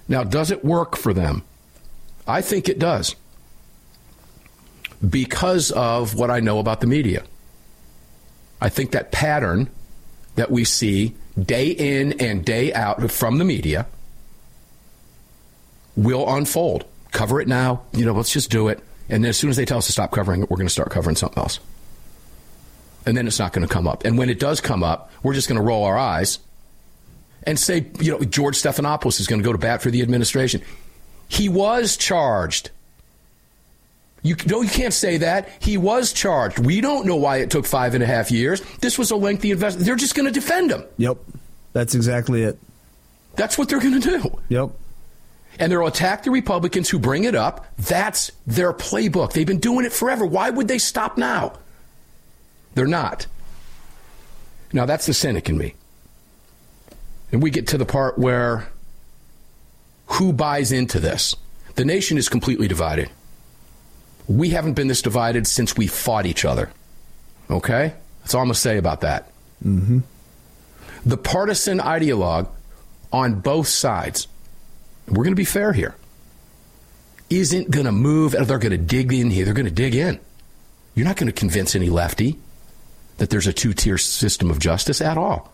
Now, 0.08 0.24
does 0.24 0.50
it 0.50 0.64
work 0.64 0.96
for 0.96 1.14
them? 1.14 1.42
I 2.26 2.42
think 2.42 2.68
it 2.68 2.78
does. 2.78 3.14
Because 5.08 5.70
of 5.70 6.14
what 6.14 6.30
I 6.30 6.40
know 6.40 6.58
about 6.58 6.80
the 6.80 6.86
media. 6.86 7.22
I 8.60 8.68
think 8.68 8.90
that 8.90 9.12
pattern 9.12 9.70
that 10.34 10.50
we 10.50 10.64
see 10.64 11.14
day 11.46 11.68
in 11.70 12.20
and 12.20 12.44
day 12.44 12.72
out 12.72 13.10
from 13.10 13.38
the 13.38 13.44
media 13.44 13.86
will 15.96 16.28
unfold. 16.34 16.84
Cover 17.12 17.40
it 17.40 17.48
now. 17.48 17.82
You 17.92 18.04
know, 18.04 18.12
let's 18.12 18.32
just 18.32 18.50
do 18.50 18.68
it. 18.68 18.80
And 19.08 19.24
then 19.24 19.30
as 19.30 19.36
soon 19.36 19.50
as 19.50 19.56
they 19.56 19.64
tell 19.64 19.78
us 19.78 19.86
to 19.86 19.92
stop 19.92 20.12
covering 20.12 20.42
it, 20.42 20.50
we're 20.50 20.56
going 20.56 20.68
to 20.68 20.72
start 20.72 20.90
covering 20.90 21.16
something 21.16 21.38
else. 21.38 21.58
And 23.06 23.16
then 23.16 23.26
it's 23.26 23.38
not 23.38 23.52
going 23.52 23.66
to 23.66 23.72
come 23.72 23.88
up. 23.88 24.04
And 24.04 24.16
when 24.16 24.30
it 24.30 24.38
does 24.38 24.60
come 24.60 24.84
up, 24.84 25.10
we're 25.22 25.34
just 25.34 25.48
going 25.48 25.56
to 25.56 25.64
roll 25.64 25.84
our 25.84 25.98
eyes 25.98 26.38
and 27.42 27.58
say, 27.58 27.86
you 28.00 28.12
know, 28.12 28.20
George 28.20 28.56
Stephanopoulos 28.56 29.18
is 29.18 29.26
going 29.26 29.40
to 29.40 29.44
go 29.44 29.52
to 29.52 29.58
bat 29.58 29.82
for 29.82 29.90
the 29.90 30.02
administration. 30.02 30.62
He 31.28 31.48
was 31.48 31.96
charged. 31.96 32.70
You 34.22 34.36
no, 34.46 34.60
you 34.60 34.68
can't 34.68 34.92
say 34.92 35.18
that. 35.18 35.48
He 35.60 35.76
was 35.76 36.12
charged. 36.12 36.58
We 36.58 36.80
don't 36.80 37.06
know 37.06 37.16
why 37.16 37.38
it 37.38 37.50
took 37.50 37.64
five 37.64 37.94
and 37.94 38.02
a 38.02 38.06
half 38.06 38.30
years. 38.30 38.60
This 38.80 38.98
was 38.98 39.10
a 39.10 39.16
lengthy 39.16 39.50
investment. 39.50 39.86
They're 39.86 39.96
just 39.96 40.14
going 40.14 40.26
to 40.26 40.32
defend 40.32 40.70
him. 40.70 40.84
Yep. 40.98 41.18
That's 41.72 41.94
exactly 41.94 42.42
it. 42.42 42.58
That's 43.36 43.56
what 43.56 43.68
they're 43.68 43.80
going 43.80 44.00
to 44.00 44.18
do. 44.18 44.38
Yep. 44.48 44.70
And 45.58 45.72
they'll 45.72 45.86
attack 45.86 46.22
the 46.22 46.30
Republicans 46.30 46.88
who 46.88 46.98
bring 46.98 47.24
it 47.24 47.34
up. 47.34 47.66
That's 47.78 48.30
their 48.46 48.72
playbook. 48.72 49.32
They've 49.32 49.46
been 49.46 49.58
doing 49.58 49.86
it 49.86 49.92
forever. 49.92 50.26
Why 50.26 50.50
would 50.50 50.68
they 50.68 50.78
stop 50.78 51.16
now? 51.16 51.54
They're 52.74 52.86
not. 52.86 53.26
Now, 54.72 54.86
that's 54.86 55.06
the 55.06 55.14
cynic 55.14 55.48
in 55.48 55.58
me. 55.58 55.74
And 57.32 57.42
we 57.42 57.50
get 57.50 57.68
to 57.68 57.78
the 57.78 57.86
part 57.86 58.18
where 58.18 58.68
who 60.06 60.32
buys 60.32 60.72
into 60.72 60.98
this? 60.98 61.34
The 61.74 61.84
nation 61.84 62.18
is 62.18 62.28
completely 62.28 62.68
divided. 62.68 63.10
We 64.30 64.50
haven't 64.50 64.74
been 64.74 64.86
this 64.86 65.02
divided 65.02 65.48
since 65.48 65.76
we 65.76 65.88
fought 65.88 66.24
each 66.24 66.44
other. 66.44 66.70
Okay? 67.50 67.94
That's 68.20 68.32
all 68.32 68.42
I'm 68.42 68.46
going 68.46 68.54
to 68.54 68.60
say 68.60 68.76
about 68.76 69.00
that. 69.00 69.32
Mm-hmm. 69.64 69.98
The 71.04 71.16
partisan 71.16 71.78
ideologue 71.78 72.46
on 73.12 73.40
both 73.40 73.66
sides, 73.66 74.28
we're 75.08 75.24
going 75.24 75.32
to 75.32 75.34
be 75.34 75.44
fair 75.44 75.72
here, 75.72 75.96
isn't 77.28 77.72
going 77.72 77.86
to 77.86 77.92
move. 77.92 78.34
And 78.34 78.46
they're 78.46 78.58
going 78.58 78.70
to 78.70 78.78
dig 78.78 79.12
in 79.12 79.30
here. 79.30 79.44
They're 79.44 79.52
going 79.52 79.66
to 79.66 79.72
dig 79.72 79.96
in. 79.96 80.20
You're 80.94 81.06
not 81.06 81.16
going 81.16 81.26
to 81.26 81.32
convince 81.32 81.74
any 81.74 81.88
lefty 81.88 82.38
that 83.16 83.30
there's 83.30 83.48
a 83.48 83.52
two 83.52 83.72
tier 83.72 83.98
system 83.98 84.48
of 84.48 84.60
justice 84.60 85.00
at 85.00 85.18
all. 85.18 85.52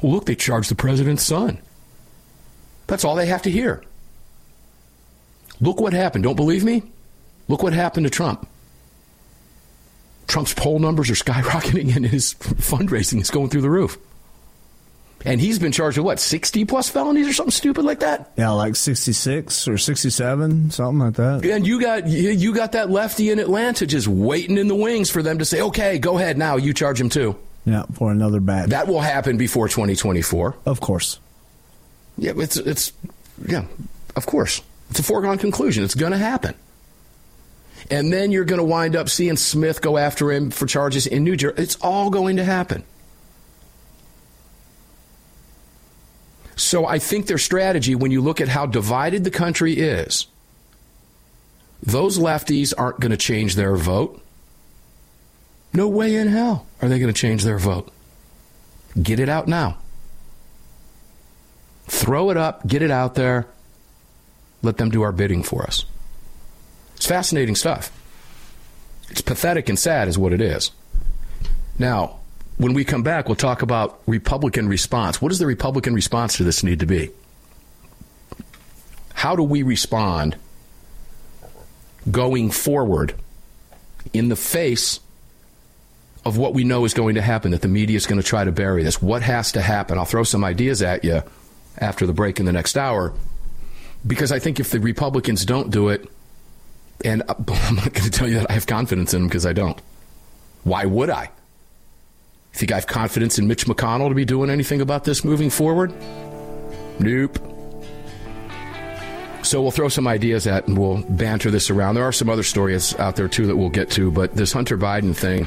Well, 0.00 0.12
look, 0.12 0.26
they 0.26 0.34
charged 0.34 0.72
the 0.72 0.74
president's 0.74 1.22
son. 1.22 1.58
That's 2.88 3.04
all 3.04 3.14
they 3.14 3.26
have 3.26 3.42
to 3.42 3.50
hear. 3.50 3.84
Look 5.60 5.80
what 5.80 5.92
happened. 5.92 6.24
Don't 6.24 6.34
believe 6.34 6.64
me? 6.64 6.82
Look 7.52 7.62
what 7.62 7.74
happened 7.74 8.04
to 8.04 8.10
Trump. 8.10 8.48
Trump's 10.26 10.54
poll 10.54 10.78
numbers 10.78 11.10
are 11.10 11.14
skyrocketing 11.22 11.94
and 11.94 12.06
his 12.06 12.32
fundraising 12.32 13.20
is 13.20 13.28
going 13.30 13.50
through 13.50 13.60
the 13.60 13.68
roof. 13.68 13.98
And 15.26 15.38
he's 15.38 15.58
been 15.58 15.70
charged 15.70 15.98
with 15.98 16.06
what, 16.06 16.18
60 16.18 16.64
plus 16.64 16.88
felonies 16.88 17.28
or 17.28 17.34
something 17.34 17.50
stupid 17.50 17.84
like 17.84 18.00
that? 18.00 18.32
Yeah, 18.38 18.52
like 18.52 18.74
66 18.74 19.68
or 19.68 19.76
67, 19.76 20.70
something 20.70 20.98
like 20.98 21.14
that. 21.16 21.44
And 21.44 21.66
you 21.66 21.78
got 21.78 22.08
you 22.08 22.54
got 22.54 22.72
that 22.72 22.88
lefty 22.88 23.28
in 23.28 23.38
Atlanta 23.38 23.84
just 23.86 24.08
waiting 24.08 24.56
in 24.56 24.68
the 24.68 24.74
wings 24.74 25.10
for 25.10 25.22
them 25.22 25.38
to 25.38 25.44
say, 25.44 25.60
"Okay, 25.60 25.98
go 25.98 26.16
ahead 26.16 26.38
now, 26.38 26.56
you 26.56 26.72
charge 26.72 26.98
him 26.98 27.10
too." 27.10 27.36
Yeah, 27.66 27.82
for 27.92 28.10
another 28.10 28.40
batch. 28.40 28.70
That 28.70 28.88
will 28.88 29.02
happen 29.02 29.36
before 29.36 29.68
2024. 29.68 30.56
Of 30.64 30.80
course. 30.80 31.20
Yeah, 32.16 32.32
it's 32.34 32.56
it's 32.56 32.94
yeah, 33.46 33.66
of 34.16 34.24
course. 34.24 34.62
It's 34.88 35.00
a 35.00 35.02
foregone 35.02 35.36
conclusion. 35.36 35.84
It's 35.84 35.94
going 35.94 36.12
to 36.12 36.18
happen. 36.18 36.54
And 37.90 38.12
then 38.12 38.30
you're 38.30 38.44
going 38.44 38.58
to 38.58 38.64
wind 38.64 38.96
up 38.96 39.08
seeing 39.08 39.36
Smith 39.36 39.80
go 39.80 39.96
after 39.96 40.30
him 40.30 40.50
for 40.50 40.66
charges 40.66 41.06
in 41.06 41.24
New 41.24 41.36
Jersey. 41.36 41.62
It's 41.62 41.76
all 41.76 42.10
going 42.10 42.36
to 42.36 42.44
happen. 42.44 42.84
So 46.56 46.86
I 46.86 46.98
think 46.98 47.26
their 47.26 47.38
strategy, 47.38 47.94
when 47.94 48.10
you 48.10 48.20
look 48.20 48.40
at 48.40 48.48
how 48.48 48.66
divided 48.66 49.24
the 49.24 49.30
country 49.30 49.74
is, 49.74 50.26
those 51.82 52.18
lefties 52.18 52.72
aren't 52.76 53.00
going 53.00 53.10
to 53.10 53.16
change 53.16 53.56
their 53.56 53.74
vote. 53.74 54.22
No 55.72 55.88
way 55.88 56.14
in 56.14 56.28
hell 56.28 56.66
are 56.80 56.88
they 56.88 56.98
going 56.98 57.12
to 57.12 57.18
change 57.18 57.42
their 57.42 57.58
vote. 57.58 57.90
Get 59.00 59.18
it 59.18 59.28
out 59.28 59.48
now. 59.48 59.78
Throw 61.88 62.30
it 62.30 62.36
up, 62.36 62.66
get 62.66 62.82
it 62.82 62.90
out 62.90 63.14
there, 63.14 63.46
let 64.62 64.76
them 64.76 64.90
do 64.90 65.02
our 65.02 65.12
bidding 65.12 65.42
for 65.42 65.62
us. 65.64 65.84
It's 67.02 67.08
fascinating 67.08 67.56
stuff. 67.56 67.90
It's 69.10 69.22
pathetic 69.22 69.68
and 69.68 69.76
sad, 69.76 70.06
is 70.06 70.16
what 70.16 70.32
it 70.32 70.40
is. 70.40 70.70
Now, 71.76 72.20
when 72.58 72.74
we 72.74 72.84
come 72.84 73.02
back, 73.02 73.26
we'll 73.26 73.34
talk 73.34 73.62
about 73.62 74.00
Republican 74.06 74.68
response. 74.68 75.20
What 75.20 75.30
does 75.30 75.40
the 75.40 75.46
Republican 75.46 75.94
response 75.94 76.36
to 76.36 76.44
this 76.44 76.62
need 76.62 76.78
to 76.78 76.86
be? 76.86 77.10
How 79.14 79.34
do 79.34 79.42
we 79.42 79.64
respond 79.64 80.36
going 82.08 82.52
forward 82.52 83.16
in 84.12 84.28
the 84.28 84.36
face 84.36 85.00
of 86.24 86.38
what 86.38 86.54
we 86.54 86.62
know 86.62 86.84
is 86.84 86.94
going 86.94 87.16
to 87.16 87.20
happen, 87.20 87.50
that 87.50 87.62
the 87.62 87.68
media 87.68 87.96
is 87.96 88.06
going 88.06 88.22
to 88.22 88.26
try 88.26 88.44
to 88.44 88.52
bury 88.52 88.84
this? 88.84 89.02
What 89.02 89.22
has 89.22 89.50
to 89.52 89.60
happen? 89.60 89.98
I'll 89.98 90.04
throw 90.04 90.22
some 90.22 90.44
ideas 90.44 90.82
at 90.82 91.02
you 91.02 91.24
after 91.78 92.06
the 92.06 92.12
break 92.12 92.38
in 92.38 92.46
the 92.46 92.52
next 92.52 92.76
hour 92.76 93.12
because 94.06 94.30
I 94.30 94.38
think 94.38 94.60
if 94.60 94.70
the 94.70 94.78
Republicans 94.78 95.44
don't 95.44 95.68
do 95.68 95.88
it, 95.88 96.08
and 97.04 97.22
uh, 97.28 97.34
I'm 97.48 97.76
not 97.76 97.92
going 97.92 98.04
to 98.04 98.10
tell 98.10 98.28
you 98.28 98.34
that 98.34 98.50
I 98.50 98.54
have 98.54 98.66
confidence 98.66 99.14
in 99.14 99.22
him 99.22 99.28
because 99.28 99.46
I 99.46 99.52
don't. 99.52 99.80
Why 100.64 100.84
would 100.84 101.10
I? 101.10 101.24
You 101.24 102.58
think 102.58 102.72
I 102.72 102.76
have 102.76 102.86
confidence 102.86 103.38
in 103.38 103.48
Mitch 103.48 103.66
McConnell 103.66 104.08
to 104.08 104.14
be 104.14 104.24
doing 104.24 104.50
anything 104.50 104.80
about 104.80 105.04
this 105.04 105.24
moving 105.24 105.50
forward? 105.50 105.92
Nope. 106.98 107.38
So 109.42 109.60
we'll 109.60 109.72
throw 109.72 109.88
some 109.88 110.06
ideas 110.06 110.46
at 110.46 110.68
and 110.68 110.78
we'll 110.78 111.02
banter 111.02 111.50
this 111.50 111.68
around. 111.68 111.96
There 111.96 112.04
are 112.04 112.12
some 112.12 112.28
other 112.28 112.44
stories 112.44 112.94
out 112.96 113.16
there 113.16 113.28
too 113.28 113.46
that 113.46 113.56
we'll 113.56 113.70
get 113.70 113.90
to, 113.92 114.10
but 114.10 114.34
this 114.36 114.52
Hunter 114.52 114.78
Biden 114.78 115.16
thing 115.16 115.46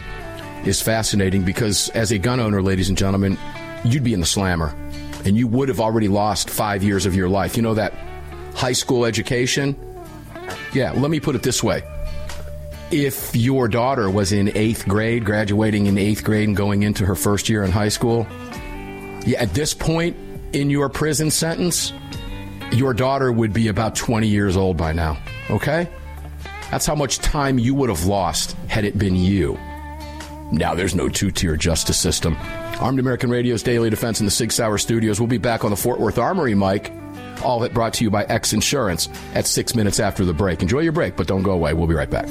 is 0.66 0.82
fascinating 0.82 1.44
because 1.44 1.90
as 1.90 2.12
a 2.12 2.18
gun 2.18 2.40
owner, 2.40 2.62
ladies 2.62 2.90
and 2.90 2.98
gentlemen, 2.98 3.38
you'd 3.86 4.04
be 4.04 4.14
in 4.14 4.20
the 4.20 4.26
slammer 4.26 4.76
and 5.24 5.38
you 5.38 5.48
would 5.48 5.70
have 5.70 5.80
already 5.80 6.08
lost 6.08 6.50
five 6.50 6.84
years 6.84 7.06
of 7.06 7.16
your 7.16 7.30
life. 7.30 7.56
You 7.56 7.64
know 7.64 7.76
that 7.76 7.94
high 8.54 8.74
school 8.74 9.06
education? 9.06 9.76
Yeah, 10.76 10.92
let 10.92 11.10
me 11.10 11.22
put 11.22 11.36
it 11.36 11.42
this 11.42 11.64
way. 11.64 11.84
If 12.92 13.34
your 13.34 13.70
daughter 13.70 14.10
was 14.10 14.34
in 14.34 14.56
eighth 14.58 14.86
grade, 14.86 15.24
graduating 15.24 15.86
in 15.86 15.98
eighth 15.98 16.26
grade 16.26 16.50
and 16.50 16.56
going 16.56 16.84
into 16.84 17.06
her 17.06 17.16
first 17.16 17.48
year 17.48 17.64
in 17.64 17.72
high 17.72 17.88
school, 17.88 18.28
yeah, 19.26 19.42
at 19.42 19.54
this 19.54 19.74
point 19.74 20.18
in 20.52 20.70
your 20.70 20.90
prison 20.90 21.32
sentence, 21.32 21.94
your 22.74 22.94
daughter 22.94 23.32
would 23.32 23.54
be 23.54 23.70
about 23.70 23.96
20 23.96 24.28
years 24.28 24.58
old 24.58 24.76
by 24.76 24.92
now. 24.92 25.18
Okay? 25.50 25.90
That's 26.72 26.86
how 26.86 26.96
much 26.96 27.20
time 27.20 27.58
you 27.58 27.74
would 27.74 27.90
have 27.90 28.06
lost 28.06 28.52
had 28.68 28.84
it 28.84 28.98
been 28.98 29.16
you. 29.16 29.58
Now 30.52 30.76
there's 30.76 30.94
no 30.94 31.08
two 31.08 31.32
tier 31.32 31.56
justice 31.56 31.98
system. 31.98 32.36
Armed 32.82 33.00
American 33.00 33.30
Radio's 33.30 33.64
Daily 33.64 33.90
Defense 33.90 34.20
in 34.20 34.26
the 34.26 34.32
Sig 34.32 34.52
Sauer 34.52 34.78
Studios. 34.78 35.22
We'll 35.22 35.28
be 35.28 35.38
back 35.38 35.64
on 35.64 35.72
the 35.72 35.78
Fort 35.78 36.02
Worth 36.02 36.18
Armory, 36.18 36.54
Mike. 36.54 36.92
All 37.44 37.64
of 37.64 37.70
it 37.70 37.74
brought 37.74 37.94
to 37.96 38.04
you 38.04 38.10
by 38.10 38.24
X 38.26 38.54
Insurance 38.54 39.10
at 39.34 39.48
six 39.48 39.76
minutes 39.76 40.00
after 40.00 40.26
the 40.26 40.34
break. 40.34 40.62
Enjoy 40.62 40.80
your 40.80 40.94
break, 40.94 41.16
but 41.16 41.28
don't 41.28 41.44
go 41.44 41.52
away. 41.52 41.74
We'll 41.74 41.88
be 41.88 41.96
right 41.96 42.10
back. 42.10 42.28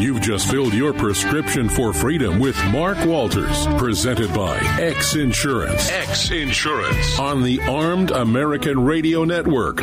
You've 0.00 0.22
just 0.22 0.50
filled 0.50 0.72
your 0.72 0.94
prescription 0.94 1.68
for 1.68 1.92
freedom 1.92 2.40
with 2.40 2.56
Mark 2.70 3.04
Walters, 3.04 3.66
presented 3.76 4.32
by 4.32 4.56
X 4.80 5.14
Insurance. 5.14 5.90
X 5.90 6.30
Insurance 6.30 7.18
on 7.18 7.42
the 7.42 7.60
Armed 7.62 8.10
American 8.10 8.82
Radio 8.84 9.24
Network. 9.24 9.82